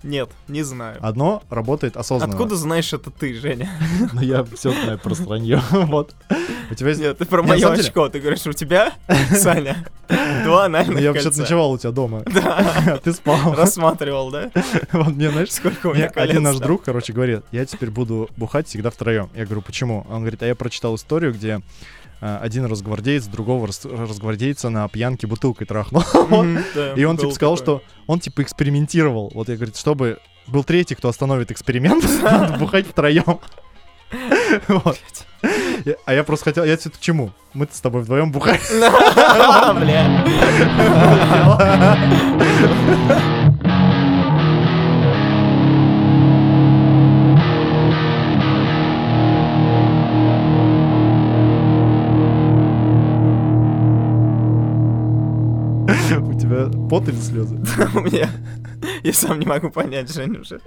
Нет, 0.03 0.31
не 0.47 0.63
знаю. 0.63 0.97
Одно 1.01 1.43
работает 1.51 1.95
осознанно. 1.95 2.33
Откуда 2.33 2.55
знаешь 2.55 2.91
это 2.91 3.11
ты, 3.11 3.35
Женя? 3.35 3.69
Ну, 4.13 4.21
я 4.21 4.43
все 4.43 4.71
знаю 4.71 4.97
про 4.97 5.13
странье. 5.13 5.61
Вот. 5.71 6.15
У 6.71 6.73
тебя 6.73 6.89
есть... 6.89 7.01
Нет, 7.01 7.17
ты 7.19 7.25
про 7.25 7.43
мое 7.43 7.69
очко. 7.69 8.09
Ты 8.09 8.19
говоришь, 8.19 8.45
у 8.47 8.53
тебя, 8.53 8.93
Саня, 9.31 9.85
два 10.07 10.17
Ну, 10.45 10.57
анальных 10.57 10.99
я 10.99 11.11
кольца. 11.11 11.27
вообще-то 11.27 11.41
ночевал 11.41 11.71
у 11.73 11.77
тебя 11.77 11.91
дома. 11.91 12.23
Да, 12.25 12.99
ты 13.03 13.13
спал. 13.13 13.53
рассматривал, 13.53 14.31
да? 14.31 14.49
Вот 14.91 15.09
мне, 15.09 15.29
знаешь, 15.29 15.51
Сколько 15.51 15.87
у 15.87 15.93
меня 15.93 16.09
колец 16.09 16.31
один 16.31 16.43
наш 16.43 16.55
друг, 16.57 16.83
короче, 16.83 17.13
говорит, 17.13 17.43
я 17.51 17.65
теперь 17.65 17.91
буду 17.91 18.27
бухать 18.37 18.67
всегда 18.67 18.89
втроем. 18.89 19.29
Я 19.35 19.45
говорю, 19.45 19.61
почему? 19.61 20.07
Он 20.09 20.21
говорит, 20.21 20.41
а 20.41 20.47
я 20.47 20.55
прочитал 20.55 20.95
историю, 20.95 21.33
где 21.33 21.61
один 22.21 22.65
разгвардеец 22.65 23.25
другого 23.25 23.67
разгвардейца 23.67 24.69
на 24.69 24.87
пьянке 24.87 25.27
бутылкой 25.27 25.65
трахнул. 25.67 26.03
И 26.95 27.03
он 27.03 27.17
типа 27.17 27.33
сказал, 27.33 27.57
что 27.57 27.81
он 28.07 28.19
типа 28.19 28.43
экспериментировал. 28.43 29.31
Вот 29.33 29.49
я 29.49 29.55
говорит, 29.55 29.75
чтобы 29.75 30.19
был 30.47 30.63
третий, 30.63 30.95
кто 30.95 31.09
остановит 31.09 31.51
эксперимент, 31.51 32.05
надо 32.23 32.57
бухать 32.57 32.87
втроем. 32.87 33.39
Вот. 34.67 34.99
А 36.05 36.13
я 36.13 36.25
просто 36.25 36.43
хотел, 36.45 36.65
я 36.65 36.75
тебе 36.75 36.91
к 36.91 36.99
чему? 36.99 37.31
Мы-то 37.53 37.73
с 37.73 37.79
тобой 37.79 38.01
вдвоем 38.01 38.33
бухаем. 38.33 38.59
Бля. 39.79 40.25
Пот 56.91 57.07
или 57.07 57.15
слезы? 57.15 57.55
У 57.95 58.01
меня... 58.01 58.29
Я 59.01 59.13
сам 59.13 59.39
не 59.39 59.45
могу 59.45 59.69
понять, 59.69 60.13
Женя, 60.13 60.41
уже. 60.41 60.59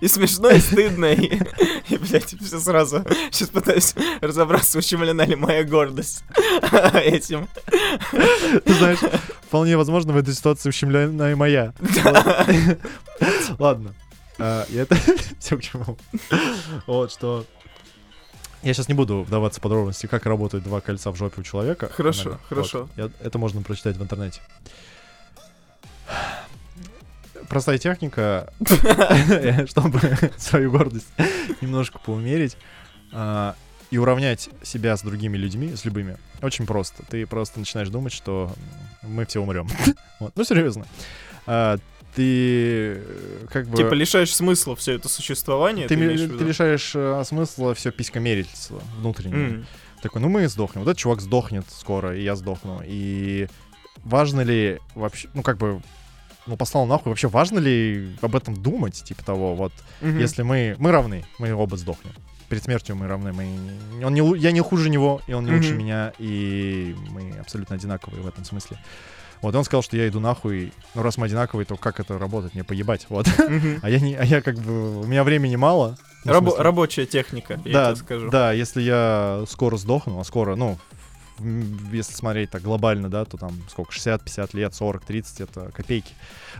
И 0.00 0.08
смешно, 0.08 0.50
и 0.50 0.58
стыдно, 0.58 1.12
и, 1.12 1.40
и 1.88 1.96
блядь, 1.96 2.34
все 2.40 2.58
сразу. 2.58 3.04
Сейчас 3.30 3.50
пытаюсь 3.50 3.94
разобраться, 4.20 4.78
ущемлена 4.78 5.26
ли 5.26 5.36
моя 5.36 5.62
гордость 5.62 6.24
этим. 6.94 7.48
Ты 8.10 8.74
знаешь, 8.74 8.98
вполне 9.42 9.76
возможно, 9.76 10.12
в 10.12 10.16
этой 10.16 10.34
ситуации 10.34 10.70
ущемлена 10.70 11.30
и 11.30 11.34
моя. 11.36 11.72
Ладно. 13.60 13.94
А, 14.38 14.64
и 14.70 14.76
это 14.76 14.96
все 15.38 15.56
к 15.56 15.62
чему. 15.62 15.96
Вот, 16.86 17.12
что... 17.12 17.46
Я 18.62 18.74
сейчас 18.74 18.88
не 18.88 18.94
буду 18.94 19.22
вдаваться 19.22 19.58
в 19.58 19.62
подробности, 19.62 20.06
как 20.06 20.26
работают 20.26 20.64
два 20.64 20.80
кольца 20.80 21.10
в 21.10 21.16
жопе 21.16 21.40
у 21.40 21.44
человека. 21.44 21.88
Хорошо, 21.92 22.22
Анально. 22.22 22.40
хорошо. 22.48 22.80
Вот. 22.80 22.90
Я- 22.96 23.26
это 23.26 23.38
можно 23.38 23.62
прочитать 23.62 23.96
в 23.96 24.02
интернете. 24.02 24.40
Простая 27.48 27.78
техника, 27.78 28.52
чтобы 29.66 30.00
свою 30.36 30.70
гордость 30.70 31.08
немножко 31.60 31.98
поумерить 31.98 32.56
а, 33.12 33.56
и 33.90 33.98
уравнять 33.98 34.50
себя 34.62 34.96
с 34.96 35.02
другими 35.02 35.36
людьми, 35.36 35.74
с 35.74 35.84
любыми. 35.84 36.16
Очень 36.42 36.66
просто. 36.66 37.02
Ты 37.08 37.26
просто 37.26 37.58
начинаешь 37.58 37.88
думать, 37.88 38.12
что 38.12 38.52
мы 39.02 39.24
все 39.26 39.40
умрем. 39.40 39.68
Вот. 40.20 40.32
Ну, 40.36 40.44
серьезно. 40.44 40.84
А, 41.46 41.78
Ты 42.14 42.94
э, 42.96 43.46
как 43.50 43.68
бы... 43.68 43.76
Типа 43.76 43.94
лишаешь 43.94 44.34
смысла 44.34 44.74
все 44.76 44.94
это 44.94 45.08
существование, 45.08 45.86
ты, 45.86 45.96
ты 45.96 46.28
ты 46.28 46.44
лишаешь 46.44 46.92
э, 46.94 47.22
смысла 47.24 47.74
все 47.74 47.92
писькомерительство 47.92 48.82
внутреннее. 48.98 49.48
М. 49.48 49.66
Такой, 50.02 50.20
ну 50.20 50.28
мы 50.28 50.48
сдохнем. 50.48 50.82
Вот 50.82 50.90
этот 50.90 50.98
чувак 50.98 51.20
сдохнет 51.20 51.64
скоро, 51.70 52.16
и 52.16 52.22
я 52.22 52.34
сдохну. 52.34 52.82
И 52.84 53.48
важно 54.04 54.40
ли 54.40 54.78
вообще, 54.94 55.28
ну 55.34 55.42
как 55.42 55.58
бы, 55.58 55.80
ну 56.46 56.56
послал 56.56 56.86
нахуй, 56.86 57.10
вообще 57.10 57.28
важно 57.28 57.58
ли 57.58 58.16
об 58.22 58.34
этом 58.34 58.54
думать, 58.60 59.02
типа 59.04 59.24
того, 59.24 59.54
вот, 59.54 59.72
Мгм. 60.00 60.18
если 60.18 60.42
мы, 60.42 60.74
мы 60.78 60.90
равны, 60.90 61.24
мы 61.38 61.52
оба 61.52 61.76
сдохнем. 61.76 62.12
Перед 62.48 62.64
смертью 62.64 62.96
мы 62.96 63.06
равны, 63.06 63.32
мы, 63.32 63.46
он 64.04 64.14
не, 64.14 64.38
я 64.38 64.50
не 64.50 64.60
хуже 64.60 64.90
него, 64.90 65.22
и 65.28 65.32
он 65.34 65.44
не 65.44 65.52
лучше 65.52 65.70
Мгм. 65.70 65.78
меня, 65.78 66.12
и 66.18 66.96
мы 67.10 67.38
абсолютно 67.38 67.76
одинаковые 67.76 68.22
в 68.22 68.26
этом 68.26 68.44
смысле. 68.44 68.78
Вот, 69.42 69.54
он 69.54 69.64
сказал, 69.64 69.82
что 69.82 69.96
я 69.96 70.06
иду 70.08 70.20
нахуй, 70.20 70.72
ну 70.94 71.02
раз 71.02 71.16
мы 71.16 71.26
одинаковые, 71.26 71.64
то 71.64 71.76
как 71.76 71.98
это 72.00 72.18
работает, 72.18 72.54
мне 72.54 72.62
поебать, 72.64 73.06
вот. 73.08 73.26
Мгм. 73.38 73.78
А 73.82 73.88
я 73.88 73.98
не, 74.00 74.14
а 74.14 74.24
я 74.24 74.42
как 74.42 74.56
бы, 74.58 75.00
у 75.00 75.06
меня 75.06 75.24
времени 75.24 75.56
мало. 75.56 75.96
ну, 76.24 76.32
Рабо- 76.32 76.56
Рабочая 76.58 77.06
техника, 77.06 77.58
я 77.64 77.72
да, 77.72 77.86
тебе 77.94 77.96
скажу. 78.04 78.30
Да, 78.30 78.52
если 78.52 78.82
я 78.82 79.44
скоро 79.48 79.76
сдохну, 79.76 80.20
а 80.20 80.24
скоро, 80.24 80.56
ну, 80.56 80.78
если 81.92 82.12
смотреть 82.14 82.50
так 82.50 82.62
глобально, 82.62 83.08
да, 83.10 83.24
то 83.24 83.36
там 83.36 83.52
сколько, 83.68 83.92
60, 83.92 84.22
50 84.24 84.54
лет, 84.54 84.74
40, 84.74 85.04
30, 85.04 85.40
это 85.40 85.70
копейки. 85.72 86.12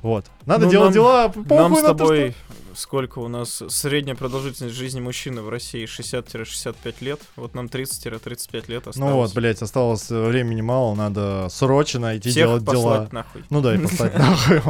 Вот. 0.03 0.27
Надо 0.47 0.67
Ну, 0.67 0.71
делать 0.71 0.85
нам- 0.87 0.95
дела, 0.95 1.29
похуй 1.29 1.57
Нам 1.57 1.77
с 1.77 1.83
на 1.83 1.89
то, 1.89 1.95
тобой, 1.95 2.35
сколько 2.75 3.19
у 3.19 3.29
нас 3.29 3.63
средняя 3.69 4.15
продолжительность 4.17 4.75
жизни 4.77 5.01
мужчины 5.01 5.43
в 5.43 5.49
России 5.49 5.85
60-65 5.87 7.01
лет, 7.01 7.21
вот 7.37 7.55
нам 7.55 7.67
30-35 7.69 8.69
лет 8.69 8.83
что- 8.83 8.91
осталось. 8.91 8.97
Ну 9.13 9.17
вот, 9.17 9.35
блядь, 9.35 9.61
осталось 9.63 10.11
э, 10.11 10.29
времени 10.29 10.61
мало, 10.61 10.95
надо 10.95 11.49
срочно 11.51 12.17
идти 12.17 12.31
Всех 12.31 12.47
делать 12.47 12.65
дела. 12.65 13.09
нахуй. 13.11 13.45
Ну 13.51 13.61
да, 13.61 13.75
и 13.75 13.79
послать 13.83 14.17
нахуй. 14.17 14.61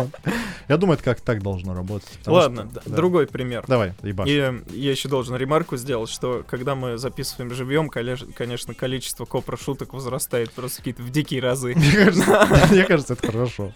Я 0.68 0.76
думаю, 0.78 0.94
это 0.94 1.04
как 1.04 1.20
так 1.20 1.42
должно 1.42 1.74
работать. 1.74 2.08
Ладно, 2.26 2.68
что- 2.80 2.90
другой 2.90 3.26
пример. 3.26 3.64
Давай, 3.68 3.92
ебашь. 4.02 4.28
И 4.28 4.36
э, 4.36 4.60
я 4.72 4.90
еще 4.90 5.08
должен 5.08 5.36
ремарку 5.36 5.76
сделать, 5.76 6.08
что 6.10 6.42
когда 6.48 6.74
мы 6.74 6.96
записываем 6.98 7.52
живьем, 7.54 7.88
конечно, 7.90 8.72
количество 8.74 9.24
копра-шуток 9.26 9.92
возрастает 10.00 10.50
просто 10.52 10.78
какие-то 10.78 11.02
в 11.02 11.10
дикие 11.10 11.40
разы. 11.40 11.74
Мне 12.70 12.84
кажется, 12.84 13.12
это 13.12 13.26
хорошо. 13.26 13.72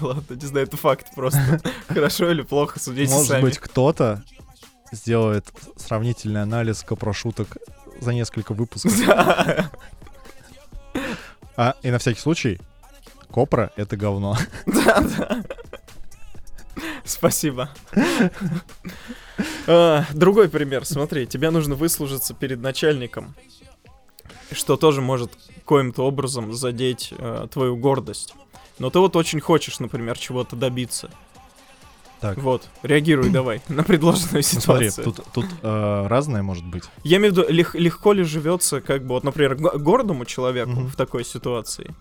Ладно, 0.00 0.34
не 0.34 0.46
знаю, 0.46 0.66
это 0.66 0.76
факт 0.76 1.08
просто. 1.14 1.60
Хорошо 1.88 2.30
или 2.30 2.42
плохо, 2.42 2.78
судите 2.78 3.12
Может 3.12 3.28
сами. 3.28 3.42
быть, 3.42 3.58
кто-то 3.58 4.22
сделает 4.92 5.44
сравнительный 5.76 6.42
анализ 6.42 6.82
копрошуток 6.82 7.58
за 8.00 8.14
несколько 8.14 8.54
выпусков. 8.54 8.92
А, 11.56 11.76
и 11.82 11.90
на 11.90 11.98
всякий 11.98 12.20
случай, 12.20 12.60
Копра— 13.30 13.70
это 13.76 13.96
говно. 13.96 14.36
Да, 14.66 15.00
да. 15.00 15.44
Спасибо. 17.04 17.70
А, 19.66 20.04
Другой 20.12 20.48
пример. 20.48 20.84
Смотри, 20.84 21.26
тебе 21.26 21.50
нужно 21.50 21.74
выслужиться 21.74 22.34
перед 22.34 22.60
начальником, 22.60 23.34
что 24.52 24.76
тоже 24.76 25.00
может 25.00 25.30
коим-то 25.64 26.02
образом 26.04 26.52
задеть 26.52 27.12
э, 27.16 27.46
твою 27.52 27.76
гордость. 27.76 28.34
Но 28.78 28.90
ты 28.90 28.98
вот 28.98 29.16
очень 29.16 29.40
хочешь, 29.40 29.78
например, 29.80 30.18
чего-то 30.18 30.56
добиться. 30.56 31.10
Так. 32.20 32.38
Вот, 32.38 32.68
реагируй 32.82 33.30
давай 33.30 33.60
на 33.68 33.82
предложенную 33.82 34.42
Ну, 34.52 34.60
смотри, 34.60 34.90
ситуацию. 34.90 35.04
тут, 35.14 35.26
тут 35.32 35.46
э, 35.62 36.06
разное 36.08 36.42
может 36.42 36.64
быть. 36.64 36.84
Я 37.02 37.18
имею 37.18 37.34
в 37.34 37.36
виду, 37.36 37.48
лег- 37.50 37.76
легко 37.78 38.12
ли 38.12 38.22
живется, 38.24 38.80
как 38.80 39.02
бы, 39.02 39.08
вот, 39.10 39.24
например, 39.24 39.56
го- 39.56 39.78
гордому 39.78 40.24
человеку 40.24 40.70
Мгм. 40.70 40.86
в 40.88 40.96
такой 40.96 41.24
ситуации? 41.24 41.94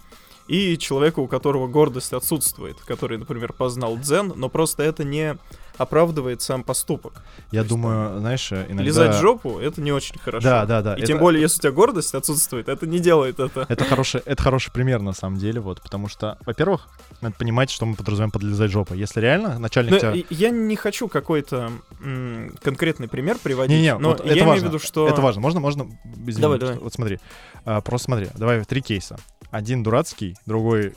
и 0.50 0.78
человека, 0.78 1.22
у 1.22 1.28
которого 1.28 1.68
гордость 1.68 2.12
отсутствует, 2.12 2.76
который, 2.82 3.18
например, 3.18 3.54
познал 3.54 3.96
дзен, 3.98 4.34
но 4.36 4.50
просто 4.50 4.84
это 4.84 5.06
не 5.06 5.38
оправдывает 5.78 6.41
сам 6.41 6.63
поступок. 6.63 7.24
Я 7.51 7.59
есть, 7.61 7.69
думаю, 7.69 8.19
знаешь, 8.19 8.51
иногда... 8.51 8.84
Лизать 8.84 9.15
жопу— 9.15 9.59
это 9.61 9.82
не 9.82 9.91
очень 9.91 10.19
хорошо. 10.19 10.43
Да, 10.47 10.65
да, 10.65 10.82
да. 10.82 10.93
И 10.95 10.99
это- 10.99 11.07
тем 11.07 11.19
более, 11.19 11.41
если 11.41 11.59
у 11.59 11.61
тебя 11.61 11.71
гордость 11.71 12.13
отсутствует, 12.13 12.69
это 12.69 12.86
не 12.88 12.99
делает 12.99 13.39
это. 13.39 13.65
Это 13.69 13.84
хороший, 13.86 14.21
это 14.26 14.41
хороший 14.41 14.71
пример 14.71 15.01
на 15.01 15.13
самом 15.13 15.38
деле, 15.38 15.59
вот, 15.59 15.82
потому 15.82 16.07
что, 16.07 16.38
во-первых, 16.45 16.88
надо 17.21 17.36
понимать, 17.38 17.69
что 17.69 17.86
мы 17.86 17.95
подразумеваем 17.95 18.32
под 18.32 18.43
лизать 18.43 18.71
жопу. 18.71 18.93
Если 18.93 19.19
реально 19.19 19.59
начальник 19.59 19.91
Но 19.91 19.99
тебя... 19.99 20.13
я 20.30 20.49
не 20.49 20.76
хочу 20.76 21.07
какой-то 21.07 21.71
м, 22.01 22.55
конкретный 22.61 23.07
пример 23.07 23.38
приводить, 23.41 23.76
Не-не, 23.78 23.97
но 23.97 24.09
вот 24.09 24.19
я 24.19 24.26
это 24.26 24.34
имею 24.36 24.47
важно. 24.47 24.65
в 24.65 24.67
виду, 24.69 24.80
что... 24.80 25.07
Это 25.07 25.21
важно. 25.21 25.41
Можно, 25.41 25.59
можно? 25.59 25.88
Извини, 26.26 26.41
Давай, 26.41 26.59
давай. 26.59 26.78
Вот 26.78 26.93
смотри. 26.93 27.19
А, 27.65 27.82
просто 27.82 28.05
смотри. 28.05 28.28
Давай 28.36 28.63
три 28.65 28.82
кейса. 28.82 29.17
Один 29.51 29.84
дурацкий, 29.84 30.36
другой 30.45 30.93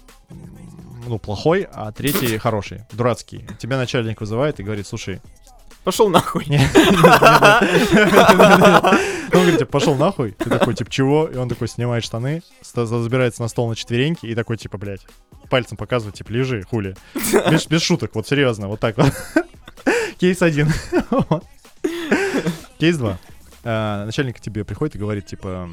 ну, 1.07 1.19
плохой, 1.19 1.67
а 1.73 1.93
третий 1.93 2.39
хороший. 2.39 2.83
Дурацкий. 2.93 3.47
Тебя 3.59 3.77
начальник 3.77 4.21
вызывает 4.21 4.61
и 4.61 4.63
говорит, 4.63 4.87
слушай, 4.87 5.21
Пошел 5.87 6.09
нахуй. 6.09 6.45
Он 6.51 6.59
говорит, 9.31 9.59
типа, 9.61 9.71
пошел 9.71 9.95
нахуй. 9.95 10.33
Ты 10.33 10.51
такой, 10.51 10.75
типа, 10.75 10.91
чего? 10.91 11.29
И 11.29 11.37
он 11.37 11.49
такой 11.49 11.69
снимает 11.69 12.03
штаны, 12.03 12.43
забирается 12.75 13.41
на 13.43 13.47
стол 13.47 13.69
на 13.69 13.77
четвереньки 13.77 14.27
и 14.27 14.35
такой, 14.35 14.57
типа, 14.57 14.79
блядь, 14.79 15.07
пальцем 15.49 15.77
показывает, 15.77 16.17
типа, 16.17 16.33
лежи, 16.33 16.65
хули. 16.65 16.97
Без, 17.51 17.69
без 17.69 17.83
шуток, 17.83 18.17
вот 18.17 18.27
серьезно, 18.27 18.67
вот 18.67 18.81
так 18.81 18.97
вот. 18.97 19.13
Кейс 20.19 20.43
один. 20.43 20.73
Кейс 22.81 22.97
два. 22.97 23.19
А, 23.63 24.07
Начальник 24.07 24.39
к 24.39 24.41
тебе 24.41 24.65
приходит 24.65 24.97
и 24.97 24.99
говорит, 24.99 25.27
типа, 25.27 25.71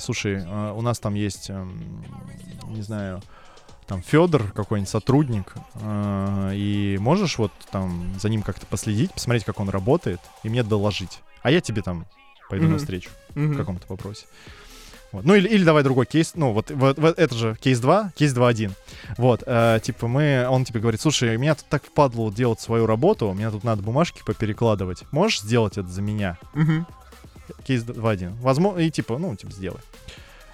слушай, 0.00 0.42
а, 0.44 0.72
у 0.72 0.82
нас 0.82 0.98
там 0.98 1.14
есть, 1.14 1.50
эм, 1.50 2.04
не 2.68 2.82
знаю, 2.82 3.22
там 3.86 4.02
Федор 4.02 4.50
какой-нибудь 4.52 4.88
сотрудник, 4.90 5.54
а, 5.76 6.50
и 6.52 6.96
можешь 7.00 7.38
вот 7.38 7.52
там 7.70 8.14
за 8.20 8.28
ним 8.28 8.42
как-то 8.42 8.66
последить, 8.66 9.12
посмотреть, 9.12 9.44
как 9.44 9.60
он 9.60 9.68
работает, 9.68 10.20
и 10.42 10.48
мне 10.48 10.62
доложить. 10.62 11.20
А 11.42 11.50
я 11.50 11.60
тебе 11.60 11.82
там 11.82 12.06
пойду 12.48 12.64
Мгм. 12.64 12.72
навстречу 12.74 13.10
Мгм. 13.34 13.54
в 13.54 13.56
каком-то 13.56 13.86
вопросе. 13.88 14.26
Вот. 15.12 15.24
Ну 15.24 15.34
или, 15.34 15.48
или 15.48 15.62
давай 15.64 15.84
другой 15.84 16.04
кейс, 16.04 16.32
ну 16.34 16.52
вот, 16.52 16.70
вот, 16.72 16.98
вот 16.98 17.18
это 17.18 17.34
же 17.34 17.56
кейс 17.60 17.78
2, 17.78 18.10
кейс 18.16 18.32
2.1. 18.34 18.72
Вот, 19.18 19.44
э, 19.46 19.78
типа 19.82 20.08
мы, 20.08 20.46
он 20.48 20.64
тебе 20.64 20.80
говорит, 20.80 21.00
слушай, 21.00 21.36
меня 21.38 21.54
тут 21.54 21.64
так 21.68 21.84
впадло 21.84 22.30
делать 22.32 22.60
свою 22.60 22.86
работу, 22.86 23.32
мне 23.32 23.48
тут 23.50 23.62
надо 23.62 23.82
бумажки 23.82 24.22
поперекладывать, 24.26 25.04
можешь 25.12 25.40
сделать 25.40 25.78
это 25.78 25.88
за 25.88 26.02
меня? 26.02 26.38
Мгм. 26.54 26.86
Кейс 27.64 27.84
2.1. 27.84 28.34
Возможно, 28.40 28.80
и 28.80 28.90
типа, 28.90 29.16
ну, 29.18 29.34
типа, 29.36 29.52
сделай. 29.52 29.80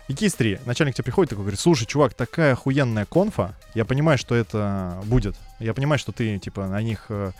И 0.09 0.15
кейс 0.15 0.35
3. 0.35 0.61
Начальник 0.67 0.95
тебе 0.95 1.05
приходит 1.05 1.31
и 1.31 1.35
такой 1.35 1.45
говорит, 1.45 1.61
слушай, 1.61 1.87
чувак, 1.87 2.15
такая 2.15 2.53
охуенная 2.53 3.05
конфа, 3.07 3.55
я 3.75 3.85
понимаю, 3.85 4.19
что 4.19 4.35
это 4.35 5.01
будет. 5.05 5.37
Я 5.61 5.75
понимаю, 5.75 5.99
что 5.99 6.13
ты, 6.13 6.39
типа, 6.39 6.67
на 6.67 6.83
них 6.83 7.07
э, 7.09 7.33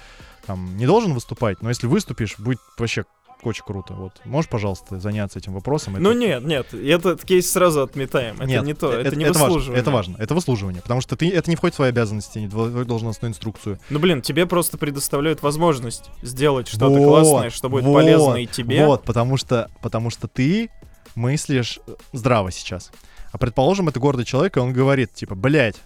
там 0.47 0.77
не 0.77 0.87
должен 0.87 1.13
выступать, 1.13 1.61
но 1.61 1.69
если 1.69 1.87
выступишь, 1.87 2.39
будет 2.39 2.61
вообще 2.79 3.05
очень 3.43 3.65
круто. 3.65 3.95
Вот, 3.95 4.13
можешь, 4.25 4.49
пожалуйста, 4.49 5.01
заняться 5.01 5.39
этим 5.39 5.53
вопросом? 5.53 5.95
Ну 5.99 6.11
Это- 6.11 6.19
нет, 6.21 6.45
нет, 6.45 6.75
этот 6.75 7.25
кейс 7.25 7.51
сразу 7.51 7.83
отметаем. 7.83 8.37
Это 8.37 8.47
Нет, 8.47 8.65
не 8.65 8.75
то, 8.75 8.93
э- 8.93 9.03
это, 9.03 9.17
не 9.17 9.25
важно, 9.25 9.45
выслуживание. 9.47 9.81
это 9.81 9.91
важно, 9.91 10.17
это 10.19 10.35
выслуживание, 10.35 10.83
потому 10.83 11.01
что 11.01 11.17
ты, 11.17 11.29
это 11.29 11.51
не 11.51 11.57
входит 11.57 11.75
в 11.75 11.77
твои 11.77 11.89
обязанности, 11.89 12.39
не 12.39 12.47
в 12.47 12.51
твою 12.51 12.85
должностную 12.85 13.31
инструкцию. 13.31 13.81
Ну 13.91 13.99
блин, 13.99 14.23
тебе 14.23 14.47
просто 14.47 14.79
предоставляют 14.79 15.43
возможность 15.43 16.05
сделать 16.23 16.69
что-то 16.69 16.89
Вот, 16.89 17.05
классное, 17.05 17.51
что 17.51 17.69
будет 17.69 17.85
вот, 17.85 17.95
полезно 17.95 18.37
и 18.37 18.47
тебе. 18.47 18.87
Вот, 18.87 19.03
потому 19.03 19.37
что, 19.37 19.69
потому 19.83 20.11
что 20.11 20.29
ты 20.29 20.71
мыслишь 21.15 21.81
здраво 22.13 22.51
сейчас. 22.51 22.91
А 23.33 23.39
предположим, 23.39 23.89
это 23.89 23.99
гордый 24.01 24.25
человек, 24.25 24.57
и 24.57 24.61
он 24.61 24.73
говорит, 24.73 25.13
типа, 25.15 25.35
блядь, 25.35 25.77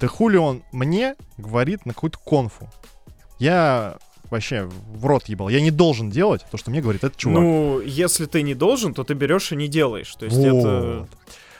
ты 0.00 0.08
хули 0.08 0.36
он 0.36 0.62
мне 0.72 1.14
говорит 1.38 1.86
на 1.86 1.94
какую-то 1.94 2.18
конфу. 2.18 2.68
Я 3.38 3.96
вообще 4.30 4.64
в 4.64 5.06
рот 5.06 5.28
ебал. 5.28 5.48
Я 5.48 5.60
не 5.60 5.70
должен 5.70 6.10
делать 6.10 6.44
то, 6.50 6.56
что 6.56 6.70
мне 6.70 6.80
говорит 6.80 7.04
этот 7.04 7.16
чувак. 7.16 7.38
Ну, 7.40 7.80
если 7.80 8.26
ты 8.26 8.42
не 8.42 8.54
должен, 8.54 8.94
то 8.94 9.04
ты 9.04 9.14
берешь 9.14 9.52
и 9.52 9.56
не 9.56 9.68
делаешь. 9.68 10.14
То 10.16 10.24
есть 10.26 10.38
это... 10.38 10.98
Вот. 11.00 11.08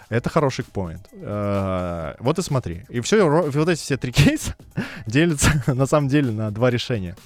Это 0.09 0.31
хороший 0.31 0.65
поинт. 0.65 1.09
Э, 1.13 2.15
Вот 2.21 2.39
и 2.39 2.43
смотри. 2.43 2.85
И 2.89 3.01
все, 3.01 3.29
вот 3.29 3.69
эти 3.69 3.81
все 3.81 3.97
три 3.97 4.13
кейса 4.13 4.55
делятся 5.07 5.63
на 5.67 5.87
самом 5.87 6.09
деле 6.09 6.31
на 6.31 6.51
два 6.53 6.71
решения. 6.71 7.17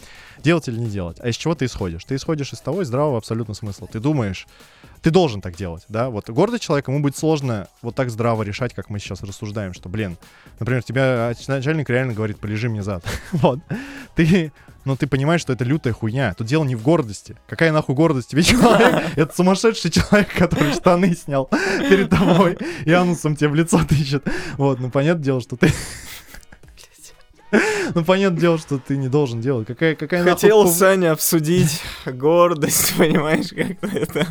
Делать 0.42 0.68
или 0.68 0.78
не 0.78 0.88
делать. 0.88 1.18
А 1.20 1.28
из 1.28 1.36
чего 1.36 1.54
ты 1.54 1.66
исходишь? 1.66 2.04
Ты 2.04 2.16
исходишь 2.16 2.52
из 2.52 2.60
того, 2.60 2.82
из 2.82 2.86
здравого 2.86 3.18
абсолютно 3.18 3.54
смысла. 3.54 3.88
Ты 3.90 4.00
думаешь, 4.00 4.46
ты 5.02 5.10
должен 5.10 5.40
так 5.40 5.56
делать, 5.56 5.84
да? 5.88 6.10
Вот 6.10 6.28
гордый 6.28 6.58
человек, 6.58 6.88
ему 6.88 7.00
будет 7.00 7.16
сложно 7.16 7.68
вот 7.82 7.94
так 7.94 8.10
здраво 8.10 8.42
решать, 8.42 8.74
как 8.74 8.90
мы 8.90 8.98
сейчас 8.98 9.22
рассуждаем, 9.22 9.72
что, 9.72 9.88
блин, 9.88 10.18
например, 10.58 10.82
тебя 10.82 11.32
начальник 11.48 11.88
реально 11.88 12.12
говорит, 12.12 12.38
полежи 12.38 12.68
мне 12.68 12.82
зад. 12.82 13.04
вот. 13.32 13.60
Ты, 14.14 14.52
ну, 14.84 14.96
ты 14.96 15.06
понимаешь, 15.06 15.40
что 15.40 15.52
это 15.52 15.64
лютая 15.64 15.92
хуйня. 15.92 16.34
Тут 16.34 16.46
дело 16.46 16.64
не 16.64 16.74
в 16.74 16.82
гордости. 16.82 17.36
Какая 17.46 17.72
нахуй 17.72 17.94
гордость 17.94 18.28
тебе 18.30 18.42
человек? 18.42 19.16
Это 19.16 19.34
сумасшедший 19.34 19.90
человек, 19.90 20.32
который 20.34 20.72
штаны 20.72 21.14
снял 21.14 21.48
перед 21.78 22.10
тобой 22.10 22.58
и 22.84 22.92
анусом 22.92 23.36
тебе 23.36 23.48
в 23.48 23.54
лицо 23.54 23.80
тычет. 23.84 24.26
Вот, 24.56 24.80
ну, 24.80 24.90
понятное 24.90 25.24
дело, 25.24 25.40
что 25.40 25.56
ты... 25.56 25.72
Ну, 27.94 28.04
понятное 28.04 28.40
дело, 28.40 28.58
что 28.58 28.78
ты 28.78 28.96
не 28.96 29.08
должен 29.08 29.40
делать. 29.40 29.66
Какая, 29.66 29.94
какая 29.94 30.20
нахуй 30.24 30.34
Хотел 30.34 30.64
пов- 30.64 30.72
Саня 30.72 31.12
обсудить 31.12 31.82
гордость, 32.06 32.94
понимаешь, 32.98 33.48
как-то 33.50 33.86
это. 33.96 34.26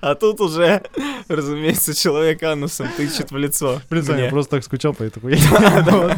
А 0.00 0.14
тут 0.16 0.40
уже, 0.40 0.82
разумеется, 1.28 1.94
человек 1.94 2.42
анусом 2.42 2.88
тычет 2.96 3.30
в 3.30 3.36
лицо. 3.36 3.80
Блин, 3.88 4.04
Саня, 4.04 4.24
я 4.24 4.30
просто 4.30 4.56
так 4.56 4.64
скучал 4.64 4.94
по 4.94 5.04
этой 5.04 5.20
хуйне. 5.20 5.38
Вот. 5.48 6.16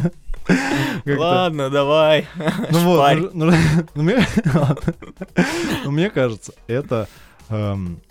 Как-то. 1.05 1.19
Ладно, 1.19 1.69
давай. 1.69 2.27
Ну 2.71 2.79
вот, 2.79 3.33
ну, 3.33 3.45
ну, 3.45 3.53
ну, 3.95 4.03
мне. 4.03 4.27
Ну, 5.85 5.91
мне 5.91 6.09
кажется, 6.09 6.53
это, 6.67 7.07
эм, 7.49 8.01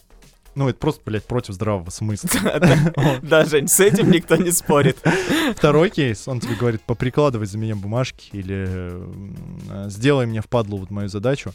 ну, 0.54 0.68
это 0.68 0.78
просто, 0.78 1.02
блядь, 1.04 1.24
против 1.24 1.54
здравого 1.54 1.90
смысла. 1.90 2.30
Да, 3.22 3.44
Жень, 3.44 3.68
с 3.68 3.80
этим 3.80 4.10
никто 4.10 4.36
не 4.36 4.50
спорит. 4.50 4.98
Второй 5.56 5.90
кейс, 5.90 6.28
он 6.28 6.40
тебе 6.40 6.54
говорит, 6.54 6.82
поприкладывай 6.82 7.46
за 7.46 7.58
меня 7.58 7.74
бумажки 7.74 8.28
или 8.32 8.66
э, 8.68 9.88
сделай 9.88 10.26
мне 10.26 10.40
впадлу 10.40 10.78
вот 10.78 10.90
мою 10.90 11.08
задачу. 11.08 11.52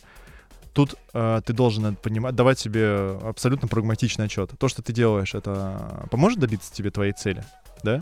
Тут 0.74 0.96
э, 1.14 1.42
ты 1.46 1.54
должен 1.54 1.86
это 1.86 1.98
понимать, 1.98 2.36
давать 2.36 2.60
себе 2.60 3.18
абсолютно 3.24 3.68
прагматичный 3.68 4.26
отчет. 4.26 4.52
То, 4.58 4.68
что 4.68 4.82
ты 4.82 4.94
делаешь, 4.94 5.34
это 5.36 6.08
поможет 6.12 6.40
добиться 6.40 6.74
тебе 6.74 6.92
твоей 6.92 7.14
цели, 7.14 7.44
да? 7.84 8.02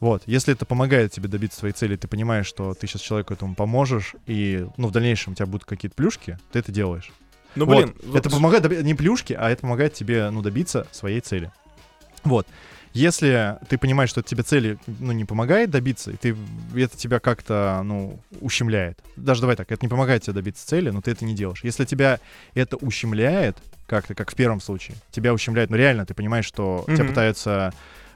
Вот, 0.00 0.22
если 0.24 0.54
это 0.54 0.64
помогает 0.64 1.12
тебе 1.12 1.28
добиться 1.28 1.58
своей 1.58 1.74
цели, 1.74 1.94
ты 1.96 2.08
понимаешь, 2.08 2.46
что 2.46 2.72
ты 2.72 2.86
сейчас 2.86 3.02
человеку 3.02 3.34
этому 3.34 3.54
поможешь, 3.54 4.14
и, 4.26 4.66
ну, 4.78 4.88
в 4.88 4.92
дальнейшем 4.92 5.34
у 5.34 5.36
тебя 5.36 5.44
будут 5.44 5.66
какие-то 5.66 5.94
плюшки, 5.94 6.38
ты 6.52 6.60
это 6.60 6.72
делаешь. 6.72 7.12
Ну, 7.56 7.66
Вот. 7.66 7.76
блин, 7.76 7.94
вот 8.04 8.16
это 8.16 8.30
помогает 8.30 8.64
доби- 8.64 8.82
не 8.82 8.94
плюшки, 8.94 9.32
а 9.32 9.50
это 9.50 9.62
помогает 9.62 9.94
тебе, 9.94 10.30
ну, 10.30 10.42
добиться 10.42 10.86
своей 10.92 11.20
цели. 11.20 11.50
Вот. 12.24 12.46
Если 12.92 13.56
ты 13.68 13.78
понимаешь, 13.78 14.10
что 14.10 14.20
это 14.20 14.28
тебе 14.28 14.42
цели, 14.42 14.76
ну, 14.86 15.12
не 15.12 15.24
помогает 15.24 15.70
добиться, 15.70 16.10
и 16.10 16.16
ты, 16.16 16.36
это 16.74 16.96
тебя 16.96 17.20
как-то, 17.20 17.82
ну, 17.84 18.18
ущемляет. 18.40 18.98
Даже 19.16 19.40
давай 19.42 19.54
так, 19.56 19.70
это 19.70 19.84
не 19.84 19.88
помогает 19.88 20.22
тебе 20.24 20.32
добиться 20.34 20.66
цели, 20.66 20.90
но 20.90 21.00
ты 21.00 21.12
это 21.12 21.24
не 21.24 21.34
делаешь. 21.34 21.60
Если 21.62 21.84
тебя 21.84 22.18
это 22.54 22.76
ущемляет, 22.76 23.56
как-то, 23.86 24.14
как 24.14 24.30
в 24.32 24.34
первом 24.34 24.60
случае, 24.60 24.96
тебя 25.12 25.32
ущемляет, 25.32 25.70
ну, 25.70 25.76
реально, 25.76 26.04
ты 26.04 26.14
понимаешь, 26.14 26.44
что 26.46 26.82
тебя 26.86 27.04
Мгм. 27.04 27.08
пытаются 27.08 27.72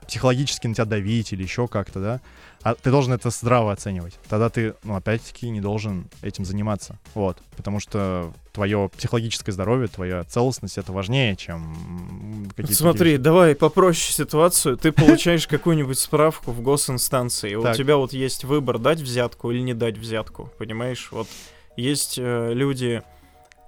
психологически 0.07 0.66
на 0.66 0.74
тебя 0.74 0.84
давить 0.84 1.32
или 1.32 1.42
еще 1.42 1.68
как-то, 1.68 2.00
да, 2.00 2.20
а 2.64 2.74
ты 2.74 2.90
должен 2.90 3.12
это 3.12 3.28
здраво 3.28 3.72
оценивать. 3.72 4.18
Тогда 4.26 4.48
ты, 4.48 4.74
ну, 4.84 4.96
опять-таки, 4.96 5.50
не 5.50 5.61
должен 5.61 6.09
этим 6.22 6.46
заниматься. 6.46 6.98
Вот. 7.14 7.36
Потому 7.57 7.78
что 7.78 8.32
твое 8.52 8.90
психологическое 8.96 9.52
здоровье, 9.52 9.88
твоя 9.88 10.24
целостность 10.24 10.78
это 10.78 10.90
важнее, 10.90 11.36
чем 11.36 12.48
какие-то. 12.57 12.74
Смотри, 12.74 13.18
давай 13.18 13.55
попроще 13.55 14.14
ситуацию. 14.14 14.78
Ты 14.78 14.92
получаешь 14.92 15.46
какую-нибудь 15.48 15.98
справку 15.98 16.52
в 16.52 16.62
госинстанции. 16.62 17.55
У 17.55 17.70
тебя 17.74 17.98
вот 17.98 18.14
есть 18.14 18.44
выбор, 18.44 18.78
дать 18.78 19.00
взятку 19.00 19.50
или 19.50 19.61
не 19.61 19.74
дать 19.74 19.98
взятку. 19.98 20.50
Понимаешь? 20.57 21.09
Вот 21.11 21.28
есть 21.76 22.14
э, 22.18 22.52
люди, 22.55 23.02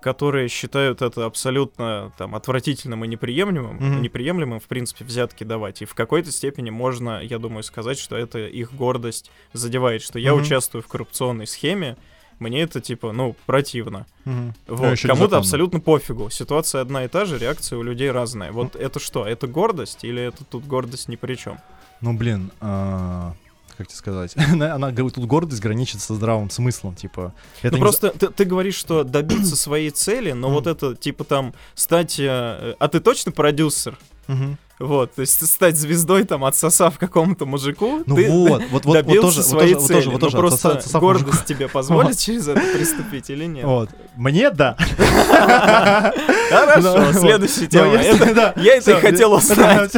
которые 0.00 0.48
считают 0.48 1.02
это 1.02 1.24
абсолютно 1.24 2.12
там 2.18 2.34
отвратительным 2.34 3.04
и 3.04 3.08
неприемлемым, 3.08 3.76
Мгм. 3.76 4.02
неприемлемым, 4.02 4.60
в 4.60 4.64
принципе, 4.64 5.04
взятки 5.04 5.44
давать. 5.44 5.82
И 5.82 5.84
в 5.84 5.94
какой-то 5.94 6.30
степени 6.30 6.70
можно, 6.70 7.20
я 7.22 7.38
думаю, 7.38 7.62
сказать, 7.62 7.98
что 7.98 8.16
это 8.16 8.38
их 8.40 8.72
гордость 8.74 9.30
задевает, 9.52 10.02
что 10.02 10.18
я 10.18 10.32
Мгм. 10.32 10.42
участвую 10.42 10.82
в 10.82 10.86
коррупционной 10.88 11.46
схеме, 11.46 11.96
мне 12.38 12.62
это 12.62 12.80
типа, 12.80 13.12
ну, 13.12 13.34
противно. 13.46 14.06
Ну, 14.26 14.52
Вот. 14.66 14.92
ещё 14.92 15.08
Кому-то 15.08 15.38
абсолютно 15.38 15.80
пофигу. 15.80 16.28
Ситуация 16.30 16.82
одна 16.82 17.04
и 17.04 17.08
та 17.08 17.24
же, 17.24 17.38
реакция 17.38 17.78
у 17.78 17.82
людей 17.82 18.10
разная. 18.10 18.52
Вот 18.52 18.76
это 18.76 19.00
что? 19.00 19.26
Это 19.26 19.46
гордость 19.46 20.04
или 20.04 20.22
это 20.22 20.44
тут 20.44 20.66
гордость 20.66 21.08
ни 21.08 21.16
при 21.16 21.34
чем? 21.36 21.58
Ну, 22.02 22.12
блин, 22.12 22.52
а, 22.60 23.32
как 23.76 23.86
тебе 23.88 23.96
сказать? 23.96 24.34
она, 24.52 24.74
она 24.74 24.90
говорит, 24.92 25.14
тут 25.14 25.24
гордость 25.26 25.60
граничит 25.62 26.00
со 26.00 26.14
здравым 26.14 26.50
смыслом, 26.50 26.94
типа. 26.94 27.32
Это 27.62 27.72
ну 27.72 27.76
не 27.78 27.80
просто 27.82 28.10
ты, 28.10 28.28
ты 28.28 28.44
говоришь, 28.44 28.74
что 28.76 29.04
добиться 29.04 29.56
своей 29.56 29.90
цели, 29.90 30.32
но 30.32 30.50
вот 30.50 30.66
это 30.66 30.94
типа 30.94 31.24
там 31.24 31.54
стать... 31.74 32.18
э, 32.18 32.74
А 32.78 32.88
ты 32.88 33.00
точно 33.00 33.32
продюсер? 33.32 33.98
Мгм. 34.28 34.58
Вот, 34.78 35.14
то 35.14 35.22
есть 35.22 35.46
стать 35.46 35.74
звездой, 35.78 36.24
там, 36.24 36.44
отсосав 36.44 36.98
какому-то 36.98 37.46
мужику, 37.46 38.02
Ну 38.04 38.14
ты 38.14 38.28
вот, 38.30 38.50
вот, 38.50 38.62
вот, 38.70 38.84
вот 38.84 38.92
добился 38.92 39.22
тоже, 39.22 39.38
вот 39.38 39.46
своей 39.46 39.72
тоже, 39.72 39.80
вот 39.80 39.86
цели. 39.86 39.96
тоже, 39.96 40.10
вот 40.10 40.20
тоже, 40.20 40.36
Но 40.36 40.40
просто 40.42 40.68
отсоса- 40.68 40.76
отсосав 40.76 41.00
гордость 41.00 41.26
мужику. 41.28 41.46
тебе 41.48 41.68
позволит 41.68 42.18
через 42.18 42.48
это 42.48 42.60
приступить 42.60 43.30
или 43.30 43.46
нет? 43.46 43.64
Вот. 43.64 43.88
Мне 44.16 44.50
да. 44.50 44.76
Хорошо, 46.50 46.98
Ну, 46.98 47.12
следующая 47.14 47.60
вот. 47.62 47.70
тема. 47.70 48.26
Ну, 48.26 48.34
да, 48.34 48.52
я 48.56 48.76
это 48.76 48.90
и 48.90 49.00
хотел 49.00 49.30
да, 49.30 49.36
узнать. 49.36 49.94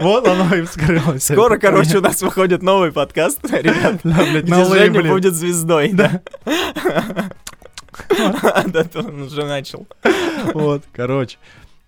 Вот 0.00 0.28
оно 0.28 0.54
и 0.54 0.62
вскрылось. 0.62 1.24
Скоро, 1.24 1.58
короче, 1.58 1.98
у 1.98 2.00
нас 2.00 2.22
выходит 2.22 2.62
новый 2.62 2.92
подкаст, 2.92 3.40
ребят, 3.50 3.96
Да, 4.04 4.40
где 4.40 4.64
Женя 4.66 5.02
будет 5.02 5.34
звездой. 5.34 5.90
Да, 5.92 6.22
Да, 8.66 8.84
то 8.84 9.00
он 9.00 9.22
уже 9.22 9.44
начал. 9.44 9.86
Вот, 10.52 10.82
короче. 10.92 11.38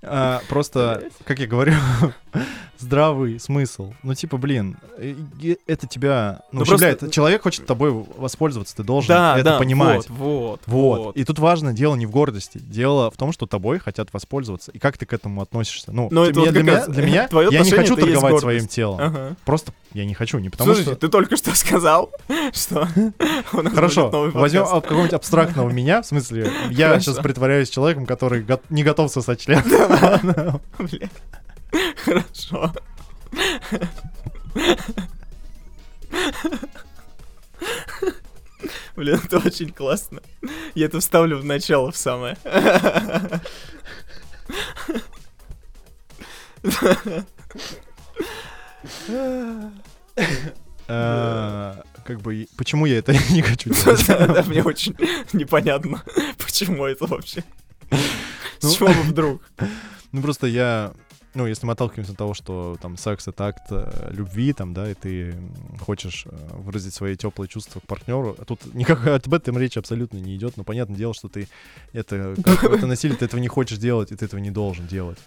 А, 0.06 0.40
просто, 0.48 1.04
как 1.24 1.38
я 1.38 1.46
говорю, 1.46 1.74
здравый 2.78 3.40
смысл. 3.40 3.92
Ну, 4.02 4.14
типа, 4.14 4.36
блин, 4.36 4.76
э, 4.98 5.14
это 5.66 5.86
тебя 5.86 6.40
ну, 6.52 6.62
ущемляет. 6.62 7.00
просто- 7.00 7.14
Человек 7.14 7.42
хочет 7.42 7.66
тобой 7.66 7.90
воспользоваться, 8.16 8.76
ты 8.76 8.82
должен 8.82 9.08
Да, 9.08 9.34
это 9.36 9.44
да, 9.44 9.58
понимать. 9.58 10.08
вот, 10.08 10.60
вот, 10.66 10.96
Вот. 11.06 11.16
И 11.16 11.24
тут 11.24 11.38
важно 11.38 11.72
дело 11.72 11.94
не 11.96 12.06
в 12.06 12.10
гордости. 12.10 12.58
Дело 12.58 13.10
в 13.10 13.16
том, 13.16 13.32
что 13.32 13.46
тобой 13.46 13.78
хотят 13.78 14.12
воспользоваться. 14.12 14.70
И 14.72 14.78
как 14.78 14.98
ты 14.98 15.06
к 15.06 15.12
этому 15.12 15.42
относишься? 15.42 15.92
Ну, 15.92 16.08
Но 16.10 16.24
это 16.24 16.40
вот 16.40 16.50
для, 16.50 16.62
меня, 16.62 16.86
для 16.86 17.06
меня 17.06 17.28
твое 17.28 17.48
я 17.50 17.60
не 17.60 17.70
хочу 17.70 17.96
торговать 17.96 18.40
своим 18.40 18.66
телом. 18.66 19.00
Ага. 19.00 19.36
Просто 19.44 19.72
я 19.92 20.04
не 20.04 20.14
хочу. 20.14 20.38
Не 20.38 20.50
потому 20.50 20.68
Слушайте, 20.68 20.92
что... 20.92 21.00
ты 21.00 21.08
только 21.08 21.36
что 21.36 21.54
сказал, 21.54 22.10
что 22.52 22.88
Хорошо, 23.74 24.30
возьмем 24.34 24.64
какого-нибудь 24.66 25.12
абстрактного 25.14 25.70
меня, 25.70 26.02
в 26.02 26.06
смысле, 26.06 26.50
я 26.70 26.98
сейчас 27.00 27.16
притворяюсь 27.16 27.70
человеком, 27.70 28.06
который 28.06 28.44
не 28.70 28.82
готов 28.82 29.10
сосать 29.10 29.40
член. 29.40 29.62
Хорошо. 32.04 32.72
Блин, 38.96 39.20
это 39.22 39.38
очень 39.38 39.70
классно. 39.72 40.20
Я 40.74 40.86
это 40.86 41.00
вставлю 41.00 41.38
в 41.38 41.44
начало 41.44 41.90
в 41.92 41.96
самое. 41.96 42.36
Э, 50.88 51.74
Как 52.04 52.20
бы, 52.20 52.46
почему 52.56 52.86
я 52.86 52.98
это 52.98 53.12
не 53.30 53.42
хочу 53.42 53.70
делать? 53.70 54.46
Мне 54.46 54.62
очень 54.62 54.96
непонятно, 55.32 56.02
почему 56.38 56.84
это 56.84 57.06
вообще. 57.06 57.42
Ну. 57.90 57.98
С 58.70 58.76
чего 58.76 58.88
вдруг? 59.02 59.42
Ну, 60.12 60.22
просто 60.22 60.46
я, 60.46 60.92
ну, 61.36 61.46
если 61.46 61.66
мы 61.66 61.74
отталкиваемся 61.74 62.12
от 62.12 62.18
того, 62.18 62.32
что 62.34 62.78
там 62.80 62.96
секс— 62.96 63.28
это 63.28 63.46
акт 63.46 63.66
э, 63.70 64.10
любви, 64.10 64.52
там, 64.54 64.72
да, 64.72 64.90
и 64.90 64.94
ты 64.94 65.34
хочешь 65.80 66.24
э, 66.24 66.30
выразить 66.54 66.94
свои 66.94 67.14
теплые 67.14 67.48
чувства 67.48 67.80
к 67.80 67.82
партнеру, 67.82 68.34
а 68.38 68.44
тут 68.44 68.74
никак 68.74 69.06
об 69.26 69.34
этом 69.34 69.58
речи 69.58 69.78
абсолютно 69.78 70.16
не 70.16 70.34
идет, 70.34 70.56
но 70.56 70.64
понятное 70.64 70.96
дело, 70.96 71.12
что 71.12 71.28
ты 71.28 71.46
это, 71.92 72.34
как, 72.42 72.64
это 72.64 72.86
насилие, 72.86 73.18
ты 73.18 73.26
этого 73.26 73.38
не 73.38 73.48
хочешь 73.48 73.78
делать, 73.78 74.12
и 74.12 74.16
ты 74.16 74.24
этого 74.24 74.40
не 74.40 74.50
должен 74.50 74.86
делать. 74.86 75.18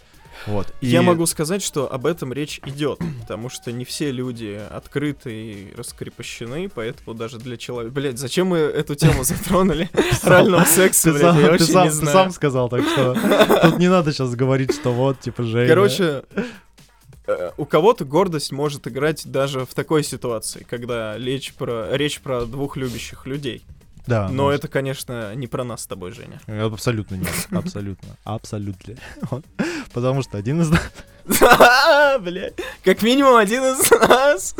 Вот. 0.46 0.72
И- 0.80 0.86
Я 0.86 1.02
могу 1.02 1.26
сказать, 1.26 1.62
что 1.62 1.92
об 1.92 2.06
этом 2.06 2.32
речь 2.32 2.60
идет, 2.64 2.98
потому 3.20 3.48
что 3.50 3.72
не 3.72 3.84
все 3.84 4.10
люди 4.10 4.58
открыты 4.70 5.32
и 5.32 5.74
раскрепощены, 5.76 6.68
поэтому 6.68 7.14
даже 7.14 7.38
для 7.38 7.56
человека... 7.56 7.94
Блять, 7.94 8.18
зачем 8.18 8.48
мы 8.48 8.58
эту 8.58 8.94
тему 8.94 9.22
затронули? 9.24 9.90
Орального 10.22 10.64
секса, 10.64 11.12
Ты 11.12 11.18
блядь, 11.18 11.34
я 11.36 11.40
ты 11.42 11.50
вообще 11.50 11.72
не 11.74 11.88
ты 11.88 11.90
знаю. 11.90 12.12
сам 12.14 12.30
сказал, 12.30 12.68
так 12.68 12.82
что 12.84 13.14
тут 13.62 13.78
не 13.78 13.88
надо 13.88 14.12
сейчас 14.12 14.34
говорить, 14.34 14.72
что 14.74 14.92
вот, 14.92 15.20
типа, 15.20 15.42
Женя. 15.42 15.68
Короче, 15.68 16.22
э, 17.26 17.50
у 17.56 17.64
кого-то 17.64 18.04
гордость 18.04 18.50
может 18.52 18.86
играть 18.88 19.30
даже 19.30 19.64
в 19.66 19.74
такой 19.74 20.02
ситуации, 20.02 20.66
когда 20.68 21.18
речь 21.18 21.52
про, 21.54 21.88
речь 21.96 22.20
про 22.20 22.46
двух 22.46 22.76
любящих 22.76 23.26
людей. 23.26 23.62
Да, 24.10 24.28
Но 24.28 24.44
может. 24.44 24.64
это, 24.64 24.68
конечно, 24.68 25.36
не 25.36 25.46
про 25.46 25.62
нас 25.62 25.82
с 25.82 25.86
тобой, 25.86 26.10
Женя. 26.10 26.40
Абсолютно 26.48 27.14
нет, 27.14 27.30
абсолютно, 27.52 28.16
абсолютно. 28.24 28.96
Потому 29.94 30.22
что 30.22 30.36
один 30.36 30.60
из 30.60 30.68
нас... 30.68 30.90
Блять, 32.20 32.54
как 32.82 33.02
минимум 33.02 33.36
один 33.36 33.62
из 33.62 33.88
нас. 33.88 34.56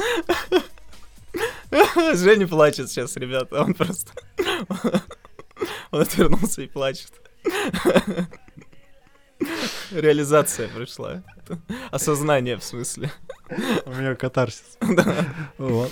Женя 2.15 2.47
плачет 2.47 2.91
сейчас, 2.91 3.17
ребята, 3.17 3.63
он 3.63 3.75
просто... 3.75 4.13
Он 5.91 6.01
отвернулся 6.01 6.63
и 6.63 6.69
плачет. 6.69 7.13
Реализация 9.91 10.69
пришла. 10.69 11.25
Осознание, 11.91 12.57
в 12.57 12.63
смысле. 12.63 13.11
У 13.85 13.91
меня 13.91 14.15
катарсис. 14.15 14.79
Вот. 15.59 15.91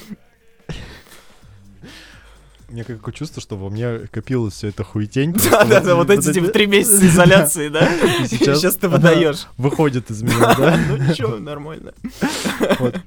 Меня 2.68 2.84
какое 2.84 3.14
чувство, 3.14 3.40
что 3.40 3.56
во 3.56 3.70
мне 3.70 4.00
копилось 4.10 4.54
все 4.54 4.68
это 4.68 4.84
хуетень. 4.84 5.32
Да-да-да, 5.50 5.94
вот 5.94 6.10
эти 6.10 6.32
типа 6.34 6.48
три 6.48 6.66
месяца 6.66 7.06
изоляции, 7.06 7.68
да? 7.70 7.88
Сейчас 8.26 8.76
ты 8.76 8.88
выдаешь. 8.88 9.46
Выходит 9.56 10.10
из 10.10 10.22
меня, 10.22 10.54
да? 10.58 10.78
Ну 10.88 10.96
ничего, 10.98 11.38
нормально. 11.38 11.94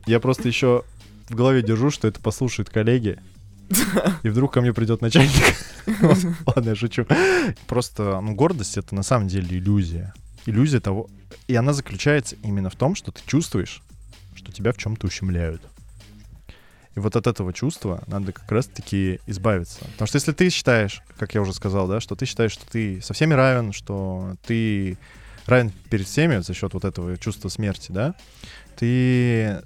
Я 0.07 0.20
просто 0.20 0.47
еще 0.47 0.84
в 1.30 1.36
голове 1.36 1.62
держу, 1.62 1.91
что 1.91 2.07
это 2.07 2.20
послушают 2.20 2.70
коллеги. 2.70 3.20
И 4.24 4.30
вдруг 4.30 4.51
ко 4.51 4.62
мне 4.62 4.74
придет 4.74 5.01
начальник. 5.01 5.55
Ладно, 6.45 6.70
я 6.70 6.76
шучу. 6.76 7.05
Просто, 7.68 8.20
ну, 8.20 8.34
гордость 8.34 8.78
это 8.78 8.95
на 8.95 9.03
самом 9.03 9.28
деле 9.28 9.57
иллюзия. 9.57 10.14
Иллюзия 10.45 10.80
того. 10.80 11.07
И 11.47 11.55
она 11.55 11.72
заключается 11.72 12.36
именно 12.43 12.70
в 12.70 12.76
том, 12.76 12.95
что 12.95 13.12
ты 13.12 13.22
чувствуешь, 13.26 13.82
что 14.36 14.51
тебя 14.51 14.74
в 14.74 14.78
чем-то 14.78 15.07
ущемляют. 15.07 15.62
И 16.96 17.00
вот 17.00 17.16
от 17.16 17.26
этого 17.28 17.54
чувства 17.54 18.04
надо 18.08 18.34
как 18.34 18.52
раз-таки 18.52 19.20
избавиться. 19.28 19.80
Потому 19.94 20.08
что 20.08 20.18
если 20.18 20.34
ты 20.34 20.50
считаешь, 20.50 21.02
как 21.18 21.34
я 21.36 21.42
уже 21.42 21.54
сказал, 21.54 21.88
да, 21.88 22.00
что 22.02 22.16
ты 22.16 22.26
считаешь, 22.26 22.52
что 22.52 22.66
ты 22.70 23.02
со 23.02 23.14
всеми 23.14 23.34
равен, 23.34 23.72
что 23.72 24.36
ты 24.46 24.98
равен 25.46 25.72
перед 25.89 26.06
всеми 26.06 26.39
за 26.42 26.54
счет 26.54 26.74
вот 26.74 26.84
этого 26.86 27.18
чувства 27.18 27.48
смерти, 27.50 27.92
да, 27.92 28.14
ты 28.76 29.62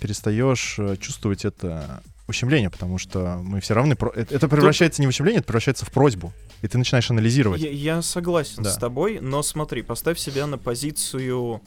перестаешь 0.00 0.76
э, 0.78 0.96
чувствовать 0.98 1.44
это 1.44 2.02
ущемление, 2.28 2.70
потому 2.70 2.98
что 2.98 3.40
мы 3.42 3.60
все 3.60 3.74
равны. 3.74 3.96
про- 3.96 4.10
Это 4.14 4.34
это 4.34 4.48
превращается 4.48 5.00
не 5.02 5.06
в 5.06 5.10
ущемление, 5.10 5.38
это 5.38 5.46
превращается 5.48 5.84
в 5.86 5.90
просьбу. 5.90 6.32
И 6.62 6.68
ты 6.68 6.76
начинаешь 6.78 7.10
анализировать. 7.10 7.60
Я, 7.60 7.70
я 7.70 8.02
согласен 8.02 8.62
Да. 8.62 8.70
с 8.70 8.76
тобой, 8.76 9.18
но 9.20 9.42
смотри, 9.42 9.82
поставь 9.82 10.18
себя 10.18 10.46
на 10.46 10.58
позицию 10.58 11.62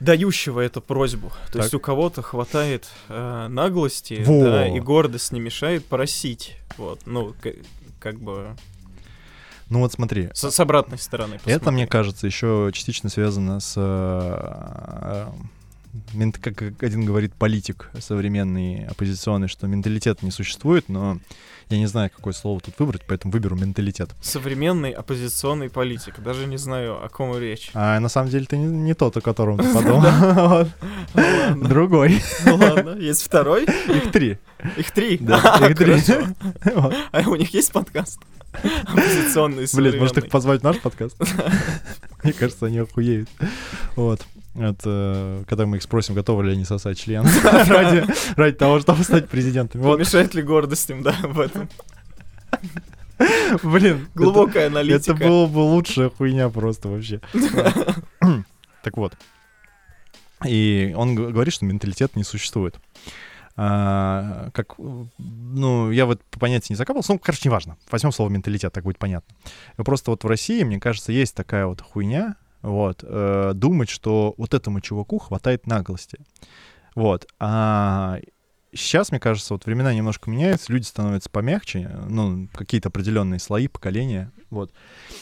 дающего 0.00 0.60
эту 0.60 0.80
просьбу. 0.80 1.30
То 1.46 1.52
Так. 1.54 1.62
есть 1.62 1.74
у 1.74 1.80
кого-то 1.80 2.22
хватает 2.22 2.86
э, 3.08 3.46
наглости, 3.48 4.22
Во. 4.26 4.44
да, 4.44 4.68
и 4.68 4.78
гордость 4.80 5.32
не 5.32 5.40
мешает 5.40 5.84
просить. 5.86 6.56
Вот, 6.76 7.00
ну, 7.06 7.34
как 7.98 8.18
бы 8.20 8.54
Ну 9.70 9.80
вот 9.80 9.92
смотри, 9.92 10.28
с, 10.34 10.50
с 10.50 10.60
обратной 10.60 10.98
стороны. 10.98 11.34
это, 11.36 11.42
посмотри. 11.44 11.70
мне 11.72 11.86
кажется, 11.86 12.26
еще 12.26 12.70
частично 12.72 13.08
связано 13.08 13.60
с... 13.60 13.74
э, 13.76 15.26
как 16.40 16.62
один 16.82 17.04
говорит 17.04 17.34
политик 17.34 17.90
современный, 17.98 18.86
оппозиционный, 18.86 19.48
что 19.48 19.66
менталитет 19.66 20.22
не 20.22 20.30
существует, 20.30 20.88
но 20.88 21.18
я 21.68 21.78
не 21.78 21.86
знаю, 21.86 22.10
какое 22.14 22.32
слово 22.32 22.60
тут 22.60 22.78
выбрать, 22.78 23.02
поэтому 23.08 23.32
выберу 23.32 23.56
менталитет. 23.56 24.10
Современный 24.20 24.92
оппозиционный 24.92 25.68
политик. 25.68 26.20
Даже 26.22 26.46
не 26.46 26.58
знаю, 26.58 27.04
о 27.04 27.08
ком 27.08 27.36
речь. 27.36 27.70
А 27.74 27.98
на 27.98 28.08
самом 28.08 28.30
деле 28.30 28.46
ты 28.46 28.56
не, 28.56 28.66
не 28.66 28.94
тот, 28.94 29.16
о 29.16 29.20
котором 29.20 29.58
ты 29.58 29.64
подумал. 29.74 30.68
Ну. 31.14 31.68
Другой. 31.68 32.22
Ну 32.44 32.54
ладно, 32.56 32.90
есть 32.90 33.22
второй. 33.22 33.64
Их 33.64 34.12
три. 34.12 34.38
Их 34.76 34.92
три. 34.92 35.18
Да, 35.18 35.40
А, 35.60 35.68
их 35.68 35.76
три. 35.76 35.94
А 37.12 37.20
у 37.26 37.34
них 37.34 37.52
есть 37.52 37.72
подкаст? 37.72 38.20
Оппозиционный, 38.52 39.66
Блин, 39.74 39.98
может 39.98 40.18
их 40.18 40.28
позвать 40.28 40.60
в 40.60 40.64
наш 40.64 40.78
подкаст? 40.80 41.16
Мне 42.22 42.32
кажется, 42.32 42.66
они 42.66 42.78
охуеют. 42.78 43.28
Вот. 43.96 44.24
Это 44.58 45.44
когда 45.48 45.66
мы 45.66 45.76
их 45.76 45.82
спросим, 45.82 46.14
готовы 46.14 46.44
ли 46.44 46.52
они 46.52 46.64
сосать 46.64 46.98
член 46.98 47.24
ради, 47.44 48.04
ради 48.36 48.56
того, 48.56 48.80
чтобы 48.80 49.04
стать 49.04 49.28
президентами. 49.28 49.82
Вот, 49.82 49.96
Помешает 49.96 50.34
ли 50.34 50.42
гордость 50.42 50.88
им, 50.90 51.02
да, 51.02 51.14
в 51.22 51.38
этом? 51.40 51.68
блин. 53.62 54.08
Глубокая 54.14 54.66
это- 54.66 54.72
аналитика. 54.78 55.12
Это 55.12 55.24
было 55.24 55.46
бы 55.46 55.58
лучшая 55.58 56.10
хуйня 56.10 56.48
просто 56.48 56.88
вообще. 56.88 57.20
Так 58.82 58.96
вот. 58.96 59.14
И 60.46 60.94
он 60.96 61.14
говорит, 61.16 61.52
что 61.52 61.64
менталитет 61.64 62.14
не 62.14 62.22
существует. 62.22 62.76
А, 63.56 64.50
как, 64.52 64.74
ну, 65.18 65.90
я 65.90 66.06
вот 66.06 66.22
по 66.24 66.38
понятию 66.38 66.74
не 66.74 66.76
закапывался, 66.76 67.14
ну, 67.14 67.18
короче, 67.18 67.48
неважно. 67.48 67.76
Возьмем 67.90 68.12
слово 68.12 68.28
менталитет, 68.28 68.72
так 68.72 68.84
будет 68.84 68.98
понятно. 68.98 69.34
Просто 69.76 70.12
вот 70.12 70.22
в 70.22 70.26
России, 70.28 70.62
мне 70.62 70.78
кажется, 70.78 71.10
есть 71.10 71.34
такая 71.34 71.66
вот 71.66 71.80
хуйня, 71.80 72.36
вот, 72.66 73.04
э, 73.06 73.52
думать, 73.54 73.88
что 73.88 74.34
вот 74.36 74.54
этому 74.54 74.80
чуваку 74.80 75.18
хватает 75.18 75.66
наглости. 75.66 76.18
Вот. 76.94 77.26
А 77.38 78.18
сейчас, 78.74 79.10
мне 79.10 79.20
кажется, 79.20 79.54
вот 79.54 79.66
времена 79.66 79.94
немножко 79.94 80.30
меняются, 80.30 80.72
люди 80.72 80.84
становятся 80.84 81.30
помягче, 81.30 81.90
ну, 82.08 82.48
какие-то 82.54 82.88
определенные 82.88 83.38
слои, 83.38 83.68
поколения, 83.68 84.32
вот. 84.50 84.72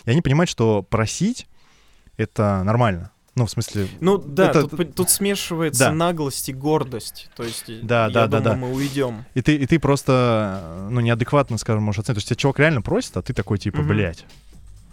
И 0.04 0.10
они 0.10 0.22
понимают, 0.22 0.48
что 0.50 0.82
просить— 0.82 1.46
это 2.16 2.62
нормально. 2.64 3.10
Ну, 3.36 3.46
в 3.46 3.50
смысле... 3.50 3.88
Ну 4.00 4.16
да, 4.18 4.50
Это- 4.50 4.68
тут, 4.68 4.94
тут 4.94 5.10
смешивается 5.10 5.86
Да. 5.86 5.92
наглость 5.92 6.48
и 6.48 6.52
гордость. 6.52 7.30
То 7.36 7.42
есть, 7.42 7.64
Да, 7.82 8.04
я 8.06 8.10
да, 8.10 8.26
да, 8.28 8.38
думаю, 8.40 8.44
да. 8.44 8.56
мы 8.56 8.72
уйдем. 8.72 9.24
И 9.34 9.42
ты, 9.42 9.56
и 9.56 9.66
ты 9.66 9.80
просто, 9.80 10.60
э, 10.62 10.88
ну, 10.90 11.00
неадекватно, 11.00 11.58
скажем, 11.58 11.82
можешь 11.82 11.98
оценить. 11.98 12.16
То 12.16 12.18
есть 12.20 12.28
тебя 12.28 12.36
чувак 12.36 12.60
реально 12.60 12.80
просит, 12.80 13.16
а 13.16 13.22
ты 13.22 13.34
такой, 13.34 13.58
типа, 13.58 13.78
Мгм. 13.78 13.88
блядь. 13.88 14.24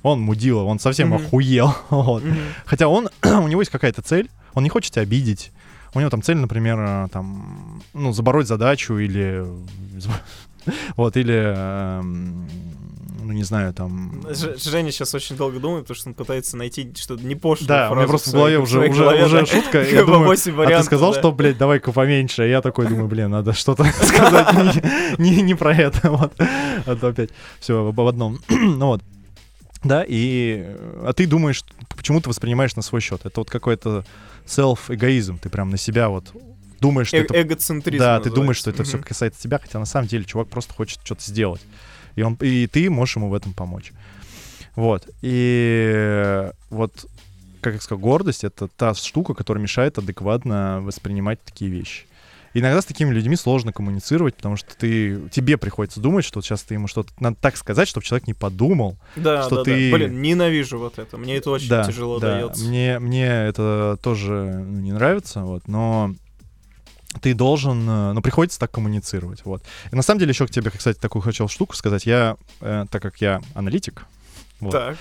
Он 0.04 0.20
мудила, 0.20 0.64
он 0.64 0.80
совсем 0.80 1.10
Мгм. 1.10 1.26
охуел. 1.26 1.74
вот. 1.90 2.24
Мгм. 2.24 2.38
Хотя 2.66 2.88
он, 2.88 3.10
у 3.24 3.48
него 3.48 3.62
есть 3.62 3.72
какая-то 3.72 4.02
цель, 4.02 4.30
он 4.54 4.64
не 4.64 4.70
хочет 4.70 4.94
тебя 4.94 5.04
обидеть. 5.04 5.52
У 5.94 6.00
него 6.00 6.10
там 6.10 6.22
цель, 6.22 6.38
например, 6.38 6.80
э, 6.80 7.08
там, 7.12 7.82
ну, 7.94 8.14
забороть 8.14 8.48
задачу 8.48 8.98
или... 8.98 9.46
Вот, 10.96 11.18
или, 11.18 11.34
эм, 11.34 12.48
ну, 13.24 13.32
не 13.34 13.44
знаю, 13.44 13.74
там... 13.74 14.22
Ж- 14.30 14.58
Женя 14.58 14.92
сейчас 14.92 15.16
очень 15.16 15.36
долго 15.36 15.60
думает, 15.60 15.86
потому 15.86 15.96
что 15.98 16.10
он 16.10 16.14
пытается 16.14 16.56
найти 16.56 16.94
что-то 16.96 17.26
не 17.26 17.34
пошлое. 17.36 17.68
Да, 17.68 17.92
у 17.92 17.96
меня 17.96 18.08
просто 18.08 18.30
в 18.30 18.34
голове 18.34 18.60
уже, 18.60 18.80
уже, 18.80 19.00
голове, 19.00 19.26
уже 19.26 19.46
шутка. 19.48 19.82
Я 19.90 20.06
думаю, 20.06 20.30
а 20.32 20.36
ты 20.36 20.84
сказал, 20.84 21.14
что, 21.16 21.32
блядь, 21.32 21.58
давай-ка 21.58 21.92
поменьше. 21.92 22.44
Я 22.44 22.62
такой 22.62 22.88
думаю, 22.88 23.08
блин, 23.08 23.32
надо 23.32 23.54
что-то 23.54 23.86
сказать 23.86 24.84
не 25.18 25.56
про 25.56 25.74
это. 25.74 26.12
Вот. 26.12 26.34
А 26.40 26.96
то 26.96 27.08
опять 27.08 27.32
все 27.60 27.92
в 27.92 28.08
одном. 28.08 28.40
ну 28.50 28.86
вот. 28.88 29.02
Да, 29.84 30.04
и... 30.08 30.64
э, 30.66 31.04
А 31.08 31.14
ты 31.14 31.26
думаешь, 31.28 31.64
почему 31.90 32.22
ты 32.22 32.30
воспринимаешь 32.30 32.76
на 32.76 32.82
свой 32.82 33.02
счет? 33.02 33.22
Это 33.26 33.40
вот 33.42 33.50
какой-то 33.50 34.06
селф-эгоизм. 34.46 35.40
Ты 35.40 35.50
прям 35.50 35.70
на 35.70 35.78
себя 35.78 36.10
вот 36.10 36.32
думаешь, 36.80 37.08
что 37.08 37.18
Э- 37.18 37.22
это... 37.22 37.42
Эгоцентризм 37.42 38.00
Да, 38.04 38.20
ты 38.20 38.30
думаешь, 38.30 38.58
называется. 38.58 38.62
что 38.62 38.70
это 38.72 38.84
все 38.84 38.98
Мгм. 38.98 39.04
касается 39.06 39.42
тебя, 39.42 39.60
хотя 39.60 39.80
на 39.80 39.86
самом 39.86 40.08
деле 40.08 40.24
чувак 40.26 40.48
просто 40.50 40.74
хочет 40.74 41.00
что-то 41.04 41.24
сделать. 41.24 41.62
И, 42.16 42.22
он, 42.24 42.38
и 42.42 42.68
ты 42.68 42.90
можешь 42.90 43.16
ему 43.16 43.30
в 43.30 43.34
этом 43.34 43.54
помочь. 43.54 43.92
Вот. 44.76 45.08
И 45.22 45.92
э, 45.96 46.52
вот, 46.70 47.06
как 47.62 47.74
я 47.76 47.80
сказал, 47.80 48.00
гордость— 48.02 48.44
это 48.46 48.68
та 48.68 48.94
штука, 48.94 49.34
которая 49.34 49.62
мешает 49.62 49.98
адекватно 49.98 50.80
воспринимать 50.82 51.42
такие 51.44 51.70
вещи. 51.72 52.06
Иногда 52.54 52.82
с 52.82 52.86
такими 52.86 53.14
людьми 53.14 53.36
сложно 53.36 53.72
коммуницировать, 53.72 54.36
потому 54.36 54.58
что 54.58 54.76
ты, 54.76 55.30
тебе 55.30 55.58
приходится 55.58 56.02
думать, 56.02 56.26
что 56.26 56.40
вот 56.40 56.46
сейчас 56.46 56.64
ты 56.64 56.74
ему 56.74 56.88
что-то 56.88 57.12
надо 57.20 57.38
так 57.40 57.56
сказать, 57.56 57.88
чтобы 57.88 58.06
человек 58.06 58.28
не 58.28 58.34
подумал. 58.34 58.98
Да, 59.16 59.44
что 59.44 59.58
да, 59.58 59.64
ты- 59.64 59.92
да. 59.92 59.98
Блин, 59.98 60.22
ненавижу 60.22 60.78
вот 60.78 61.00
это. 61.00 61.18
Мне 61.18 61.38
это 61.38 61.52
очень 61.52 61.70
да, 61.70 61.84
тяжело 61.84 62.20
да. 62.20 62.32
дается. 62.32 62.66
Мне, 62.66 63.00
мне 63.00 63.26
это 63.26 63.98
тоже 64.02 64.64
ну, 64.66 64.80
не 64.80 64.92
нравится, 64.92 65.42
вот, 65.42 65.68
но 65.68 66.14
ты 67.22 67.34
должен, 67.34 67.88
э, 67.90 68.14
ну, 68.14 68.22
приходится 68.22 68.60
так 68.60 68.72
коммуницировать, 68.72 69.44
вот. 69.46 69.64
И 69.92 69.96
на 69.96 70.02
самом 70.02 70.20
деле 70.20 70.32
еще 70.32 70.48
к 70.48 70.52
тебе, 70.52 70.72
кстати, 70.72 70.98
такую 70.98 71.22
хотел 71.22 71.48
штуку 71.48 71.76
сказать. 71.76 72.06
Я, 72.06 72.38
э, 72.62 72.86
так 72.90 73.02
как 73.02 73.20
я 73.22 73.42
аналитик, 73.54 74.06
вот, 74.60 74.72
Так. 74.72 74.98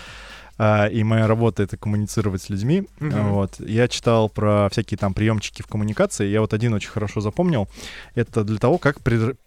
А, 0.62 0.88
и 0.88 1.02
моя 1.04 1.26
работа— 1.26 1.62
это 1.64 1.78
коммуницировать 1.78 2.42
с 2.42 2.50
людьми, 2.50 2.86
э, 3.00 3.28
вот, 3.30 3.58
я 3.60 3.88
читал 3.88 4.28
про 4.28 4.68
всякие 4.70 4.98
там 4.98 5.14
приемчики 5.14 5.62
в 5.62 5.66
коммуникации, 5.66 6.26
я 6.28 6.42
вот 6.42 6.52
один 6.52 6.74
очень 6.74 6.90
хорошо 6.90 7.22
запомнил. 7.22 7.66
Это 8.14 8.44
для 8.44 8.58
того, 8.58 8.76
как 8.76 8.98
предр- 9.00 9.38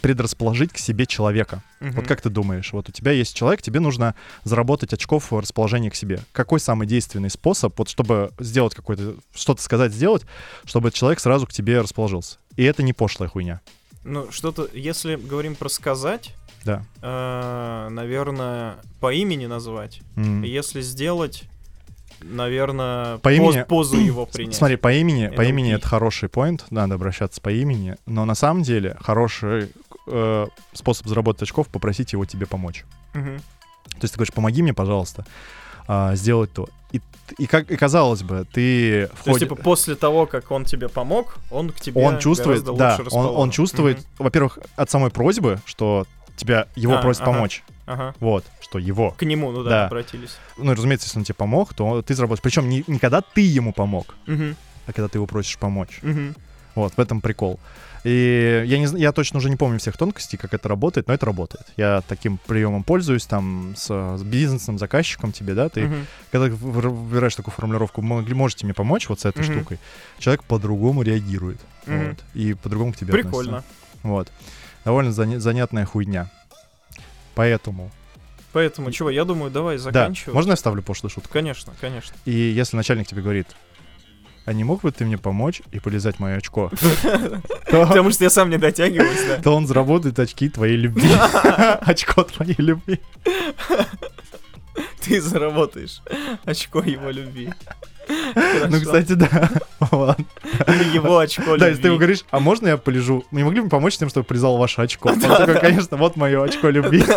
предрасположить 0.00 0.72
к 0.72 0.78
себе 0.78 1.06
человека. 1.06 1.64
Вот 1.80 1.94
Мгм. 1.94 2.06
как 2.06 2.20
ты 2.20 2.30
думаешь, 2.30 2.72
вот 2.72 2.88
у 2.88 2.92
тебя 2.92 3.10
есть 3.10 3.34
человек, 3.34 3.62
тебе 3.62 3.80
нужно 3.80 4.14
заработать 4.44 4.92
очков 4.92 5.32
расположения 5.32 5.90
к 5.90 5.96
себе. 5.96 6.20
Какой 6.30 6.60
самый 6.60 6.86
действенный 6.86 7.30
способ, 7.30 7.76
вот 7.76 7.88
чтобы 7.88 8.30
сделать 8.38 8.76
какой-то, 8.76 9.16
что-то 9.34 9.60
сказать, 9.60 9.92
сделать, 9.92 10.22
чтобы 10.64 10.88
этот 10.88 10.98
человек 10.98 11.18
сразу 11.18 11.48
к 11.48 11.52
тебе 11.52 11.80
расположился? 11.80 12.38
И 12.54 12.62
это 12.62 12.84
не 12.84 12.92
пошлая 12.92 13.28
хуйня. 13.28 13.60
Ну, 14.04 14.30
что-то, 14.30 14.68
если 14.72 15.16
говорим 15.16 15.56
про 15.56 15.68
сказать, 15.68 16.32
Да. 16.64 16.82
э, 17.02 17.88
наверное, 17.90 18.76
по 19.00 19.12
имени 19.12 19.46
назвать. 19.46 20.00
М. 20.16 20.42
Если 20.42 20.80
сделать, 20.80 21.44
наверное, 22.22 23.18
По 23.18 23.30
поз- 23.30 23.36
имени- 23.36 23.62
позу 23.64 23.96
его 23.98 24.26
принять. 24.26 24.54
Смотри, 24.54 24.76
по 24.76 24.92
имени, 24.92 25.28
по 25.28 25.42
имени 25.42 25.74
это 25.74 25.86
хороший 25.86 26.28
поинт, 26.28 26.64
надо 26.70 26.94
обращаться 26.94 27.40
по 27.40 27.50
имени, 27.52 27.96
но 28.06 28.24
на 28.24 28.34
самом 28.34 28.62
деле 28.62 28.96
хороший 29.00 29.70
э, 30.06 30.46
способ 30.74 31.06
заработать 31.06 31.44
очков 31.44 31.68
попросить 31.68 32.12
его 32.12 32.26
тебе 32.26 32.44
помочь. 32.46 32.84
Мгм. 33.14 33.38
То 33.38 33.98
есть 34.02 34.12
ты 34.12 34.18
говоришь, 34.18 34.34
помоги 34.34 34.62
мне, 34.62 34.74
пожалуйста, 34.74 35.24
а, 35.88 36.14
сделать 36.14 36.52
то. 36.52 36.68
И, 36.92 37.00
и, 37.38 37.46
как, 37.46 37.70
и 37.70 37.76
казалось 37.76 38.22
бы, 38.22 38.44
ты 38.52 38.52
То 38.52 38.98
есть, 38.98 39.12
входишь... 39.20 39.40
типа, 39.48 39.54
после 39.56 39.94
того, 39.94 40.26
как 40.26 40.50
он 40.50 40.66
тебе 40.66 40.90
помог, 40.90 41.36
он 41.50 41.70
к 41.70 41.80
тебе 41.80 42.02
он 42.02 42.18
чувствует, 42.18 42.64
да, 42.64 42.96
лучше 42.98 43.14
он, 43.16 43.26
он 43.34 43.50
чувствует, 43.50 43.96
Мгм. 43.98 44.06
во-первых, 44.18 44.58
от 44.76 44.90
самой 44.90 45.10
просьбы, 45.10 45.58
что 45.64 46.06
тебя 46.36 46.66
его 46.76 46.94
А, 46.96 47.02
просят 47.02 47.22
ага. 47.22 47.32
помочь. 47.32 47.62
Ага. 47.86 48.14
Вот, 48.20 48.44
что 48.60 48.78
его. 48.78 49.10
К 49.12 49.22
нему, 49.24 49.50
ну 49.52 49.62
да, 49.62 49.70
Да. 49.70 49.86
обратились. 49.86 50.36
Ну, 50.56 50.72
разумеется, 50.72 51.06
если 51.06 51.18
он 51.18 51.24
тебе 51.24 51.34
помог, 51.34 51.74
то 51.74 52.02
ты 52.02 52.14
заработаешь. 52.14 52.42
Причем 52.42 52.68
не, 52.68 52.82
не 52.86 52.98
когда 52.98 53.20
ты 53.20 53.40
ему 53.42 53.72
помог, 53.72 54.14
Мгм. 54.26 54.56
а 54.86 54.92
когда 54.92 55.08
ты 55.08 55.18
его 55.18 55.26
просишь 55.26 55.58
помочь. 55.58 55.98
Мгм. 56.02 56.34
Вот, 56.74 56.94
в 56.94 56.98
этом 57.00 57.20
прикол. 57.20 57.60
И 58.02 58.64
я, 58.66 58.78
не, 58.78 58.86
я 59.00 59.12
точно 59.12 59.38
уже 59.38 59.48
не 59.48 59.56
помню 59.56 59.78
всех 59.78 59.96
тонкостей, 59.96 60.36
как 60.38 60.52
это 60.52 60.68
работает, 60.68 61.08
но 61.08 61.14
это 61.14 61.24
работает. 61.24 61.64
Я 61.76 62.02
таким 62.06 62.38
приемом 62.46 62.82
пользуюсь, 62.82 63.24
там, 63.24 63.74
с, 63.76 63.86
с 64.18 64.22
бизнесом, 64.22 64.78
заказчиком 64.78 65.32
тебе, 65.32 65.54
да, 65.54 65.68
ты, 65.70 65.86
Мгм. 65.86 66.06
когда 66.30 66.48
вы- 66.48 66.70
вы- 66.72 66.90
выбираешь 66.90 67.34
такую 67.34 67.54
формулировку, 67.54 68.02
«Могли- 68.02 68.34
можете 68.34 68.66
мне 68.66 68.74
помочь 68.74 69.08
вот 69.08 69.20
с 69.20 69.24
этой 69.24 69.42
Мгм. 69.44 69.54
штукой, 69.54 69.78
человек 70.18 70.42
по-другому 70.44 71.02
реагирует. 71.02 71.60
Мгм. 71.86 72.08
Вот, 72.08 72.18
и 72.34 72.54
по-другому 72.54 72.92
к 72.92 72.96
тебе 72.96 73.12
Прикольно. 73.12 73.58
относится. 73.58 73.74
Вот. 74.02 74.32
Довольно 74.84 75.10
заня- 75.10 75.38
занятная 75.38 75.86
хуйня. 75.86 76.30
Поэтому. 77.34 77.90
Поэтому, 78.52 78.92
чего, 78.92 79.10
я 79.10 79.24
думаю, 79.24 79.50
давай 79.50 79.76
Да, 79.78 79.82
заканчивать. 79.82 80.34
можно 80.34 80.50
я 80.50 80.56
вставлю 80.56 80.82
пошлую 80.82 81.10
шутку? 81.10 81.32
Конечно, 81.32 81.72
конечно. 81.80 82.14
И 82.24 82.30
если 82.32 82.76
начальник 82.76 83.08
тебе 83.08 83.22
говорит, 83.22 83.48
а 84.44 84.52
не 84.52 84.62
мог 84.62 84.82
бы 84.82 84.92
ты 84.92 85.04
мне 85.04 85.18
помочь 85.18 85.62
и 85.72 85.80
полезать 85.80 86.20
мое 86.20 86.36
очко, 86.36 86.70
то, 87.02 87.86
Потому 87.86 88.10
что 88.12 88.22
я 88.24 88.30
сам 88.30 88.50
не 88.50 88.58
дотягиваюсь, 88.58 89.24
да. 89.26 89.42
то 89.42 89.56
он 89.56 89.66
заработает 89.66 90.18
очки 90.20 90.48
твоей 90.48 90.76
любви. 90.76 91.10
Очко 91.80 92.22
твоей 92.24 92.54
любви. 92.58 93.00
Ты 95.00 95.20
заработаешь 95.20 96.00
очко 96.44 96.80
его 96.80 97.10
любви. 97.10 97.52
Ну, 98.68 98.80
кстати, 98.80 99.12
да. 99.12 99.50
Его 100.92 101.18
очко 101.18 101.56
Да, 101.56 101.68
если 101.68 101.82
ты 101.82 101.88
ему 101.88 101.98
говоришь, 101.98 102.24
а 102.30 102.40
можно 102.40 102.68
я 102.68 102.76
полежу? 102.76 103.24
Не 103.30 103.44
могли 103.44 103.60
бы 103.60 103.68
помочь 103.68 103.96
тем, 103.96 104.08
чтобы 104.08 104.24
призал 104.24 104.56
ваше 104.56 104.82
очко? 104.82 105.12
Конечно, 105.60 105.96
вот 105.96 106.16
мое 106.16 106.42
очко 106.42 106.68
любви. 106.68 107.04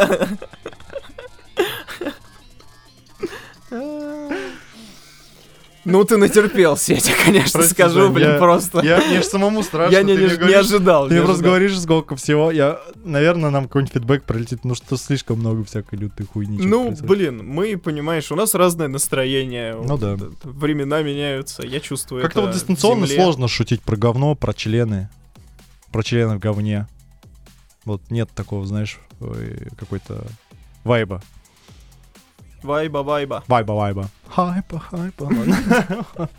Ну, 5.92 6.04
ты 6.04 6.18
натерпелся, 6.18 6.94
я 6.94 7.00
тебе, 7.00 7.16
конечно, 7.26 7.60
Прости, 7.60 7.74
скажу, 7.74 8.10
блин, 8.12 8.32
я- 8.32 8.38
просто. 8.38 8.82
Я, 8.82 8.98
мне 8.98 9.22
же 9.22 9.24
самому 9.24 9.64
страшно. 9.64 9.94
Я 9.94 10.04
не, 10.04 10.14
не, 10.14 10.18
мне 10.20 10.28
не 10.30 10.36
говоришь- 10.36 10.58
ожидал. 10.58 11.08
Ты 11.08 11.14
не 11.16 11.20
просто 11.22 11.34
ожидал. 11.36 11.52
говоришь, 11.52 11.80
сколько 11.80 12.16
всего. 12.16 12.52
Я, 12.52 12.80
наверное, 13.04 13.50
нам 13.50 13.64
какой-нибудь 13.66 13.94
фидбэк 13.94 14.24
пролетит, 14.24 14.66
ну 14.66 14.76
что 14.76 14.98
слишком 14.98 15.40
много 15.40 15.64
всякой 15.64 16.00
лютой 16.00 16.26
хуйни. 16.26 16.58
Ну, 16.60 16.88
происходит. 16.88 17.10
блин, 17.10 17.48
мы, 17.48 17.78
понимаешь, 17.78 18.32
у 18.32 18.36
нас 18.36 18.54
разное 18.54 18.88
настроение. 18.88 19.74
Ну 19.76 19.96
вот, 19.96 20.00
да. 20.00 20.14
э, 20.14 20.30
Времена 20.44 21.02
меняются, 21.02 21.64
я 21.64 21.80
чувствую 21.80 22.22
Как-то 22.22 22.42
вот 22.42 22.52
дистанционно 22.52 23.08
сложно 23.08 23.48
шутить 23.48 23.82
про 23.82 23.96
говно, 23.96 24.36
про 24.36 24.54
члены. 24.54 25.10
Про 25.92 26.04
члены 26.04 26.36
в 26.36 26.40
говне. 26.40 26.88
Вот 27.86 28.02
нет 28.10 28.30
такого, 28.36 28.66
знаешь, 28.66 29.00
ой, 29.22 29.70
какой-то 29.78 30.26
вайба. 30.84 31.22
Вайба, 32.64 33.04
вайба. 33.04 33.44
Вайба, 33.48 33.72
вайба. 33.74 34.10
Хайпа, 34.30 34.80
хайпа. 34.80 35.30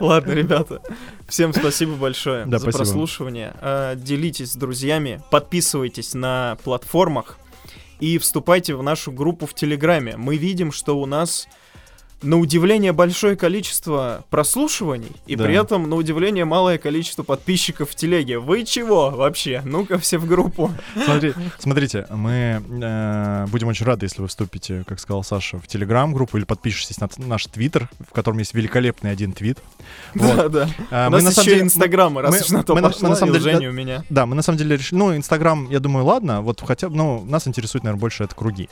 ладно. 0.00 0.32
Ребята, 0.32 0.82
всем 1.28 1.52
спасибо 1.52 1.92
большое 1.94 2.44
Да, 2.46 2.58
за 2.58 2.62
спасибо. 2.64 2.78
прослушивание. 2.84 3.54
А, 3.60 3.94
Делитесь 3.94 4.52
с 4.52 4.56
друзьями, 4.56 5.22
подписывайтесь 5.30 6.14
на 6.14 6.56
платформах 6.64 7.38
и 8.00 8.18
вступайте 8.18 8.74
в 8.74 8.82
нашу 8.82 9.12
группу 9.12 9.46
в 9.46 9.54
Телеграме. 9.54 10.16
Мы 10.16 10.36
видим, 10.36 10.72
что 10.72 10.98
у 10.98 11.06
нас 11.06 11.46
на 12.22 12.38
удивление 12.38 12.92
большое 12.92 13.36
количество 13.36 14.24
прослушиваний 14.30 15.12
и 15.26 15.36
Да. 15.36 15.44
при 15.44 15.54
этом 15.60 15.88
на 15.88 15.96
удивление 15.96 16.44
малое 16.46 16.78
количество 16.78 17.22
подписчиков 17.22 17.90
в 17.90 17.94
телеге. 17.94 18.38
Вы 18.38 18.64
чего 18.64 19.10
вообще? 19.10 19.60
Ну-ка 19.64 19.98
все 19.98 20.16
в 20.18 20.26
группу. 20.26 20.72
Смотри, 21.04 21.34
смотрите, 21.58 22.06
мы 22.10 22.62
э, 22.82 23.46
будем 23.48 23.68
очень 23.68 23.84
рады, 23.84 24.06
если 24.06 24.22
вы 24.22 24.28
вступите, 24.28 24.82
как 24.86 24.98
сказал 24.98 25.22
Саша, 25.24 25.58
в 25.58 25.66
телеграм-группу 25.66 26.38
или 26.38 26.44
подпишетесь 26.44 26.98
на 27.00 27.08
наш 27.18 27.46
твиттер, 27.46 27.88
в 28.08 28.12
котором 28.12 28.38
есть 28.38 28.54
великолепный 28.54 29.10
один 29.10 29.32
твит. 29.32 29.58
Вот. 30.14 30.36
Да, 30.36 30.48
да. 30.48 30.68
А, 30.90 31.08
У 31.08 31.10
мы 31.10 31.16
нас 31.18 31.24
на 31.24 31.30
самом 31.32 31.46
еще 31.46 31.50
деле- 31.56 31.62
инстаграмы, 31.66 32.22
раз 32.22 32.30
мы- 32.34 32.40
уж 32.40 32.48
на 32.48 32.62
то 32.64 32.74
мы 32.74 32.80
на- 32.80 32.88
мы 32.88 32.92
пошло, 32.94 33.08
на 33.10 33.16
самом 33.16 33.32
деле- 33.34 33.52
Женя 33.52 33.68
у 33.68 33.72
меня. 33.72 34.04
Да, 34.08 34.24
мы 34.26 34.34
на 34.34 34.42
самом 34.42 34.58
деле 34.58 34.76
решили, 34.76 34.98
ну, 34.98 35.14
Инстаграм, 35.16 35.68
я 35.70 35.80
думаю, 35.80 36.06
ладно, 36.06 36.40
вот 36.40 36.62
хотя 36.66 36.88
бы, 36.88 36.96
ну, 36.96 37.24
нас 37.26 37.46
интересует, 37.46 37.84
наверное, 37.84 38.00
больше 38.00 38.24
это 38.24 38.34
круги. 38.34 38.68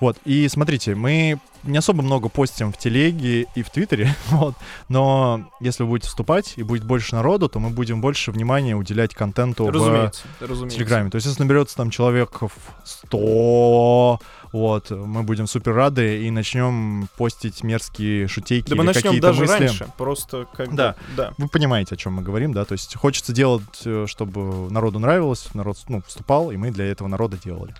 Вот, 0.00 0.16
и 0.24 0.48
смотрите, 0.48 0.94
мы 0.94 1.38
не 1.62 1.76
особо 1.76 2.02
много 2.02 2.28
постим 2.28 2.72
в 2.72 2.78
телеге 2.78 3.46
и 3.54 3.62
в 3.62 3.70
Твиттере, 3.70 4.14
вот, 4.30 4.54
но 4.88 5.50
если 5.60 5.82
вы 5.82 5.90
будете 5.90 6.08
вступать 6.08 6.54
и 6.56 6.62
будет 6.62 6.84
больше 6.84 7.14
народу, 7.14 7.48
то 7.48 7.58
мы 7.58 7.70
будем 7.70 8.00
больше 8.00 8.32
внимания 8.32 8.74
уделять 8.74 9.14
контенту 9.14 9.66
в 9.66 9.70
Разумеется, 9.70 10.22
разумеется. 10.40 10.78
Телеграме. 10.78 11.10
То 11.10 11.16
есть, 11.16 11.26
если 11.26 11.42
наберется 11.42 11.76
там 11.76 11.90
человеков 11.90 12.52
100, 12.84 14.20
вот, 14.52 14.90
мы 14.90 15.22
будем 15.22 15.46
супер 15.46 15.74
рады 15.74 16.24
и 16.24 16.30
начнем 16.30 17.08
постить 17.16 17.62
мерзкие 17.62 18.26
шутейки 18.28 18.68
Да 18.70 18.76
мы 18.76 18.84
начнем 18.84 19.20
даже 19.20 19.42
мысли. 19.42 19.52
раньше, 19.64 19.86
просто 19.96 20.46
как 20.56 20.70
бы- 20.70 20.76
Да. 20.76 20.94
да. 21.16 21.32
Вы 21.38 21.48
понимаете, 21.48 21.94
о 21.94 21.98
чем 21.98 22.14
мы 22.14 22.22
говорим, 22.22 22.52
да? 22.52 22.64
То 22.64 22.72
есть 22.72 22.94
хочется 22.96 23.32
делать, 23.32 23.62
э, 23.84 24.06
чтобы 24.08 24.70
народу 24.70 24.98
нравилось, 24.98 25.48
народ 25.54 25.76
ну, 25.88 26.02
вступал, 26.06 26.50
и 26.50 26.56
мы 26.56 26.70
для 26.70 26.86
этого 26.86 27.08
народа 27.08 27.36
делали 27.42 27.74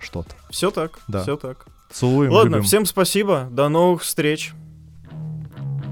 что-то. 0.00 0.34
Все 0.50 0.70
так, 0.70 0.98
Да. 1.08 1.22
все 1.22 1.36
так. 1.36 1.66
Целуем, 1.90 2.32
Ладно, 2.32 2.56
любим. 2.56 2.62
всем 2.64 2.86
спасибо, 2.86 3.46
до 3.50 3.68
новых 3.68 4.02
встреч. 4.02 4.52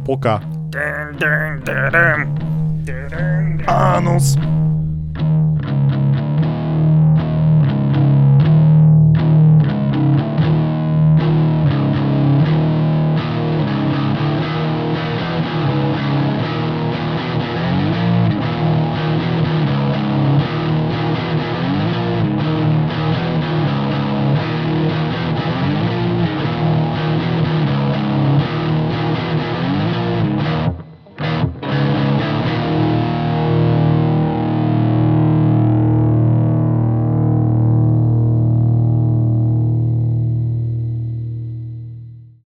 Пока. 0.07 0.43
Анус. 3.67 4.37